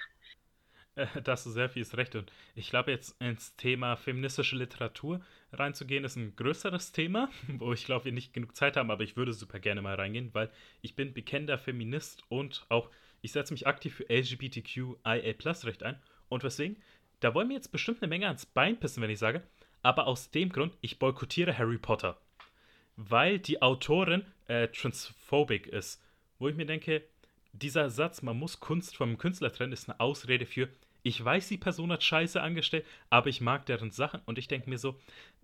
[1.24, 2.14] Da hast du sehr vieles Recht.
[2.14, 5.20] Und ich glaube, jetzt ins Thema feministische Literatur
[5.52, 9.16] reinzugehen, ist ein größeres Thema, wo ich glaube, wir nicht genug Zeit haben, aber ich
[9.16, 10.50] würde super gerne mal reingehen, weil
[10.82, 12.90] ich bin bekennender Feminist und auch
[13.22, 16.00] Ich setze mich aktiv für LGBTQIA-Recht ein.
[16.28, 16.82] Und weswegen?
[17.20, 19.42] Da wollen mir jetzt bestimmt eine Menge ans Bein pissen, wenn ich sage,
[19.82, 22.20] aber aus dem Grund, ich boykottiere Harry Potter.
[22.96, 26.02] Weil die Autorin äh, transphobic ist.
[26.38, 27.02] Wo ich mir denke,
[27.52, 30.68] dieser Satz, man muss Kunst vom Künstler trennen, ist eine Ausrede für,
[31.06, 34.20] ich weiß, die Person hat Scheiße angestellt, aber ich mag deren Sachen.
[34.24, 34.98] Und ich denke mir so,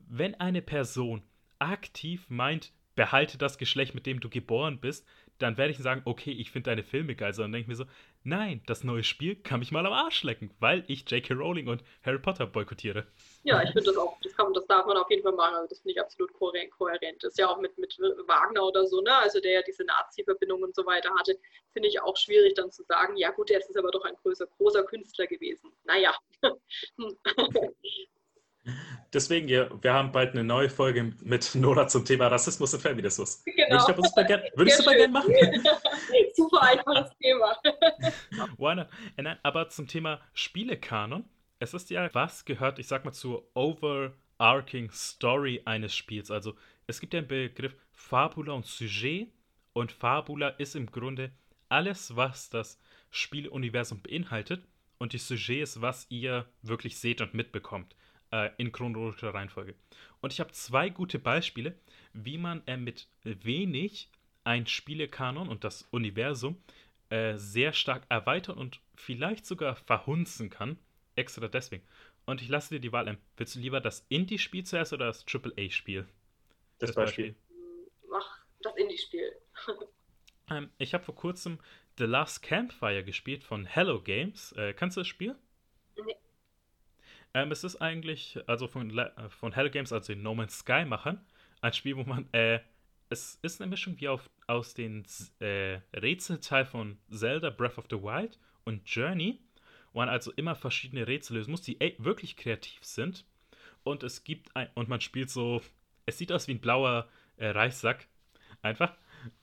[0.08, 1.22] wenn eine Person
[1.60, 5.06] aktiv meint, behalte das Geschlecht, mit dem du geboren bist,
[5.38, 7.32] dann werde ich sagen, okay, ich finde deine Filme geil.
[7.32, 7.86] Sondern denke mir so,
[8.24, 11.34] nein, das neue Spiel kann mich mal am Arsch lecken, weil ich J.K.
[11.34, 13.06] Rowling und Harry Potter boykottiere.
[13.44, 15.54] Ja, ich finde das auch, das, kann, das darf man auf jeden Fall machen.
[15.54, 17.22] Also das finde ich absolut kohärent.
[17.22, 19.14] Das ist ja auch mit, mit Wagner oder so, ne?
[19.16, 21.38] Also der ja diese Nazi-Verbindung und so weiter hatte,
[21.72, 24.46] finde ich auch schwierig dann zu sagen, ja gut, der ist aber doch ein größer,
[24.46, 25.72] großer Künstler gewesen.
[25.84, 26.14] Naja.
[29.12, 33.42] Deswegen, wir, wir haben bald eine neue Folge mit Nora zum Thema Rassismus und Feminismus.
[33.44, 33.86] Genau.
[33.88, 35.32] Würde ich super gern, würdest du super gerne machen?
[36.34, 37.56] super einfaches Thema.
[38.58, 38.88] Why not?
[39.16, 41.24] Äh, aber zum Thema Spielekanon,
[41.58, 46.30] es ist ja, was gehört, ich sag mal, zur overarching Story eines Spiels.
[46.30, 46.54] Also
[46.86, 49.28] es gibt ja den Begriff Fabula und Sujet
[49.72, 51.32] und Fabula ist im Grunde
[51.68, 52.80] alles, was das
[53.10, 54.64] Spieluniversum beinhaltet
[54.98, 57.94] und die Sujet ist, was ihr wirklich seht und mitbekommt
[58.32, 59.74] äh, in chronologischer Reihenfolge.
[60.20, 61.74] Und ich habe zwei gute Beispiele,
[62.12, 64.08] wie man äh, mit wenig
[64.44, 66.56] ein Spielekanon und das Universum
[67.10, 70.78] äh, sehr stark erweitern und vielleicht sogar verhunzen kann.
[71.14, 71.84] Extra deswegen.
[72.24, 73.18] Und ich lasse dir die Wahl ein.
[73.36, 76.06] Willst du lieber das Indie-Spiel zuerst oder das AAA-Spiel?
[76.78, 77.34] Das, das, Beispiel.
[78.08, 79.32] Mach das Indie-Spiel.
[80.50, 81.58] ähm, ich habe vor kurzem
[81.98, 84.52] The Last Campfire gespielt von Hello Games.
[84.52, 85.36] Äh, kannst du das Spiel?
[86.04, 86.16] Nee.
[87.34, 90.84] Ähm, es ist eigentlich, also von, äh, von Hell Games, also den No Man's Sky
[90.84, 91.20] machen,
[91.60, 92.60] ein Spiel, wo man, äh,
[93.08, 95.04] es ist eine Mischung wie auf, aus den
[95.40, 99.40] äh, Rätselteil von Zelda Breath of the Wild und Journey,
[99.92, 103.24] wo man also immer verschiedene Rätsel lösen muss, die ey, wirklich kreativ sind.
[103.82, 105.62] Und es gibt ein, und man spielt so,
[106.06, 108.06] es sieht aus wie ein blauer äh, Reissack,
[108.62, 108.94] einfach.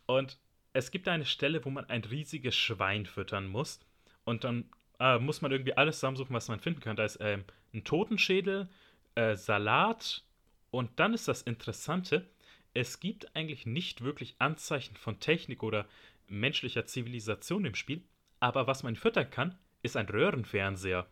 [0.06, 0.40] Und
[0.74, 3.80] es gibt eine Stelle, wo man ein riesiges Schwein füttern muss.
[4.24, 6.96] Und dann äh, muss man irgendwie alles zusammensuchen, was man finden kann.
[6.96, 7.44] Da ist ähm,
[7.74, 8.70] ein Totenschädel,
[9.16, 10.24] äh, Salat
[10.72, 12.30] und dann ist das Interessante,
[12.74, 15.88] es gibt eigentlich nicht wirklich Anzeichen von Technik oder
[16.28, 18.04] menschlicher Zivilisation im Spiel,
[18.40, 21.08] aber was man füttern kann, ist ein Röhrenfernseher.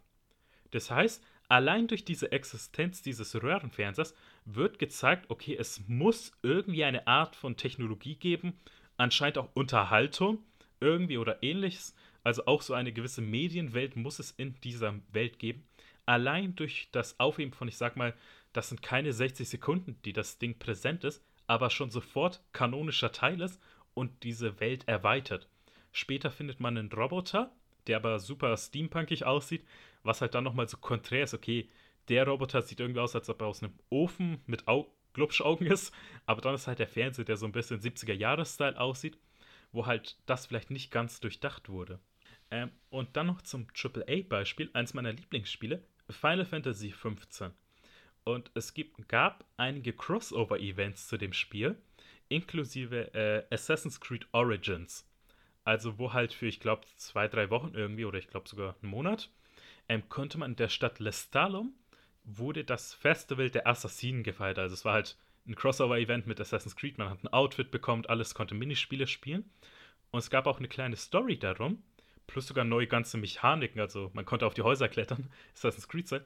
[0.72, 4.14] Das heißt, allein durch diese Existenz dieses Röhrenfernsehers
[4.46, 8.54] wird gezeigt, okay, es muss irgendwie eine Art von Technologie geben,
[8.98, 10.44] anscheinend auch Unterhaltung,
[10.80, 15.64] irgendwie oder ähnliches, also auch so eine gewisse Medienwelt muss es in dieser Welt geben.
[16.08, 18.16] Allein durch das Aufheben von, ich sag mal,
[18.54, 23.42] das sind keine 60 Sekunden, die das Ding präsent ist, aber schon sofort kanonischer Teil
[23.42, 23.62] ist
[23.94, 25.50] und diese Welt erweitert.
[25.92, 27.52] Später findet man einen Roboter,
[27.88, 29.66] der aber super steampunkig aussieht,
[30.04, 31.34] was halt dann nochmal so konträr ist.
[31.34, 31.70] Okay,
[32.08, 35.94] der Roboter sieht irgendwie aus, als ob er aus einem Ofen mit Au Glubschaugen ist,
[36.26, 39.18] aber dann ist halt der Fernseher, der so ein bisschen 70er-Jahres-Style aussieht,
[39.74, 42.00] wo halt das vielleicht nicht ganz durchdacht wurde.
[42.50, 47.52] Ähm, und dann noch zum AAA-Beispiel, eins meiner Lieblingsspiele, Final Fantasy XV.
[48.24, 51.78] Und es gibt, gab einige Crossover-Events zu dem Spiel,
[52.30, 55.08] inklusive äh, Assassin's Creed Origins.
[55.64, 58.92] Also wo halt für, ich glaube, zwei, drei Wochen irgendwie, oder ich glaube sogar einen
[58.92, 59.30] Monat,
[59.90, 61.74] ähm, konnte man in der Stadt Lestalum,
[62.24, 64.60] wurde das Festival der Assassinen gefeiert.
[64.60, 65.18] Also es war halt
[65.48, 69.50] ein Crossover-Event mit Assassin's Creed, man hat ein Outfit bekommen, alles konnte Minispiele spielen.
[70.12, 71.84] Und es gab auch eine kleine Story darum,
[72.28, 73.80] plus sogar neue ganze Mechaniken.
[73.82, 76.26] Also man konnte auf die Häuser klettern, Assassin's Creed Zeit.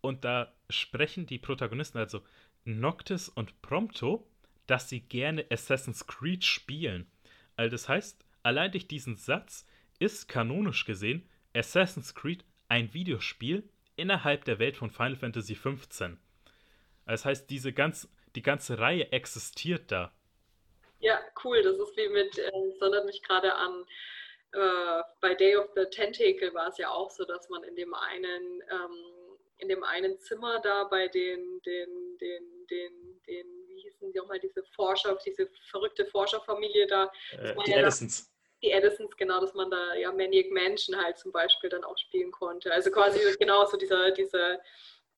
[0.00, 2.22] Und da sprechen die Protagonisten, also
[2.64, 4.26] Noctis und Prompto,
[4.66, 7.06] dass sie gerne Assassin's Creed spielen.
[7.56, 9.66] Also das heißt, allein durch diesen Satz
[9.98, 16.18] ist kanonisch gesehen Assassin's Creed ein Videospiel innerhalb der Welt von Final Fantasy XV.
[17.06, 20.12] Das heißt, diese ganz, die ganze Reihe existiert da.
[20.98, 21.62] Ja, cool.
[21.62, 22.50] Das ist wie mit, äh,
[22.80, 23.84] erinnert mich gerade an
[24.56, 27.92] äh, bei Day of the Tentacle war es ja auch so, dass man in dem
[27.94, 34.10] einen, ähm, in dem einen Zimmer da bei den, den, den, den, den, wie hießen
[34.12, 37.10] sie auch mal, diese Forscher, diese verrückte Forscherfamilie da.
[37.32, 38.32] Äh, die ja Edisons.
[38.62, 42.30] die Edisons, genau, dass man da ja Maniac Mansion halt zum Beispiel dann auch spielen
[42.30, 42.72] konnte.
[42.72, 44.58] Also quasi genau so dieser, dieser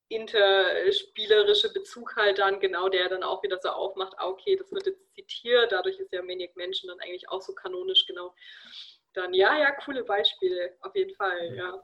[0.08, 4.86] interspielerische Bezug halt dann, genau der dann auch wieder so aufmacht, ah, okay, das wird
[4.86, 8.34] jetzt zitiert, dadurch ist ja Maniac Mansion dann eigentlich auch so kanonisch, genau
[9.14, 11.82] dann ja, ja, coole Beispiele, auf jeden Fall, ja.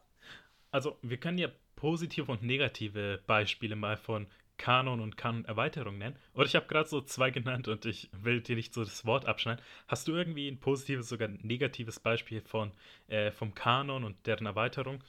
[0.71, 4.27] Also wir können ja positive und negative Beispiele mal von
[4.57, 6.17] Kanon und Kanon-Erweiterung nennen.
[6.33, 9.27] Und ich habe gerade so zwei genannt und ich will dir nicht so das Wort
[9.27, 9.63] abschneiden.
[9.89, 12.73] Hast du irgendwie ein positives, sogar negatives Beispiel von,
[13.09, 15.03] äh, vom Kanon und deren Erweiterung?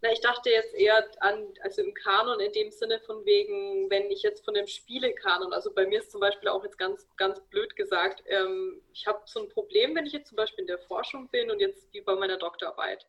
[0.00, 4.10] Na, ich dachte jetzt eher an, also im Kanon in dem Sinne von wegen, wenn
[4.10, 7.40] ich jetzt von dem Spielekanon, also bei mir ist zum Beispiel auch jetzt ganz, ganz
[7.50, 10.78] blöd gesagt, ähm, ich habe so ein Problem, wenn ich jetzt zum Beispiel in der
[10.78, 13.06] Forschung bin und jetzt wie bei meiner Doktorarbeit.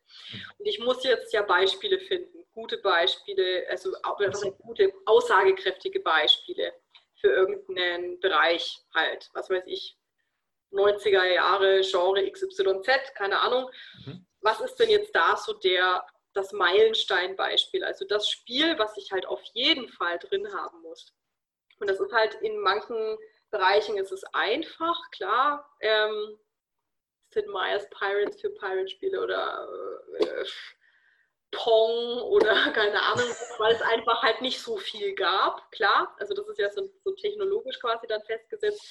[0.58, 3.92] Und ich muss jetzt ja Beispiele finden, gute Beispiele, also
[4.58, 6.72] gute, aussagekräftige Beispiele
[7.20, 9.96] für irgendeinen Bereich halt, was weiß ich,
[10.72, 13.70] 90er Jahre, Genre XYZ, keine Ahnung.
[14.06, 14.26] Mhm.
[14.40, 19.26] Was ist denn jetzt da so der das Meilensteinbeispiel, also das Spiel, was ich halt
[19.26, 21.12] auf jeden Fall drin haben muss.
[21.78, 23.18] Und das ist halt in manchen
[23.50, 25.68] Bereichen ist es einfach, klar.
[25.80, 26.38] Ähm,
[27.32, 29.68] Sid Meier's Pirates für Pirate-Spiele oder
[30.18, 30.44] äh,
[31.52, 33.28] Pong oder keine Ahnung,
[33.58, 36.14] weil es einfach halt nicht so viel gab, klar.
[36.18, 38.82] Also das ist ja so, so, technologisch quasi dann festgesetzt.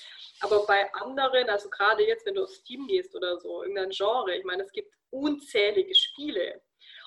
[0.41, 4.35] Aber bei anderen, also gerade jetzt, wenn du auf Steam gehst oder so, irgendein Genre,
[4.35, 6.61] ich meine, es gibt unzählige Spiele.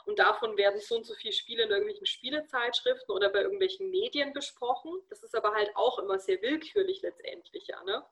[0.07, 4.33] Und davon werden so und so viele Spiele in irgendwelchen Spielezeitschriften oder bei irgendwelchen Medien
[4.33, 5.01] besprochen.
[5.09, 7.83] Das ist aber halt auch immer sehr willkürlich letztendlich, ja.
[7.85, 8.05] Ne?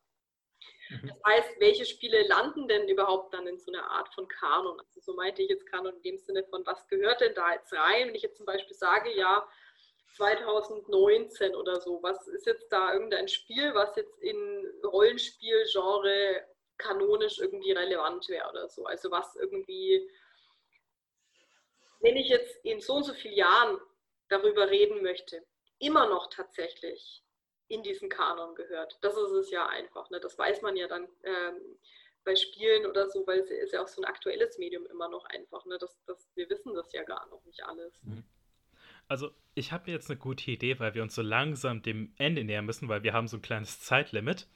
[0.91, 1.09] Mhm.
[1.09, 4.79] Das heißt, welche Spiele landen denn überhaupt dann in so einer Art von Kanon?
[4.81, 7.73] Also so meinte ich jetzt Kanon in dem Sinne von, was gehört denn da jetzt
[7.73, 8.09] rein?
[8.09, 9.47] Wenn ich jetzt zum Beispiel sage, ja,
[10.17, 16.45] 2019 oder so, was ist jetzt da irgendein Spiel, was jetzt in Rollenspielgenre
[16.79, 18.85] kanonisch irgendwie relevant wäre oder so?
[18.85, 20.11] Also was irgendwie
[22.01, 23.79] wenn ich jetzt in so und so vielen Jahren
[24.29, 25.45] darüber reden möchte,
[25.79, 27.23] immer noch tatsächlich
[27.69, 28.99] in diesen Kanon gehört.
[29.01, 30.11] Das ist es ja einfach.
[30.11, 30.21] Ne?
[30.21, 31.79] Das weiß man ja dann ähm,
[32.25, 35.25] bei Spielen oder so, weil es ist ja auch so ein aktuelles Medium immer noch
[35.27, 35.65] einfach.
[35.67, 35.79] Ne?
[35.79, 37.93] Das, das, wir wissen das ja gar noch nicht alles.
[38.03, 38.25] Mhm.
[39.09, 42.65] Also ich habe jetzt eine gute Idee, weil wir uns so langsam dem Ende nähern
[42.65, 44.47] müssen, weil wir haben so ein kleines Zeitlimit.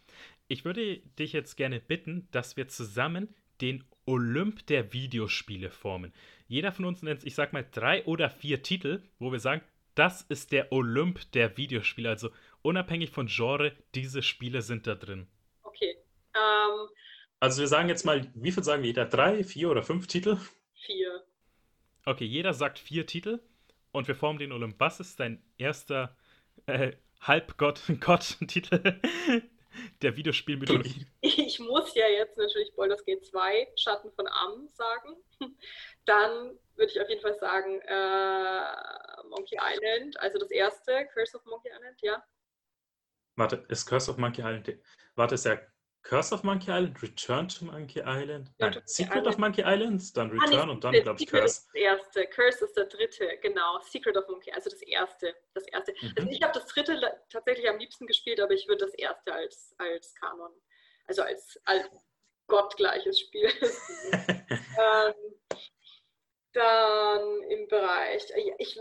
[0.46, 6.12] Ich würde dich jetzt gerne bitten, dass wir zusammen den Olymp der Videospiele formen.
[6.46, 9.62] Jeder von uns nennt, ich sag mal, drei oder vier Titel, wo wir sagen,
[9.94, 12.08] das ist der Olymp der Videospiele.
[12.08, 12.30] Also
[12.62, 15.26] unabhängig von Genre, diese Spiele sind da drin.
[15.62, 15.96] Okay.
[16.34, 16.88] Ähm,
[17.40, 19.06] also wir sagen jetzt mal, wie viel sagen wir jeder?
[19.06, 20.38] Drei, vier oder fünf Titel?
[20.74, 21.24] Vier.
[22.04, 23.40] Okay, jeder sagt vier Titel
[23.92, 24.74] und wir formen den Olymp.
[24.78, 26.16] Was ist dein erster
[26.66, 29.00] äh, Halbgott-Gott-Titel,
[30.02, 31.06] der Videospielmythologie.
[31.20, 35.16] Ich muss ja jetzt natürlich Baldur's Gate 2 Schatten von Am sagen.
[36.04, 41.44] Dann würde ich auf jeden Fall sagen äh, Monkey Island, also das erste, Curse of
[41.44, 42.22] Monkey Island, ja.
[43.36, 44.78] Warte, ist Curse of Monkey Island.
[45.16, 45.60] Warte, ist ja
[46.04, 49.26] Curse of Monkey Island, Return to Monkey Island, nein, Secret Island.
[49.26, 51.44] of Monkey Island, dann Return ah, nee, und dann, glaube ich, Curse.
[51.44, 53.80] Ist das erste, Curse ist der dritte, genau.
[53.80, 55.34] Secret of Monkey, also das erste.
[55.54, 55.94] Das erste.
[56.02, 56.14] Mhm.
[56.16, 57.00] Also ich habe das dritte
[57.30, 60.52] tatsächlich am liebsten gespielt, aber ich würde das erste als, als Kanon,
[61.06, 61.88] also als, als
[62.48, 63.48] gottgleiches Spiel.
[64.12, 65.14] ähm,
[66.52, 68.24] dann im Bereich,
[68.58, 68.80] ich,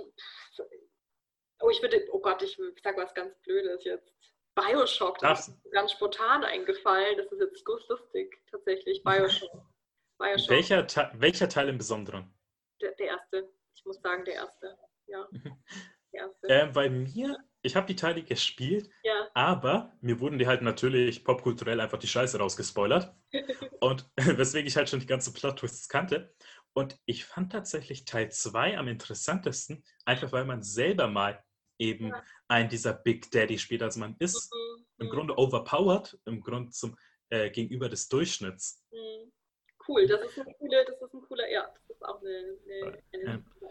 [1.61, 4.12] oh, ich würde, oh Gott, ich sage was ganz Blödes jetzt.
[4.55, 7.17] Bioshock, das, das ist ganz spontan eingefallen.
[7.17, 9.03] Das ist jetzt lustig, tatsächlich.
[9.03, 9.51] Bioshock.
[10.19, 10.49] Bioshock.
[10.49, 12.33] Welcher, Te welcher Teil im Besonderen?
[12.81, 13.49] Der, der, erste.
[13.75, 14.77] Ich muss sagen, der erste.
[15.07, 15.27] Ja.
[16.13, 16.47] Der erste.
[16.47, 19.29] Äh, bei mir, ich habe die Teile gespielt, ja.
[19.33, 23.15] aber mir wurden die halt natürlich popkulturell einfach die Scheiße rausgespoilert.
[23.81, 26.31] und weswegen ich halt schon die ganze Plot-Twists kannte.
[26.73, 31.43] Und ich fand tatsächlich Teil 2 am interessantesten, einfach weil man selber mal
[31.77, 32.23] eben ja.
[32.47, 33.83] ein dieser Big Daddy spielt.
[33.83, 34.85] Also man ist mhm.
[34.99, 36.97] im Grunde overpowered, im Grunde zum,
[37.29, 38.83] äh, gegenüber des Durchschnitts.
[38.91, 39.31] Mhm.
[39.87, 43.03] Cool, das ist ein cooler, das ist ein cooler, ja, das ist auch eine, eine,
[43.13, 43.69] eine ja.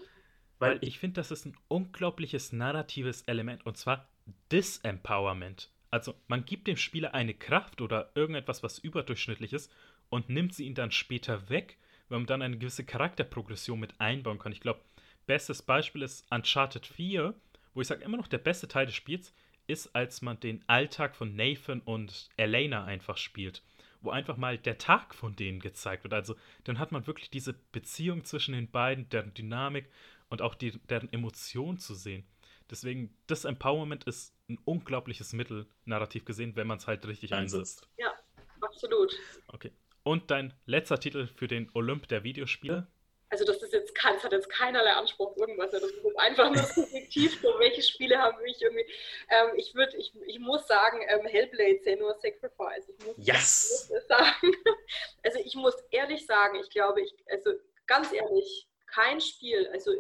[0.59, 4.09] Weil ich finde, das ist ein unglaubliches narratives Element und zwar
[4.53, 5.73] Disempowerment.
[5.91, 9.73] Also man gibt dem Spieler eine Kraft oder irgendetwas, was überdurchschnittlich ist
[10.09, 14.39] und nimmt sie ihn dann später weg, weil man dann eine gewisse Charakterprogression mit einbauen
[14.39, 14.53] kann.
[14.53, 14.81] Ich glaube,
[15.27, 17.35] bestes Beispiel ist Uncharted 4,
[17.75, 19.35] wo ich sage, immer noch der beste Teil des Spiels
[19.67, 23.63] ist, als man den Alltag von Nathan und Elena einfach spielt.
[24.01, 26.13] Wo einfach mal der Tag von denen gezeigt wird.
[26.13, 26.35] Also
[26.65, 29.89] dann hat man wirklich diese Beziehung zwischen den beiden, deren Dynamik
[30.29, 32.27] und auch die, deren Emotion zu sehen.
[32.69, 37.89] Deswegen, das Empowerment ist ein unglaubliches Mittel, narrativ gesehen, wenn man es halt richtig einsetzt.
[37.97, 38.13] Ja,
[38.61, 39.15] absolut.
[39.49, 39.71] Okay.
[40.03, 42.89] Und dein letzter Titel für den Olymp der Videospiele?
[43.33, 45.71] also das ist jetzt kein, das hat jetzt keinerlei Anspruch irgendwas.
[45.71, 48.87] Das ist einfach nur subjektiv, so welche Spiele haben mich irgendwie.
[49.29, 52.89] Ähm, ich würde, ich, ich muss sagen, ähm, Hellblade Senua Sacrifice.
[52.89, 53.85] Ich muss, yes.
[53.89, 54.57] ich muss sagen.
[55.25, 57.53] Also ich muss ehrlich sagen, ich glaube, ich, also
[57.87, 59.93] ganz ehrlich, kein Spiel, also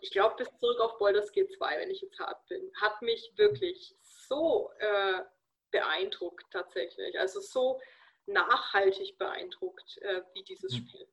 [0.00, 3.32] ich glaube, bis zurück auf Baldur's Gate 2, wenn ich jetzt hart bin, hat mich
[3.36, 5.22] wirklich so äh,
[5.70, 7.18] beeindruckt tatsächlich.
[7.18, 7.80] Also so
[8.26, 10.86] nachhaltig beeindruckt äh, wie dieses hm.
[10.86, 11.06] Spiel.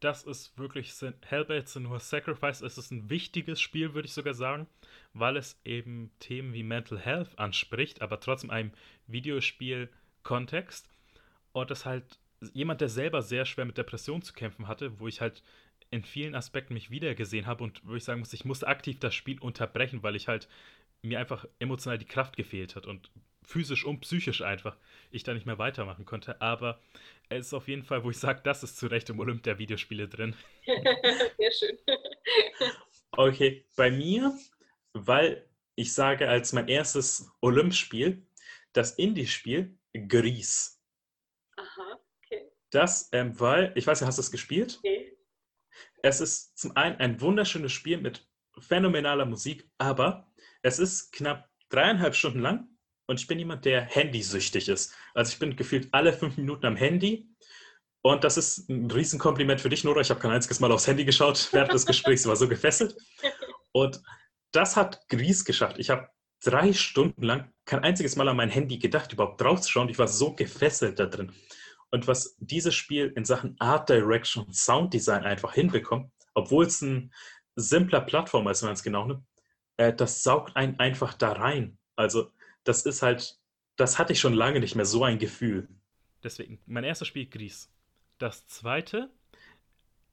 [0.00, 2.62] Das ist wirklich Hellblade Senua Sacrifice.
[2.62, 4.66] Es ist ein wichtiges Spiel, würde ich sogar sagen,
[5.12, 8.72] weil es eben Themen wie Mental Health anspricht, aber trotzdem einem
[9.08, 10.88] Videospiel-Kontext.
[11.52, 12.18] Und das halt
[12.54, 15.42] jemand, der selber sehr schwer mit Depressionen zu kämpfen hatte, wo ich halt
[15.90, 19.14] in vielen Aspekten mich wiedergesehen habe und wo ich sagen muss, ich musste aktiv das
[19.14, 20.48] Spiel unterbrechen, weil ich halt
[21.02, 23.10] mir einfach emotional die Kraft gefehlt hat und
[23.50, 24.76] physisch und psychisch einfach
[25.10, 26.40] ich da nicht mehr weitermachen konnte.
[26.40, 26.80] Aber
[27.28, 29.58] es ist auf jeden Fall, wo ich sage, das ist zu Recht im Olymp der
[29.58, 30.34] Videospiele drin.
[30.66, 31.78] Sehr schön.
[33.12, 34.36] Okay, bei mir,
[34.92, 38.24] weil ich sage als mein erstes Olymp-Spiel,
[38.72, 40.80] das Indie-Spiel Gries.
[41.56, 42.52] Aha, okay.
[42.70, 44.78] Das, ähm, weil, ich weiß nicht, hast du es gespielt?
[44.84, 45.16] Nee.
[46.02, 48.28] Es ist zum einen ein wunderschönes Spiel mit
[48.58, 50.32] phänomenaler Musik, aber
[50.62, 52.68] es ist knapp dreieinhalb Stunden lang
[53.10, 54.94] und ich bin jemand, der handysüchtig ist.
[55.14, 57.26] Also ich bin gefühlt alle fünf Minuten am Handy
[58.02, 60.00] und das ist ein Riesenkompliment für dich, Nora.
[60.00, 62.94] Ich habe kein einziges Mal aufs Handy geschaut während des Gesprächs, war so gefesselt.
[63.72, 64.00] Und
[64.52, 65.80] das hat Gries geschafft.
[65.80, 66.08] Ich habe
[66.44, 69.88] drei Stunden lang kein einziges Mal an mein Handy gedacht, überhaupt draufzuschauen.
[69.88, 71.32] Ich war so gefesselt da drin.
[71.90, 77.12] Und was dieses Spiel in Sachen Art Direction, Sounddesign einfach hinbekommt, obwohl es ein
[77.56, 79.24] simpler Plattformer ist, wenn man es genau nimmt,
[79.78, 81.76] äh, das saugt einen einfach da rein.
[81.96, 82.30] Also
[82.64, 83.38] das ist halt,
[83.76, 85.68] das hatte ich schon lange nicht mehr, so ein Gefühl.
[86.22, 87.72] Deswegen, mein erstes Spiel Gries.
[88.18, 89.10] Das zweite,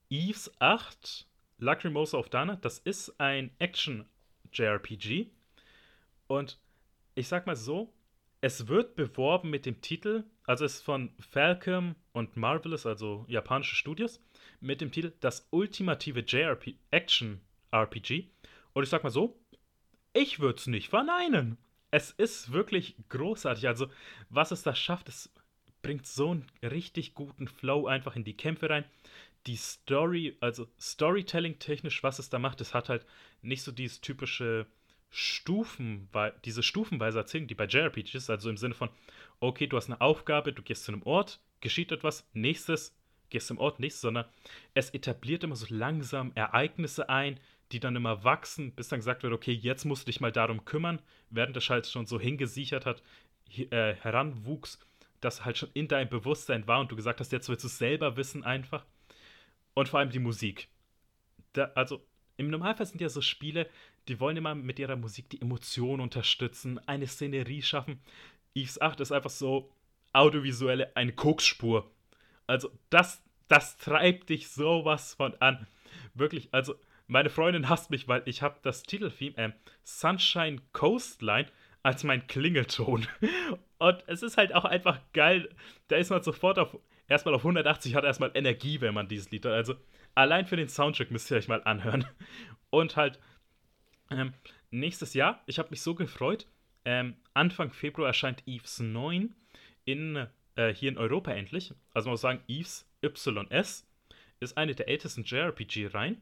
[0.10, 5.28] Eves 8, Lacrimosa of Dana, das ist ein Action-JRPG.
[6.28, 6.60] Und
[7.15, 7.94] ich sag mal so,
[8.40, 13.76] es wird beworben mit dem Titel, also es ist von Falcom und Marvelous, also japanische
[13.76, 14.22] Studios,
[14.61, 17.41] mit dem Titel Das ultimative JRP Action
[17.72, 18.30] RPG.
[18.74, 19.40] Und ich sag mal so,
[20.14, 21.57] ich würde es nicht verneinen.
[21.91, 23.68] Es ist wirklich großartig.
[23.68, 23.88] Also,
[24.30, 25.34] was es da schafft, es
[25.81, 28.85] bringt so einen richtig guten Flow einfach in die Kämpfe rein.
[29.45, 33.05] Die Story, also Storytelling-technisch, was es da macht, es hat halt
[33.41, 34.68] nicht so dieses typische
[35.09, 36.09] Stufen,
[36.43, 38.89] diese stufenweise Erzählung, die bei JRPGs ist, also im Sinne von,
[39.39, 42.93] okay, du hast eine Aufgabe, du gehst zu einem Ort, geschieht etwas, nächstes,
[43.30, 44.26] gehst zum Ort, nächstes, sondern
[44.73, 47.39] es etabliert immer so langsam Ereignisse ein,
[47.72, 50.65] die dann immer wachsen, bis dann gesagt wird, okay, jetzt musst du dich mal darum
[50.65, 53.03] kümmern, während der Schalt schon so hingesichert hat,
[53.56, 54.80] äh, heranwuchs,
[55.22, 57.77] dass halt schon in deinem Bewusstsein war und du gesagt hast, jetzt willst du es
[57.77, 58.85] selber wissen einfach.
[59.73, 60.69] Und vor allem die Musik.
[61.53, 62.06] Da, also
[62.38, 63.68] im Normalfall sind ja so Spiele,
[64.07, 67.99] die wollen immer mit ihrer Musik die Emotionen unterstützen, eine Szenerie schaffen.
[68.53, 69.72] Eves 8 ist einfach so
[70.14, 71.89] audiovisuelle, eine Koksspur.
[72.45, 75.68] Also das, das treibt dich sowas von an.
[76.14, 76.76] Wirklich, also
[77.07, 79.51] meine Freundin hasst mich, weil ich habe das Titeltheme äh,
[79.84, 81.47] Sunshine Coastline
[81.84, 83.07] als mein Klingelton.
[83.79, 85.49] Und es ist halt auch einfach geil.
[85.88, 86.77] Da ist man sofort auf
[87.07, 89.53] erstmal auf 180 hat erstmal Energie, wenn man dieses Lied hat.
[89.53, 89.75] Also
[90.15, 92.05] allein für den Soundtrack müsst ihr euch mal anhören.
[92.69, 93.19] Und halt
[94.11, 94.34] ähm,
[94.71, 96.47] nächstes Jahr, ich habe mich so gefreut.
[96.85, 99.35] Ähm, Anfang Februar erscheint Eves 9
[99.85, 101.73] in, äh, hier in Europa endlich.
[101.93, 103.88] Also man muss sagen, Eves YS
[104.39, 106.21] ist eine der ältesten JRPG-Reihen.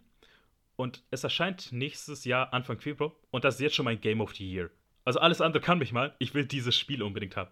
[0.76, 3.14] Und es erscheint nächstes Jahr, Anfang Februar.
[3.32, 4.70] Und das ist jetzt schon mein Game of the Year.
[5.06, 6.16] Also alles andere kann mich mal.
[6.20, 7.52] Ich will dieses Spiel unbedingt haben.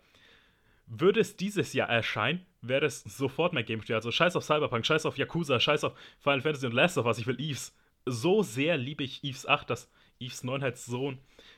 [0.88, 3.98] Würde es dieses Jahr erscheinen, wäre es sofort mein Game of the Year.
[3.98, 7.18] Also scheiß auf Cyberpunk, scheiß auf Yakuza, scheiß auf Final Fantasy und Last of Us.
[7.20, 7.76] Ich will Eves.
[8.06, 9.90] So sehr liebe ich Eves 8, dass
[10.20, 11.14] Eves 9 halt so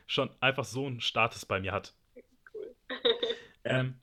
[0.05, 1.95] schon einfach so einen Status bei mir hat.
[2.53, 2.75] Cool.
[3.63, 3.95] ähm,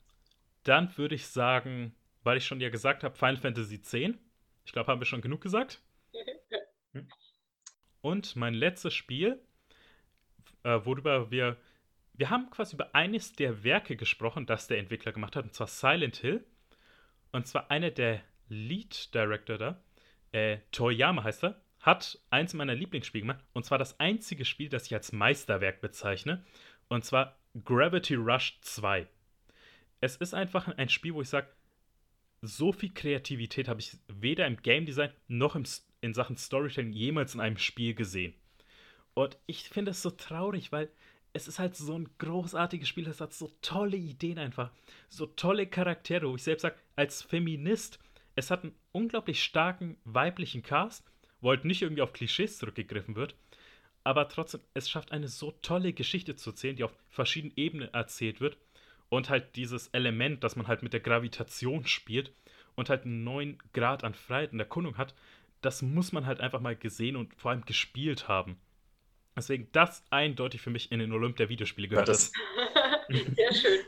[0.63, 4.17] dann würde ich sagen, weil ich schon ja gesagt habe, Final Fantasy 10.
[4.65, 5.81] Ich glaube, haben wir schon genug gesagt.
[6.95, 7.07] Hm?
[8.03, 9.39] Und mein letztes Spiel,
[10.63, 11.57] äh, worüber wir.
[12.15, 15.67] Wir haben quasi über eines der Werke gesprochen, das der Entwickler gemacht hat, und zwar
[15.67, 16.45] Silent Hill.
[17.31, 19.81] Und zwar einer der Lead Director da,
[20.31, 23.43] äh, Toyama heißt er, hat eins meiner Lieblingsspiele gemacht.
[23.53, 26.45] Und zwar das einzige Spiel, das ich als Meisterwerk bezeichne.
[26.89, 29.07] Und zwar Gravity Rush 2.
[30.01, 31.47] Es ist einfach ein Spiel, wo ich sage,
[32.41, 35.63] so viel Kreativität habe ich weder im Game Design noch im
[36.03, 38.33] in Sachen Storytelling jemals in einem Spiel gesehen.
[39.13, 40.89] Und ich finde es so traurig, weil
[41.33, 44.71] es ist halt so ein großartiges Spiel, es hat so tolle Ideen einfach,
[45.09, 47.99] so tolle Charaktere, wo ich selbst sage, als Feminist,
[48.35, 51.03] es hat einen unglaublich starken weiblichen Cast,
[51.41, 53.35] wo halt nicht irgendwie auf Klischees zurückgegriffen wird,
[54.03, 58.41] aber trotzdem, es schafft eine so tolle Geschichte zu erzählen, die auf verschiedenen Ebenen erzählt
[58.41, 58.57] wird
[59.09, 62.31] und halt dieses Element, dass man halt mit der Gravitation spielt
[62.75, 65.13] und halt einen neuen Grad an Freiheit und Erkundung hat,
[65.65, 68.59] das muss man halt einfach mal gesehen und vor allem gespielt haben.
[69.35, 72.07] Deswegen das eindeutig für mich in den Olymp der Videospiele gehört.
[72.07, 72.13] Ja,
[73.09, 73.79] Sehr schön.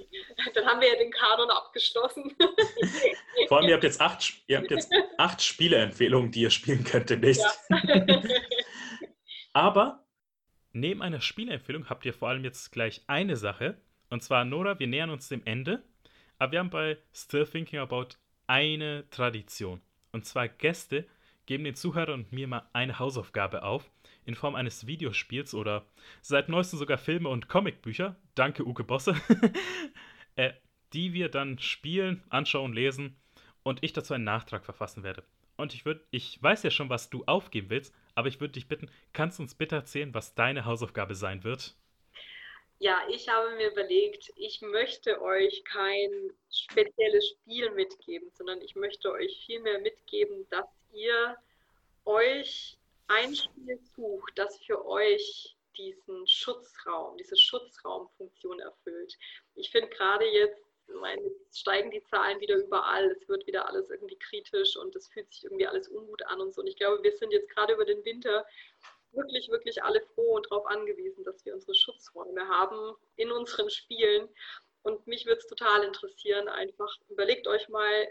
[0.53, 2.35] Dann haben wir ja den Kanon abgeschlossen.
[3.47, 7.09] Vor allem, ihr habt jetzt acht, ihr habt jetzt acht Spieleempfehlungen, die ihr spielen könnt
[7.09, 7.45] demnächst.
[7.69, 8.23] Ja.
[9.53, 10.05] Aber
[10.73, 13.77] neben einer Spieleempfehlung habt ihr vor allem jetzt gleich eine Sache.
[14.09, 15.83] Und zwar, Nora, wir nähern uns dem Ende.
[16.37, 18.09] Aber wir haben bei Still Thinking About
[18.47, 19.81] eine Tradition.
[20.11, 21.07] Und zwar Gäste
[21.45, 23.89] geben den Zuhörern und mir mal eine Hausaufgabe auf
[24.25, 25.85] in Form eines Videospiels oder
[26.21, 29.15] seit neuestem sogar Filme und Comicbücher, danke Uke Bosse,
[30.35, 30.53] äh,
[30.93, 33.15] die wir dann spielen, anschauen, lesen
[33.63, 35.23] und ich dazu einen Nachtrag verfassen werde.
[35.57, 38.67] Und ich würde, ich weiß ja schon, was du aufgeben willst, aber ich würde dich
[38.67, 41.75] bitten, kannst du uns bitte erzählen, was deine Hausaufgabe sein wird?
[42.79, 46.11] Ja, ich habe mir überlegt, ich möchte euch kein
[46.51, 50.65] spezielles Spiel mitgeben, sondern ich möchte euch vielmehr mitgeben, dass
[50.95, 51.37] ihr
[52.05, 52.77] euch
[53.07, 59.17] ein Spiel sucht, das für euch diesen Schutzraum, diese Schutzraumfunktion erfüllt.
[59.55, 64.17] Ich finde gerade jetzt, meine, steigen die Zahlen wieder überall, es wird wieder alles irgendwie
[64.17, 66.61] kritisch und es fühlt sich irgendwie alles ungut an und so.
[66.61, 68.45] Und ich glaube, wir sind jetzt gerade über den Winter
[69.11, 74.29] wirklich, wirklich alle froh und darauf angewiesen, dass wir unsere Schutzräume haben in unseren Spielen.
[74.83, 78.07] Und mich würde es total interessieren, einfach überlegt euch mal,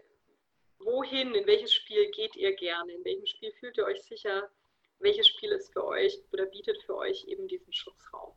[0.85, 4.48] wohin, in welches Spiel geht ihr gerne, in welchem Spiel fühlt ihr euch sicher,
[5.01, 8.32] welches Spiel ist für euch oder bietet für euch eben diesen Schutzraum.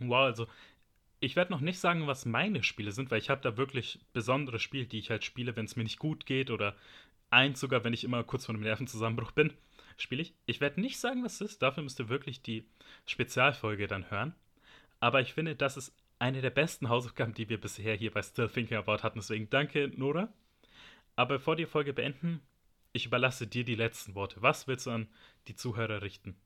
[0.00, 0.46] Wow, also
[1.20, 4.58] ich werde noch nicht sagen, was meine Spiele sind, weil ich habe da wirklich besondere
[4.58, 6.76] Spiele, die ich halt spiele, wenn es mir nicht gut geht oder
[7.30, 9.52] eins sogar, wenn ich immer kurz vor einem Nervenzusammenbruch bin,
[9.96, 10.34] spiele ich.
[10.46, 12.66] Ich werde nicht sagen, was es ist, dafür müsst ihr wirklich die
[13.06, 14.34] Spezialfolge dann hören.
[15.00, 18.48] Aber ich finde, das ist eine der besten Hausaufgaben, die wir bisher hier bei Still
[18.48, 19.18] Thinking About hatten.
[19.18, 20.32] Deswegen danke, Nora.
[21.16, 22.40] Aber bevor die Folge beenden,
[22.92, 24.42] ich überlasse dir die letzten Worte.
[24.42, 25.08] Was willst du an
[25.48, 26.36] die Zuhörer richten?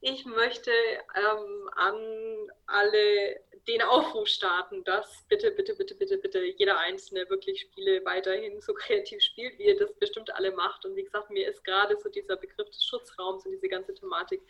[0.00, 6.78] Ich möchte ähm, an alle den Aufruf starten, dass bitte, bitte, bitte, bitte, bitte jeder
[6.78, 10.86] Einzelne wirklich Spiele weiterhin so kreativ spielt, wie ihr das bestimmt alle macht.
[10.86, 14.40] Und wie gesagt, mir ist gerade so dieser Begriff des Schutzraums und diese ganze Thematik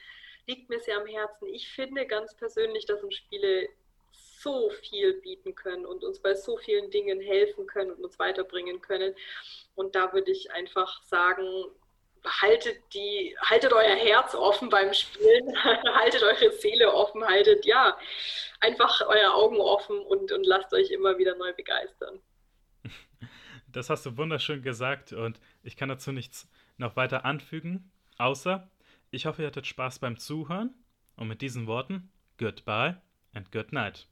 [0.47, 1.48] liegt mir sehr am Herzen.
[1.48, 3.69] Ich finde ganz persönlich, dass uns Spiele
[4.40, 8.81] so viel bieten können und uns bei so vielen Dingen helfen können und uns weiterbringen
[8.81, 9.15] können.
[9.74, 11.44] Und da würde ich einfach sagen,
[12.24, 17.97] haltet die, haltet euer Herz offen beim Spielen, haltet eure Seele offen, haltet ja
[18.60, 22.20] einfach eure Augen offen und, und lasst euch immer wieder neu begeistern.
[23.70, 26.48] Das hast du wunderschön gesagt und ich kann dazu nichts
[26.78, 28.66] noch weiter anfügen, außer
[29.10, 30.74] ich hoffe, ihr hattet Spaß beim Zuhören
[31.16, 32.97] und mit diesen Worten, goodbye
[33.35, 34.06] and good night.